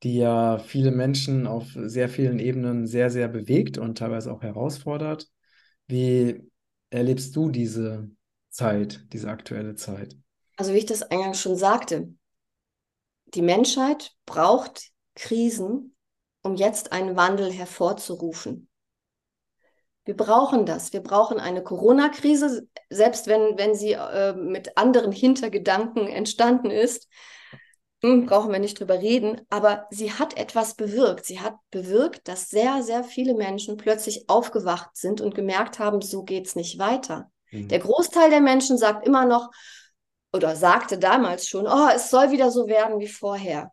die 0.04 0.18
ja 0.18 0.60
viele 0.60 0.92
Menschen 0.92 1.48
auf 1.48 1.68
sehr 1.76 2.10
vielen 2.10 2.40
Ebenen 2.40 2.88
sehr, 2.88 3.10
sehr 3.12 3.30
bewegt 3.30 3.78
und 3.80 3.98
teilweise 4.00 4.34
auch 4.34 4.44
herausfordert. 4.44 5.30
Wie 5.88 6.50
erlebst 6.90 7.36
du 7.36 7.50
diese 7.50 8.10
Zeit, 8.50 9.06
diese 9.12 9.30
aktuelle 9.30 9.76
Zeit? 9.76 10.18
Also, 10.58 10.74
wie 10.74 10.78
ich 10.78 10.86
das 10.86 11.04
eingangs 11.04 11.42
schon 11.42 11.56
sagte, 11.56 12.14
die 13.34 13.42
Menschheit 13.42 14.12
braucht 14.26 14.92
Krisen, 15.16 15.96
um 16.44 16.56
jetzt 16.56 16.92
einen 16.92 17.16
Wandel 17.16 17.52
hervorzurufen. 17.52 18.70
Wir 20.06 20.18
brauchen 20.18 20.66
das. 20.66 20.92
Wir 20.92 21.02
brauchen 21.02 21.40
eine 21.40 21.64
Corona-Krise, 21.64 22.68
selbst 22.90 23.28
wenn, 23.28 23.58
wenn 23.58 23.74
sie 23.74 23.94
äh, 23.94 24.34
mit 24.34 24.78
anderen 24.78 25.12
Hintergedanken 25.12 26.08
entstanden 26.08 26.72
ist. 26.72 27.08
Hm, 28.04 28.26
brauchen 28.26 28.52
wir 28.52 28.60
nicht 28.60 28.80
drüber 28.80 29.00
reden. 29.00 29.42
Aber 29.50 29.88
sie 29.90 30.12
hat 30.12 30.38
etwas 30.38 30.76
bewirkt. 30.76 31.26
Sie 31.26 31.40
hat 31.40 31.56
bewirkt, 31.72 32.28
dass 32.28 32.50
sehr, 32.50 32.84
sehr 32.84 33.04
viele 33.04 33.34
Menschen 33.34 33.78
plötzlich 33.78 34.30
aufgewacht 34.30 34.90
sind 34.94 35.22
und 35.22 35.36
gemerkt 35.36 35.80
haben, 35.80 36.02
so 36.02 36.24
geht 36.24 36.48
es 36.48 36.56
nicht 36.56 36.80
weiter. 36.80 37.32
Mhm. 37.52 37.70
Der 37.70 37.80
Großteil 37.80 38.30
der 38.30 38.42
Menschen 38.42 38.78
sagt 38.78 39.08
immer 39.08 39.26
noch 39.26 39.52
oder 40.34 40.56
sagte 40.56 40.98
damals 40.98 41.48
schon, 41.48 41.66
oh, 41.66 41.88
es 41.96 42.10
soll 42.10 42.32
wieder 42.32 42.52
so 42.52 42.68
werden 42.68 43.00
wie 43.00 43.08
vorher. 43.08 43.72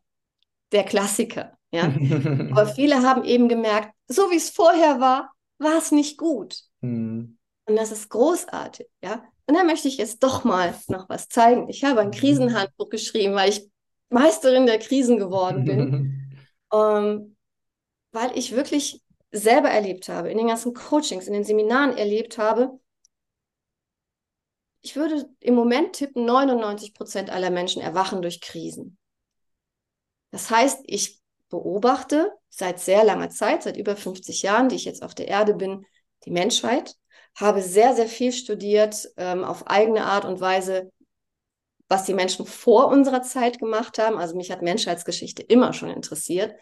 Der 0.71 0.85
Klassiker. 0.85 1.59
Ja? 1.73 1.85
Aber 2.51 2.67
viele 2.67 3.03
haben 3.03 3.25
eben 3.25 3.49
gemerkt, 3.49 3.93
so 4.07 4.31
wie 4.31 4.37
es 4.37 4.51
vorher 4.51 5.01
war, 5.01 5.33
war 5.59 5.79
es 5.79 5.91
nicht 5.91 6.19
gut. 6.19 6.61
Mhm. 6.83 7.37
Und 7.67 7.77
das 7.77 7.91
ist 7.91 8.09
großartig, 8.09 8.87
ja. 9.03 9.25
Und 9.47 9.57
da 9.57 9.65
möchte 9.65 9.89
ich 9.89 9.97
jetzt 9.97 10.23
doch 10.23 10.45
mal 10.45 10.73
noch 10.87 11.09
was 11.09 11.29
zeigen. 11.29 11.69
Ich 11.69 11.83
habe 11.83 12.01
ein 12.01 12.09
mhm. 12.09 12.13
Krisenhandbuch 12.13 12.89
geschrieben, 12.89 13.35
weil 13.35 13.51
ich 13.51 13.69
Meisterin 14.11 14.67
der 14.67 14.79
Krisen 14.79 15.19
geworden 15.19 15.65
bin. 15.65 16.37
ähm, 16.73 17.37
weil 18.13 18.37
ich 18.37 18.53
wirklich 18.53 19.03
selber 19.33 19.71
erlebt 19.71 20.09
habe, 20.09 20.31
in 20.31 20.39
den 20.39 20.49
ganzen 20.49 20.75
Coachings, 20.75 21.27
in 21.27 21.33
den 21.33 21.45
Seminaren 21.45 21.97
erlebt 21.97 22.39
habe, 22.39 22.79
ich 24.83 24.97
würde 24.97 25.29
im 25.41 25.55
Moment 25.55 25.95
tippen, 25.95 26.25
99 26.25 26.95
Prozent 26.95 27.31
aller 27.31 27.51
Menschen 27.51 27.83
erwachen 27.83 28.23
durch 28.23 28.41
Krisen. 28.41 28.99
Das 30.31 30.51
heißt, 30.51 30.81
ich 30.85 31.21
beobachte 31.49 32.33
seit 32.49 32.81
sehr 32.81 33.05
langer 33.05 33.31
Zeit, 33.31 33.63
seit 33.63 33.77
über 33.77 33.97
50 33.97 34.43
Jahren, 34.43 34.69
die 34.69 34.77
ich 34.77 34.85
jetzt 34.85 35.03
auf 35.03 35.15
der 35.15 35.29
Erde 35.29 35.55
bin, 35.55 35.85
die 36.25 36.31
Menschheit, 36.31 36.95
habe 37.37 37.63
sehr, 37.63 37.95
sehr 37.95 38.09
viel 38.09 38.33
studiert, 38.33 39.09
ähm, 39.17 39.45
auf 39.45 39.67
eigene 39.67 40.05
Art 40.05 40.25
und 40.25 40.41
Weise, 40.41 40.91
was 41.91 42.05
die 42.05 42.15
Menschen 42.15 42.47
vor 42.47 42.87
unserer 42.87 43.21
Zeit 43.21 43.59
gemacht 43.59 43.99
haben. 43.99 44.17
Also 44.17 44.37
mich 44.37 44.53
hat 44.53 44.63
Menschheitsgeschichte 44.63 45.43
immer 45.43 45.73
schon 45.73 45.91
interessiert. 45.91 46.55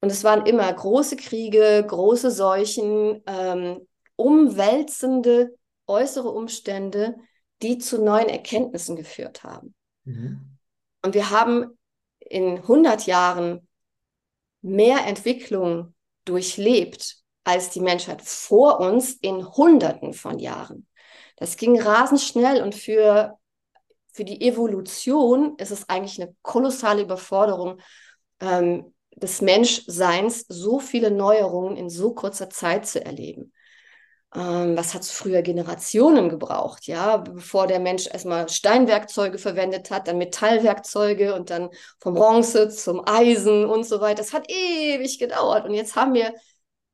Und 0.00 0.10
es 0.10 0.24
waren 0.24 0.46
immer 0.46 0.72
große 0.72 1.16
Kriege, 1.16 1.84
große 1.86 2.30
Seuchen, 2.30 3.22
ähm, 3.26 3.86
umwälzende 4.16 5.54
äußere 5.86 6.30
Umstände, 6.30 7.16
die 7.62 7.76
zu 7.76 8.02
neuen 8.02 8.30
Erkenntnissen 8.30 8.96
geführt 8.96 9.44
haben. 9.44 9.74
Mhm. 10.04 10.56
Und 11.02 11.14
wir 11.14 11.28
haben 11.28 11.78
in 12.18 12.58
100 12.58 13.06
Jahren 13.06 13.68
mehr 14.62 15.06
Entwicklung 15.06 15.94
durchlebt 16.24 17.18
als 17.44 17.68
die 17.70 17.80
Menschheit 17.80 18.22
vor 18.22 18.80
uns 18.80 19.12
in 19.12 19.46
Hunderten 19.46 20.14
von 20.14 20.38
Jahren. 20.38 20.86
Das 21.36 21.56
ging 21.56 21.80
rasend 21.80 22.20
schnell 22.20 22.62
und 22.62 22.74
für, 22.74 23.37
für 24.12 24.24
die 24.24 24.46
Evolution 24.46 25.54
ist 25.58 25.70
es 25.70 25.88
eigentlich 25.88 26.20
eine 26.20 26.34
kolossale 26.42 27.02
Überforderung 27.02 27.80
ähm, 28.40 28.94
des 29.14 29.40
Menschseins, 29.40 30.44
so 30.48 30.78
viele 30.78 31.10
Neuerungen 31.10 31.76
in 31.76 31.90
so 31.90 32.14
kurzer 32.14 32.50
Zeit 32.50 32.86
zu 32.86 33.04
erleben. 33.04 33.52
Ähm, 34.34 34.76
was 34.76 34.92
hat 34.92 35.02
es 35.02 35.10
früher 35.10 35.40
Generationen 35.40 36.28
gebraucht, 36.28 36.86
ja, 36.86 37.16
bevor 37.16 37.66
der 37.66 37.80
Mensch 37.80 38.06
erstmal 38.06 38.48
Steinwerkzeuge 38.48 39.38
verwendet 39.38 39.90
hat, 39.90 40.06
dann 40.06 40.18
Metallwerkzeuge 40.18 41.34
und 41.34 41.48
dann 41.48 41.70
vom 41.98 42.14
Bronze 42.14 42.68
zum 42.68 43.02
Eisen 43.06 43.64
und 43.64 43.86
so 43.86 44.00
weiter. 44.00 44.22
Das 44.22 44.34
hat 44.34 44.50
ewig 44.50 45.18
gedauert. 45.18 45.64
Und 45.64 45.72
jetzt 45.72 45.96
haben 45.96 46.12
wir 46.12 46.34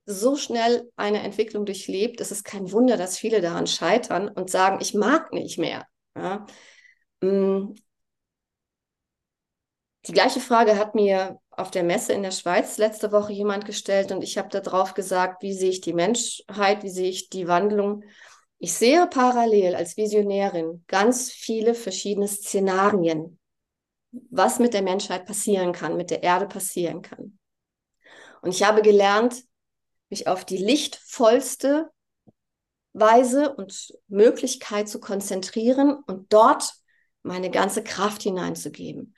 so 0.06 0.36
schnell 0.36 0.90
eine 0.96 1.22
Entwicklung 1.22 1.66
durchlebt. 1.66 2.20
Es 2.20 2.30
ist 2.30 2.44
kein 2.44 2.70
Wunder, 2.70 2.96
dass 2.96 3.18
viele 3.18 3.40
daran 3.40 3.66
scheitern 3.66 4.28
und 4.28 4.48
sagen, 4.48 4.78
ich 4.80 4.94
mag 4.94 5.32
nicht 5.32 5.58
mehr. 5.58 5.86
Ja. 6.16 6.46
Mm. 7.24 7.74
Die 10.06 10.12
gleiche 10.12 10.40
Frage 10.40 10.76
hat 10.76 10.94
mir 10.94 11.40
auf 11.50 11.70
der 11.70 11.82
Messe 11.82 12.12
in 12.12 12.22
der 12.22 12.30
Schweiz 12.30 12.76
letzte 12.76 13.10
Woche 13.10 13.32
jemand 13.32 13.64
gestellt 13.64 14.12
und 14.12 14.22
ich 14.22 14.36
habe 14.36 14.48
darauf 14.48 14.92
gesagt, 14.92 15.42
wie 15.42 15.54
sehe 15.54 15.70
ich 15.70 15.80
die 15.80 15.94
Menschheit, 15.94 16.82
wie 16.82 16.90
sehe 16.90 17.08
ich 17.08 17.30
die 17.30 17.48
Wandlung. 17.48 18.04
Ich 18.58 18.74
sehe 18.74 19.06
parallel 19.06 19.74
als 19.74 19.96
Visionärin 19.96 20.84
ganz 20.88 21.30
viele 21.30 21.74
verschiedene 21.74 22.28
Szenarien, 22.28 23.38
was 24.30 24.58
mit 24.58 24.74
der 24.74 24.82
Menschheit 24.82 25.24
passieren 25.24 25.72
kann, 25.72 25.96
mit 25.96 26.10
der 26.10 26.22
Erde 26.22 26.46
passieren 26.46 27.00
kann. 27.00 27.38
Und 28.42 28.50
ich 28.50 28.62
habe 28.62 28.82
gelernt, 28.82 29.42
mich 30.10 30.28
auf 30.28 30.44
die 30.44 30.58
lichtvollste 30.58 31.90
Weise 32.92 33.54
und 33.54 33.92
Möglichkeit 34.08 34.88
zu 34.88 35.00
konzentrieren 35.00 36.02
und 36.06 36.30
dort 36.32 36.83
meine 37.24 37.50
ganze 37.50 37.82
Kraft 37.82 38.22
hineinzugeben 38.22 39.14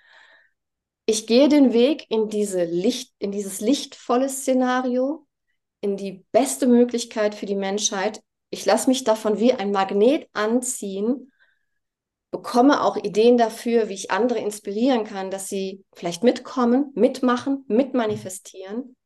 ich 1.07 1.29
gehe 1.29 1.49
den 1.49 1.73
Weg 1.73 2.11
in, 2.11 2.29
diese 2.29 2.65
Licht, 2.65 3.15
in 3.19 3.31
dieses 3.31 3.61
lichtvolle 3.61 4.29
Szenario, 4.29 5.27
in 5.81 5.97
die 5.97 6.25
beste 6.33 6.67
Möglichkeit 6.67 7.37
für 7.37 7.47
die 7.47 7.55
Menschheit. 7.55 8.21
Ich 8.51 8.67
lasse 8.67 8.89
mich 8.89 9.05
davon 9.05 9.39
wie 9.39 9.53
ein 9.53 9.71
Magnet 9.71 10.29
anziehen, 10.33 11.33
bekomme 12.33 12.83
auch 12.83 12.97
Ideen 12.97 13.39
dafür, 13.39 13.89
wie 13.89 13.95
ich 13.95 14.11
andere 14.11 14.41
inspirieren 14.41 15.05
kann, 15.05 15.31
dass 15.31 15.49
sie 15.49 15.85
vielleicht 15.95 16.25
mitkommen, 16.25 16.91
mitmachen, 16.95 17.65
mitmanifestieren. 17.69 18.97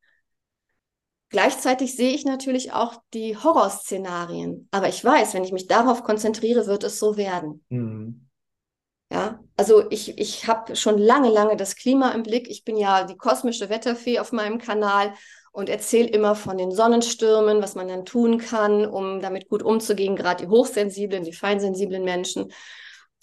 Gleichzeitig 1.29 1.95
sehe 1.95 2.13
ich 2.13 2.25
natürlich 2.25 2.73
auch 2.73 2.95
die 3.13 3.37
Horrorszenarien, 3.37 4.67
aber 4.71 4.89
ich 4.89 5.05
weiß, 5.05 5.33
wenn 5.33 5.45
ich 5.45 5.53
mich 5.53 5.67
darauf 5.67 6.03
konzentriere, 6.03 6.65
wird 6.65 6.83
es 6.83 6.99
so 6.99 7.15
werden. 7.15 7.63
Mhm. 7.69 8.30
Ja, 9.11 9.41
also 9.57 9.89
ich, 9.91 10.17
ich 10.17 10.47
habe 10.47 10.75
schon 10.77 10.97
lange, 10.97 11.29
lange 11.29 11.57
das 11.57 11.75
Klima 11.75 12.11
im 12.11 12.23
Blick. 12.23 12.49
Ich 12.49 12.63
bin 12.63 12.77
ja 12.77 13.03
die 13.03 13.17
kosmische 13.17 13.69
Wetterfee 13.69 14.19
auf 14.19 14.31
meinem 14.31 14.57
Kanal 14.57 15.13
und 15.51 15.67
erzähle 15.67 16.07
immer 16.07 16.33
von 16.33 16.57
den 16.57 16.71
Sonnenstürmen, 16.71 17.61
was 17.61 17.75
man 17.75 17.89
dann 17.89 18.05
tun 18.05 18.37
kann, 18.37 18.85
um 18.85 19.19
damit 19.19 19.49
gut 19.49 19.63
umzugehen, 19.63 20.15
gerade 20.15 20.45
die 20.45 20.49
hochsensiblen, 20.49 21.25
die 21.25 21.33
feinsensiblen 21.33 22.05
Menschen. 22.05 22.53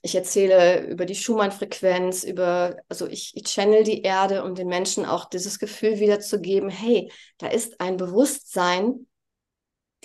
Ich 0.02 0.14
erzähle 0.14 0.82
über 0.86 1.06
die 1.06 1.14
Schumann-Frequenz, 1.14 2.22
über, 2.22 2.76
also 2.90 3.06
ich, 3.06 3.32
ich 3.34 3.44
channel 3.44 3.82
die 3.82 4.02
Erde, 4.02 4.44
um 4.44 4.54
den 4.54 4.68
Menschen 4.68 5.06
auch 5.06 5.24
dieses 5.24 5.58
Gefühl 5.58 5.98
wiederzugeben, 6.00 6.68
hey, 6.68 7.10
da 7.38 7.48
ist 7.48 7.80
ein 7.80 7.96
Bewusstsein, 7.96 9.06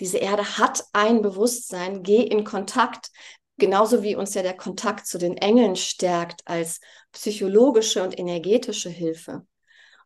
diese 0.00 0.16
Erde 0.16 0.58
hat 0.58 0.82
ein 0.94 1.20
Bewusstsein, 1.20 2.02
geh 2.02 2.22
in 2.22 2.42
Kontakt 2.42 3.10
genauso 3.58 4.02
wie 4.02 4.16
uns 4.16 4.34
ja 4.34 4.42
der 4.42 4.56
Kontakt 4.56 5.06
zu 5.06 5.18
den 5.18 5.36
Engeln 5.36 5.76
stärkt 5.76 6.42
als 6.46 6.80
psychologische 7.12 8.02
und 8.02 8.18
energetische 8.18 8.90
Hilfe. 8.90 9.46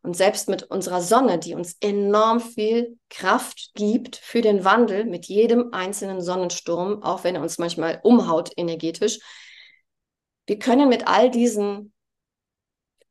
Und 0.01 0.15
selbst 0.15 0.47
mit 0.47 0.63
unserer 0.63 1.01
Sonne, 1.01 1.39
die 1.39 1.55
uns 1.55 1.75
enorm 1.81 2.39
viel 2.39 2.97
Kraft 3.09 3.71
gibt 3.75 4.15
für 4.15 4.41
den 4.41 4.63
Wandel 4.63 5.03
mit 5.03 5.25
jedem 5.25 5.73
einzelnen 5.73 6.21
Sonnensturm, 6.21 7.03
auch 7.03 7.25
wenn 7.25 7.35
er 7.35 7.41
uns 7.41 7.57
manchmal 7.57 7.99
umhaut 8.03 8.51
energetisch, 8.55 9.19
wir 10.47 10.57
können 10.57 10.89
mit 10.89 11.07
all 11.07 11.29
diesen 11.29 11.93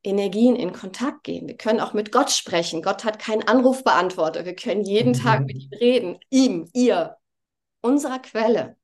Energien 0.03 0.57
in 0.57 0.73
Kontakt 0.73 1.25
gehen. 1.25 1.47
Wir 1.47 1.57
können 1.57 1.81
auch 1.81 1.93
mit 1.93 2.11
Gott 2.11 2.31
sprechen. 2.31 2.83
Gott 2.83 3.05
hat 3.05 3.19
keinen 3.19 3.43
Anrufbeantworter. 3.43 4.45
Wir 4.45 4.57
können 4.57 4.85
jeden 4.85 5.13
mhm. 5.13 5.19
Tag 5.19 5.47
mit 5.47 5.57
ihm 5.57 5.71
reden. 5.79 6.19
Ihm, 6.31 6.69
ihr, 6.73 7.17
unserer 7.81 8.19
Quelle. 8.21 8.77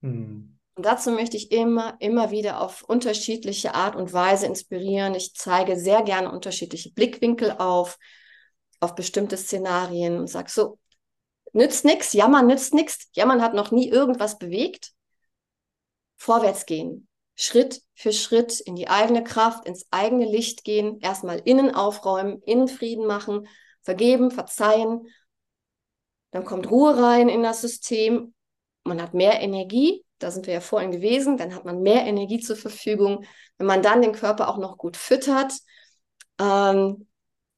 Mhm. 0.00 0.49
Und 0.80 0.86
dazu 0.86 1.10
möchte 1.10 1.36
ich 1.36 1.52
immer, 1.52 1.98
immer 1.98 2.30
wieder 2.30 2.62
auf 2.62 2.84
unterschiedliche 2.84 3.74
Art 3.74 3.96
und 3.96 4.14
Weise 4.14 4.46
inspirieren. 4.46 5.14
Ich 5.14 5.34
zeige 5.34 5.78
sehr 5.78 6.00
gerne 6.00 6.32
unterschiedliche 6.32 6.90
Blickwinkel 6.90 7.50
auf, 7.58 7.98
auf 8.80 8.94
bestimmte 8.94 9.36
Szenarien 9.36 10.18
und 10.18 10.28
sage 10.28 10.50
so, 10.50 10.78
nützt 11.52 11.84
nichts, 11.84 12.14
jammern 12.14 12.46
nützt 12.46 12.72
nichts. 12.72 13.10
Jammern 13.12 13.42
hat 13.42 13.52
noch 13.52 13.72
nie 13.72 13.90
irgendwas 13.90 14.38
bewegt. 14.38 14.92
Vorwärts 16.16 16.64
gehen. 16.64 17.08
Schritt 17.34 17.82
für 17.92 18.14
Schritt 18.14 18.58
in 18.60 18.74
die 18.74 18.88
eigene 18.88 19.22
Kraft, 19.22 19.66
ins 19.66 19.86
eigene 19.90 20.24
Licht 20.24 20.64
gehen, 20.64 20.98
erstmal 21.00 21.42
innen 21.44 21.74
aufräumen, 21.74 22.40
innen 22.46 22.68
Frieden 22.68 23.06
machen, 23.06 23.46
vergeben, 23.82 24.30
verzeihen. 24.30 25.08
Dann 26.30 26.46
kommt 26.46 26.70
Ruhe 26.70 26.96
rein 26.96 27.28
in 27.28 27.42
das 27.42 27.60
System. 27.60 28.32
Man 28.84 29.02
hat 29.02 29.12
mehr 29.12 29.42
Energie 29.42 30.06
da 30.20 30.30
sind 30.30 30.46
wir 30.46 30.54
ja 30.54 30.60
vorhin 30.60 30.92
gewesen, 30.92 31.36
dann 31.36 31.54
hat 31.54 31.64
man 31.64 31.82
mehr 31.82 32.04
Energie 32.04 32.38
zur 32.38 32.56
Verfügung. 32.56 33.24
Wenn 33.58 33.66
man 33.66 33.82
dann 33.82 34.02
den 34.02 34.12
Körper 34.12 34.48
auch 34.48 34.58
noch 34.58 34.78
gut 34.78 34.96
füttert, 34.96 35.52
ähm, 36.38 37.08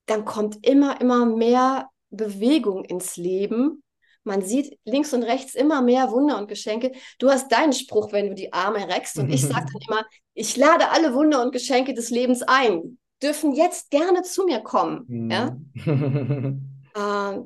dann 0.07 0.25
kommt 0.25 0.67
immer, 0.67 1.01
immer 1.01 1.27
mehr 1.27 1.89
Bewegung 2.11 2.85
ins 2.85 3.17
Leben. 3.17 3.83
Man 4.25 4.43
sieht 4.43 4.79
links 4.85 5.13
und 5.13 5.25
rechts 5.25 5.55
immer 5.55 5.83
mehr 5.83 6.11
Wunder 6.13 6.39
und 6.39 6.49
Geschenke. 6.49 6.93
Du 7.19 7.29
hast 7.29 7.51
deinen 7.51 7.73
Spruch, 7.73 8.13
wenn 8.13 8.29
du 8.29 8.35
die 8.35 8.53
Arme 8.53 8.89
reckst, 8.89 9.19
und 9.19 9.31
ich 9.31 9.43
sage 9.43 9.67
dann 9.73 9.83
immer, 9.89 10.07
ich 10.35 10.57
lade 10.57 10.91
alle 10.91 11.15
Wunder 11.15 11.43
und 11.43 11.53
Geschenke 11.53 11.95
des 11.95 12.11
Lebens 12.11 12.43
ein, 12.43 12.99
dürfen 13.23 13.53
jetzt 13.53 13.91
gerne 13.91 14.23
zu 14.23 14.45
mir 14.45 14.61
kommen. 14.61 15.05
Mhm. 15.09 15.31
Ja? 15.31 15.57
äh, 17.35 17.41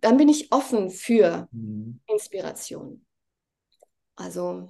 dann 0.00 0.16
bin 0.16 0.28
ich 0.28 0.50
offen 0.50 0.90
für 0.90 1.48
mhm. 1.52 2.00
Inspiration. 2.06 3.04
Also 4.20 4.68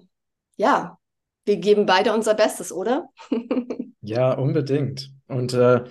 ja, 0.57 0.99
wir 1.45 1.57
geben 1.57 1.87
beide 1.87 2.15
unser 2.15 2.35
Bestes, 2.35 2.73
oder? 2.73 3.09
ja, 4.01 4.33
unbedingt. 4.33 5.11
Und 5.27 5.53
äh, 5.55 5.85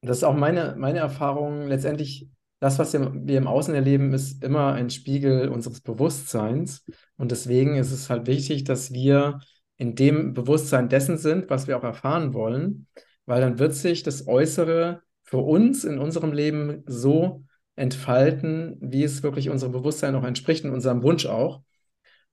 das 0.00 0.18
ist 0.18 0.24
auch 0.24 0.34
meine, 0.34 0.74
meine 0.76 0.98
Erfahrung. 0.98 1.68
Letztendlich, 1.68 2.28
das, 2.58 2.78
was 2.78 2.92
wir 2.92 3.38
im 3.38 3.46
Außen 3.46 3.74
erleben, 3.74 4.12
ist 4.12 4.42
immer 4.42 4.72
ein 4.72 4.90
Spiegel 4.90 5.48
unseres 5.48 5.80
Bewusstseins. 5.80 6.84
Und 7.16 7.30
deswegen 7.30 7.76
ist 7.76 7.92
es 7.92 8.10
halt 8.10 8.26
wichtig, 8.26 8.64
dass 8.64 8.92
wir 8.92 9.38
in 9.76 9.94
dem 9.94 10.34
Bewusstsein 10.34 10.88
dessen 10.88 11.18
sind, 11.18 11.50
was 11.50 11.66
wir 11.66 11.76
auch 11.78 11.84
erfahren 11.84 12.34
wollen, 12.34 12.88
weil 13.26 13.40
dann 13.40 13.58
wird 13.58 13.74
sich 13.74 14.02
das 14.02 14.26
Äußere 14.26 15.02
für 15.22 15.38
uns 15.38 15.84
in 15.84 15.98
unserem 15.98 16.32
Leben 16.32 16.82
so 16.86 17.44
entfalten, 17.76 18.76
wie 18.80 19.04
es 19.04 19.22
wirklich 19.22 19.50
unserem 19.50 19.72
Bewusstsein 19.72 20.14
auch 20.14 20.24
entspricht 20.24 20.64
und 20.64 20.72
unserem 20.72 21.02
Wunsch 21.02 21.26
auch. 21.26 21.62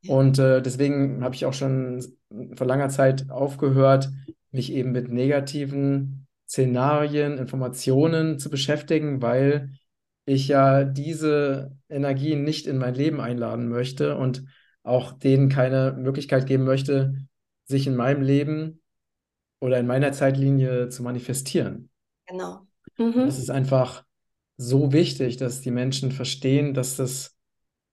Und 0.07 0.39
äh, 0.39 0.61
deswegen 0.61 1.23
habe 1.23 1.35
ich 1.35 1.45
auch 1.45 1.53
schon 1.53 2.05
vor 2.55 2.67
langer 2.67 2.89
Zeit 2.89 3.29
aufgehört, 3.29 4.09
mich 4.51 4.71
eben 4.71 4.91
mit 4.91 5.11
negativen 5.11 6.27
Szenarien, 6.47 7.37
Informationen 7.37 8.39
zu 8.39 8.49
beschäftigen, 8.49 9.21
weil 9.21 9.73
ich 10.25 10.47
ja 10.47 10.83
diese 10.83 11.75
Energien 11.89 12.43
nicht 12.43 12.67
in 12.67 12.77
mein 12.77 12.95
Leben 12.95 13.19
einladen 13.19 13.67
möchte 13.67 14.15
und 14.15 14.45
auch 14.83 15.11
denen 15.11 15.49
keine 15.49 15.95
Möglichkeit 15.97 16.47
geben 16.47 16.63
möchte, 16.63 17.15
sich 17.65 17.85
in 17.87 17.95
meinem 17.95 18.21
Leben 18.21 18.81
oder 19.59 19.79
in 19.79 19.87
meiner 19.87 20.11
Zeitlinie 20.11 20.89
zu 20.89 21.03
manifestieren. 21.03 21.89
Genau. 22.25 22.67
Mhm. 22.97 23.25
Das 23.25 23.37
ist 23.37 23.51
einfach 23.51 24.03
so 24.57 24.91
wichtig, 24.91 25.37
dass 25.37 25.61
die 25.61 25.71
Menschen 25.71 26.11
verstehen, 26.11 26.73
dass 26.73 26.95
das, 26.95 27.35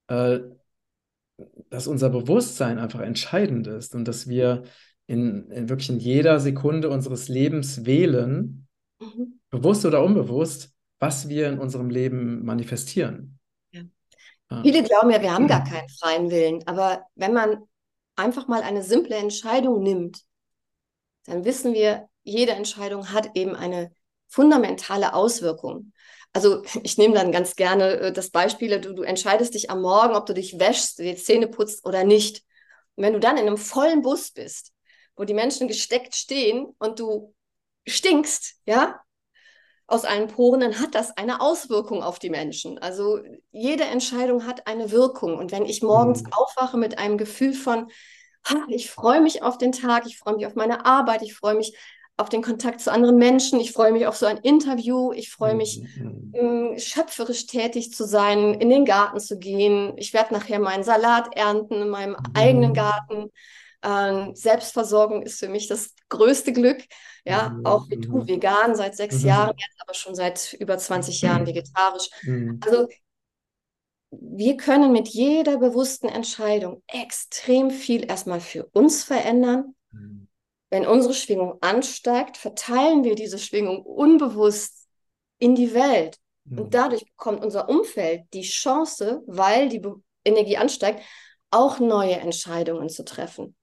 äh, 0.07 0.39
dass 1.69 1.87
unser 1.87 2.09
Bewusstsein 2.09 2.79
einfach 2.79 3.01
entscheidend 3.01 3.67
ist 3.67 3.95
und 3.95 4.07
dass 4.07 4.27
wir 4.27 4.63
in, 5.05 5.49
in 5.51 5.69
wirklich 5.69 5.89
in 5.89 5.99
jeder 5.99 6.39
Sekunde 6.39 6.89
unseres 6.89 7.27
Lebens 7.27 7.85
wählen, 7.85 8.67
mhm. 8.99 9.39
bewusst 9.49 9.85
oder 9.85 10.03
unbewusst, 10.03 10.73
was 10.99 11.29
wir 11.29 11.47
in 11.49 11.59
unserem 11.59 11.89
Leben 11.89 12.43
manifestieren. 12.43 13.39
Ja. 13.71 13.81
Ja. 14.51 14.61
Viele 14.61 14.83
glauben 14.83 15.09
ja, 15.11 15.21
wir 15.21 15.33
haben 15.33 15.47
gar 15.47 15.63
keinen 15.63 15.89
freien 15.89 16.29
Willen, 16.31 16.65
aber 16.67 17.03
wenn 17.15 17.33
man 17.33 17.63
einfach 18.15 18.47
mal 18.47 18.61
eine 18.61 18.83
simple 18.83 19.15
Entscheidung 19.15 19.81
nimmt, 19.81 20.21
dann 21.25 21.45
wissen 21.45 21.73
wir, 21.73 22.07
jede 22.23 22.53
Entscheidung 22.53 23.11
hat 23.13 23.31
eben 23.35 23.55
eine 23.55 23.91
fundamentale 24.27 25.13
Auswirkung. 25.13 25.93
Also 26.33 26.63
ich 26.83 26.97
nehme 26.97 27.15
dann 27.15 27.31
ganz 27.31 27.55
gerne 27.55 27.99
äh, 27.99 28.11
das 28.11 28.29
Beispiel, 28.29 28.79
du, 28.79 28.93
du 28.93 29.03
entscheidest 29.03 29.53
dich 29.53 29.69
am 29.69 29.81
Morgen, 29.81 30.15
ob 30.15 30.25
du 30.25 30.33
dich 30.33 30.59
wäschst, 30.59 30.99
die 30.99 31.15
Zähne 31.15 31.47
putzt 31.47 31.85
oder 31.85 32.03
nicht. 32.03 32.43
Und 32.95 33.03
wenn 33.03 33.13
du 33.13 33.19
dann 33.19 33.37
in 33.37 33.47
einem 33.47 33.57
vollen 33.57 34.01
Bus 34.01 34.31
bist, 34.31 34.71
wo 35.15 35.23
die 35.23 35.33
Menschen 35.33 35.67
gesteckt 35.67 36.15
stehen 36.15 36.67
und 36.79 36.99
du 36.99 37.33
stinkst, 37.87 38.55
ja, 38.65 39.01
aus 39.87 40.03
allen 40.03 40.27
Poren, 40.27 40.59
dann 40.59 40.79
hat 40.79 40.95
das 40.95 41.15
eine 41.15 41.39
Auswirkung 41.39 42.03
auf 42.03 42.19
die 42.19 42.29
Menschen. 42.29 42.77
Also 42.77 43.19
jede 43.51 43.85
Entscheidung 43.85 44.45
hat 44.45 44.67
eine 44.67 44.91
Wirkung. 44.91 45.37
Und 45.37 45.53
wenn 45.53 45.65
ich 45.65 45.81
morgens 45.81 46.23
mhm. 46.23 46.33
aufwache 46.33 46.77
mit 46.77 46.99
einem 46.99 47.17
Gefühl 47.17 47.53
von, 47.53 47.89
ich 48.67 48.91
freue 48.91 49.21
mich 49.21 49.43
auf 49.43 49.57
den 49.57 49.71
Tag, 49.71 50.05
ich 50.05 50.17
freue 50.17 50.35
mich 50.35 50.45
auf 50.45 50.55
meine 50.55 50.85
Arbeit, 50.85 51.21
ich 51.21 51.33
freue 51.33 51.55
mich 51.55 51.77
auf 52.17 52.29
den 52.29 52.41
Kontakt 52.41 52.81
zu 52.81 52.91
anderen 52.91 53.17
Menschen, 53.17 53.59
ich 53.59 53.71
freue 53.71 53.91
mich 53.91 54.07
auf 54.07 54.17
so 54.17 54.25
ein 54.25 54.37
Interview, 54.37 55.11
ich 55.13 55.31
freue 55.31 55.53
mich, 55.53 55.83
mhm. 55.97 56.33
ähm, 56.33 56.79
schöpferisch 56.79 57.45
tätig 57.45 57.93
zu 57.93 58.05
sein, 58.05 58.55
in 58.55 58.69
den 58.69 58.85
Garten 58.85 59.19
zu 59.19 59.37
gehen. 59.37 59.93
Ich 59.97 60.13
werde 60.13 60.33
nachher 60.33 60.59
meinen 60.59 60.83
Salat 60.83 61.35
ernten 61.35 61.75
in 61.75 61.89
meinem 61.89 62.13
mhm. 62.13 62.33
eigenen 62.33 62.73
Garten. 62.73 63.31
Ähm, 63.83 64.35
Selbstversorgung 64.35 65.21
ist 65.21 65.37
für 65.37 65.47
mich 65.47 65.67
das 65.67 65.93
größte 66.09 66.53
Glück. 66.53 66.83
Ja, 67.23 67.49
mhm. 67.49 67.65
auch 67.67 67.87
wie 67.89 67.97
du, 67.97 68.17
mhm. 68.17 68.27
vegan 68.27 68.75
seit 68.75 68.95
sechs 68.95 69.21
mhm. 69.21 69.27
Jahren, 69.27 69.55
jetzt 69.55 69.79
aber 69.79 69.93
schon 69.93 70.15
seit 70.15 70.53
über 70.59 70.75
20 70.75 71.21
Jahren 71.21 71.45
vegetarisch. 71.45 72.09
Mhm. 72.23 72.59
Also 72.65 72.87
wir 74.09 74.57
können 74.57 74.91
mit 74.91 75.07
jeder 75.09 75.57
bewussten 75.57 76.09
Entscheidung 76.09 76.81
extrem 76.87 77.69
viel 77.69 78.09
erstmal 78.09 78.39
für 78.39 78.65
uns 78.71 79.03
verändern 79.03 79.75
wenn 80.69 80.85
unsere 80.85 81.13
Schwingung 81.13 81.57
ansteigt, 81.61 82.37
verteilen 82.37 83.03
wir 83.03 83.15
diese 83.15 83.39
Schwingung 83.39 83.81
unbewusst 83.81 84.87
in 85.39 85.55
die 85.55 85.73
Welt. 85.73 86.17
Mhm. 86.45 86.59
Und 86.59 86.73
dadurch 86.73 87.05
bekommt 87.05 87.43
unser 87.43 87.69
Umfeld 87.69 88.23
die 88.33 88.41
Chance, 88.41 89.23
weil 89.27 89.69
die 89.69 89.79
Be 89.79 89.95
Energie 90.25 90.57
ansteigt, 90.57 91.01
auch 91.51 91.79
neue 91.79 92.17
Entscheidungen 92.17 92.89
zu 92.89 93.05
treffen. 93.05 93.55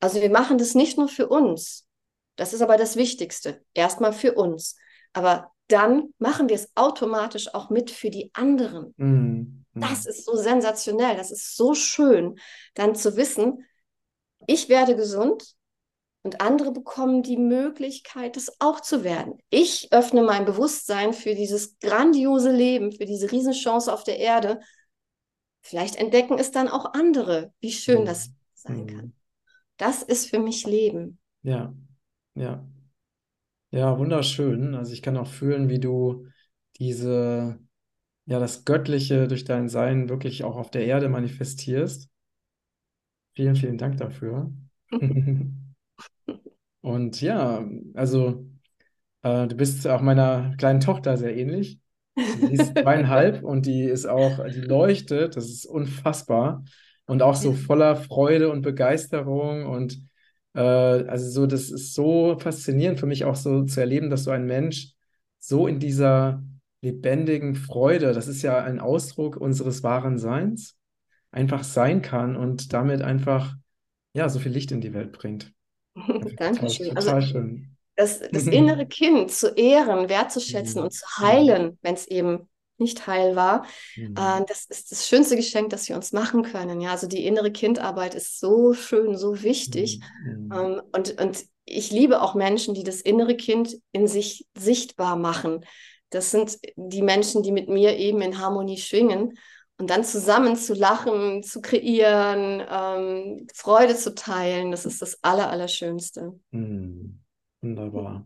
Also 0.00 0.20
wir 0.20 0.30
machen 0.30 0.58
das 0.58 0.74
nicht 0.74 0.98
nur 0.98 1.08
für 1.08 1.28
uns. 1.28 1.86
Das 2.34 2.52
ist 2.52 2.60
aber 2.60 2.76
das 2.76 2.96
Wichtigste. 2.96 3.62
Erstmal 3.72 4.12
für 4.12 4.34
uns. 4.34 4.74
Aber 5.12 5.52
dann 5.68 6.12
machen 6.18 6.48
wir 6.48 6.56
es 6.56 6.72
automatisch 6.74 7.54
auch 7.54 7.70
mit 7.70 7.92
für 7.92 8.10
die 8.10 8.30
anderen. 8.34 8.94
Mhm. 8.96 9.64
Das 9.74 10.06
ist 10.06 10.26
so 10.26 10.36
sensationell. 10.36 11.16
Das 11.16 11.30
ist 11.30 11.56
so 11.56 11.74
schön, 11.74 12.38
dann 12.74 12.94
zu 12.94 13.16
wissen, 13.16 13.64
ich 14.46 14.68
werde 14.68 14.96
gesund, 14.96 15.54
und 16.22 16.40
andere 16.40 16.72
bekommen 16.72 17.22
die 17.22 17.36
Möglichkeit, 17.36 18.36
es 18.36 18.60
auch 18.60 18.80
zu 18.80 19.02
werden. 19.02 19.38
Ich 19.50 19.88
öffne 19.92 20.22
mein 20.22 20.44
Bewusstsein 20.44 21.12
für 21.12 21.34
dieses 21.34 21.78
grandiose 21.80 22.52
Leben, 22.52 22.92
für 22.92 23.06
diese 23.06 23.30
Riesenchance 23.32 23.92
auf 23.92 24.04
der 24.04 24.18
Erde. 24.18 24.60
Vielleicht 25.62 25.96
entdecken 25.96 26.38
es 26.38 26.52
dann 26.52 26.68
auch 26.68 26.94
andere, 26.94 27.52
wie 27.60 27.72
schön 27.72 28.02
mhm. 28.02 28.06
das 28.06 28.30
sein 28.54 28.86
kann. 28.86 29.06
Mhm. 29.06 29.12
Das 29.76 30.02
ist 30.02 30.30
für 30.30 30.38
mich 30.38 30.64
Leben. 30.64 31.18
Ja, 31.42 31.74
ja. 32.34 32.64
Ja, 33.70 33.98
wunderschön. 33.98 34.74
Also 34.74 34.92
ich 34.92 35.02
kann 35.02 35.16
auch 35.16 35.26
fühlen, 35.26 35.68
wie 35.68 35.80
du 35.80 36.26
diese, 36.76 37.58
ja, 38.26 38.38
das 38.38 38.64
Göttliche 38.64 39.26
durch 39.26 39.44
dein 39.44 39.68
Sein 39.68 40.08
wirklich 40.08 40.44
auch 40.44 40.56
auf 40.56 40.70
der 40.70 40.84
Erde 40.84 41.08
manifestierst. 41.08 42.08
Vielen, 43.32 43.56
vielen 43.56 43.78
Dank 43.78 43.96
dafür. 43.96 44.52
Und 46.80 47.20
ja, 47.20 47.64
also 47.94 48.46
äh, 49.22 49.46
du 49.46 49.56
bist 49.56 49.86
auch 49.86 50.00
meiner 50.00 50.54
kleinen 50.58 50.80
Tochter 50.80 51.16
sehr 51.16 51.36
ähnlich. 51.36 51.80
Die 52.16 52.54
ist 52.54 52.76
zweieinhalb 52.78 53.42
und 53.42 53.66
die 53.66 53.84
ist 53.84 54.06
auch, 54.06 54.44
die 54.46 54.60
leuchtet, 54.60 55.36
das 55.36 55.46
ist 55.46 55.66
unfassbar. 55.66 56.64
Und 57.06 57.22
auch 57.22 57.36
so 57.36 57.52
voller 57.52 57.96
Freude 57.96 58.50
und 58.50 58.62
Begeisterung. 58.62 59.66
Und 59.66 59.98
äh, 60.54 60.60
also 60.60 61.30
so, 61.30 61.46
das 61.46 61.70
ist 61.70 61.94
so 61.94 62.38
faszinierend 62.38 63.00
für 63.00 63.06
mich 63.06 63.24
auch 63.24 63.36
so 63.36 63.64
zu 63.64 63.80
erleben, 63.80 64.10
dass 64.10 64.24
so 64.24 64.30
ein 64.30 64.46
Mensch 64.46 64.92
so 65.38 65.66
in 65.66 65.78
dieser 65.80 66.42
lebendigen 66.82 67.54
Freude, 67.54 68.12
das 68.12 68.28
ist 68.28 68.42
ja 68.42 68.62
ein 68.62 68.80
Ausdruck 68.80 69.36
unseres 69.36 69.82
wahren 69.82 70.18
Seins, 70.18 70.76
einfach 71.30 71.64
sein 71.64 72.02
kann 72.02 72.36
und 72.36 72.72
damit 72.72 73.02
einfach 73.02 73.54
ja 74.14 74.28
so 74.28 74.38
viel 74.38 74.52
Licht 74.52 74.72
in 74.72 74.80
die 74.80 74.92
Welt 74.92 75.12
bringt. 75.12 75.52
Dankeschön. 76.36 76.94
Total, 76.94 77.14
also, 77.14 77.26
schön. 77.26 77.76
Das, 77.96 78.20
das 78.20 78.46
innere 78.46 78.86
Kind 78.86 79.30
zu 79.30 79.48
ehren, 79.48 80.08
wertzuschätzen 80.08 80.80
mhm. 80.80 80.84
und 80.86 80.92
zu 80.92 81.06
heilen, 81.18 81.78
wenn 81.82 81.94
es 81.94 82.06
eben 82.06 82.48
nicht 82.78 83.06
heil 83.06 83.36
war, 83.36 83.64
mhm. 83.96 84.14
äh, 84.16 84.44
das 84.46 84.66
ist 84.66 84.90
das 84.90 85.08
schönste 85.08 85.36
Geschenk, 85.36 85.70
das 85.70 85.88
wir 85.88 85.96
uns 85.96 86.12
machen 86.12 86.42
können. 86.42 86.80
Ja, 86.80 86.90
also 86.90 87.06
die 87.06 87.24
innere 87.24 87.52
Kindarbeit 87.52 88.14
ist 88.14 88.40
so 88.40 88.74
schön, 88.74 89.16
so 89.16 89.42
wichtig. 89.42 90.00
Mhm. 90.24 90.52
Ähm, 90.52 90.82
und, 90.92 91.20
und 91.20 91.44
ich 91.64 91.90
liebe 91.90 92.20
auch 92.20 92.34
Menschen, 92.34 92.74
die 92.74 92.84
das 92.84 93.00
innere 93.00 93.36
Kind 93.36 93.76
in 93.92 94.08
sich 94.08 94.46
sichtbar 94.56 95.16
machen. 95.16 95.64
Das 96.10 96.30
sind 96.30 96.58
die 96.76 97.02
Menschen, 97.02 97.42
die 97.42 97.52
mit 97.52 97.68
mir 97.68 97.96
eben 97.96 98.20
in 98.20 98.38
Harmonie 98.38 98.78
schwingen. 98.78 99.38
Und 99.82 99.88
dann 99.88 100.04
zusammen 100.04 100.54
zu 100.54 100.74
lachen, 100.74 101.42
zu 101.42 101.60
kreieren, 101.60 102.62
ähm, 102.70 103.48
Freude 103.52 103.96
zu 103.96 104.14
teilen, 104.14 104.70
das 104.70 104.86
ist 104.86 105.02
das 105.02 105.18
Aller, 105.24 105.50
Allerschönste. 105.50 106.38
Mm, 106.52 107.18
wunderbar. 107.60 108.24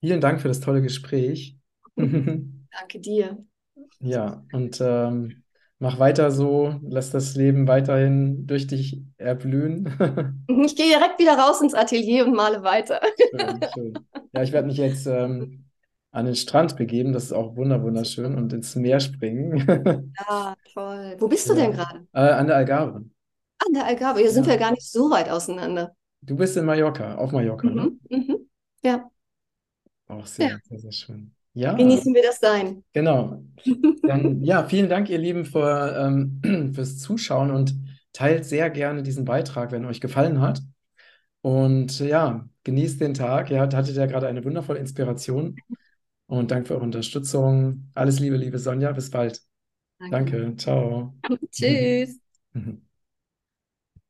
Vielen 0.00 0.22
Dank 0.22 0.40
für 0.40 0.48
das 0.48 0.60
tolle 0.60 0.80
Gespräch. 0.80 1.58
Danke 1.96 2.98
dir. 2.98 3.44
Ja, 3.98 4.42
und 4.52 4.80
ähm, 4.80 5.42
mach 5.80 5.98
weiter 5.98 6.30
so, 6.30 6.80
lass 6.82 7.10
das 7.10 7.34
Leben 7.34 7.68
weiterhin 7.68 8.46
durch 8.46 8.66
dich 8.66 9.02
erblühen. 9.18 9.84
Ich 10.64 10.76
gehe 10.76 10.96
direkt 10.96 11.18
wieder 11.18 11.36
raus 11.36 11.60
ins 11.60 11.74
Atelier 11.74 12.24
und 12.24 12.34
male 12.34 12.62
weiter. 12.62 13.02
Schön, 13.30 13.60
schön. 13.74 13.94
Ja, 14.32 14.42
ich 14.42 14.52
werde 14.52 14.68
mich 14.68 14.78
jetzt 14.78 15.06
ähm, 15.06 15.66
an 16.12 16.26
den 16.26 16.34
Strand 16.34 16.76
begeben, 16.76 17.12
das 17.12 17.24
ist 17.24 17.32
auch 17.32 17.56
wunder 17.56 17.82
wunderschön, 17.82 18.34
und 18.34 18.52
ins 18.52 18.74
Meer 18.76 19.00
springen. 19.00 20.12
Ja, 20.28 20.54
toll. 20.74 21.16
Wo 21.18 21.28
bist 21.28 21.48
du 21.48 21.54
denn 21.54 21.70
Ja. 21.72 21.76
gerade? 21.76 22.06
Äh, 22.12 22.32
an 22.32 22.46
der 22.46 22.56
Algarve. 22.56 23.04
An 23.58 23.72
der 23.74 23.86
Algarve. 23.86 24.20
Hier 24.20 24.30
sind 24.30 24.46
wir 24.46 24.54
Ja. 24.54 24.60
gar 24.60 24.70
nicht 24.72 24.90
so 24.90 25.10
weit 25.10 25.28
auseinander. 25.30 25.94
Du 26.22 26.36
bist 26.36 26.56
in 26.56 26.64
Mallorca, 26.64 27.14
auf 27.16 27.32
Mallorca, 27.32 27.68
ne? 27.68 27.92
Mhm. 28.08 28.16
Mhm. 28.18 28.36
Ja, 28.82 29.10
Auch 30.08 30.20
ja. 30.20 30.26
sehr, 30.26 30.60
sehr, 30.68 30.78
sehr 30.78 30.92
schön. 30.92 31.34
Ja, 31.54 31.72
Genießen 31.74 32.14
wir 32.14 32.22
das 32.22 32.38
Sein. 32.38 32.84
genau. 32.92 33.42
Dann, 34.02 34.42
ja, 34.42 34.64
vielen 34.64 34.88
Dank, 34.88 35.08
ihr 35.10 35.18
Lieben, 35.18 35.44
für, 35.44 35.96
ähm, 35.98 36.72
fürs 36.74 36.98
Zuschauen 36.98 37.50
und 37.50 37.74
teilt 38.12 38.44
sehr 38.44 38.70
gerne 38.70 39.02
diesen 39.02 39.24
Beitrag, 39.24 39.72
wenn 39.72 39.84
euch 39.84 40.00
gefallen 40.00 40.40
hat. 40.40 40.60
Und 41.42 41.98
ja, 42.00 42.48
genießt 42.64 43.00
den 43.00 43.14
Tag. 43.14 43.50
Ihr 43.50 43.60
hattet 43.60 43.96
ja 43.96 44.06
gerade 44.06 44.26
eine 44.28 44.44
wundervolle 44.44 44.78
Inspiration. 44.78 45.56
Und 46.30 46.50
danke 46.52 46.68
für 46.68 46.74
eure 46.74 46.84
Unterstützung. 46.84 47.90
Alles 47.94 48.20
Liebe, 48.20 48.36
liebe 48.36 48.58
Sonja. 48.58 48.92
Bis 48.92 49.10
bald. 49.10 49.42
Danke. 49.98 50.10
Danke. 50.10 50.56
Ciao. 50.56 51.14
Tschüss. 51.52 52.20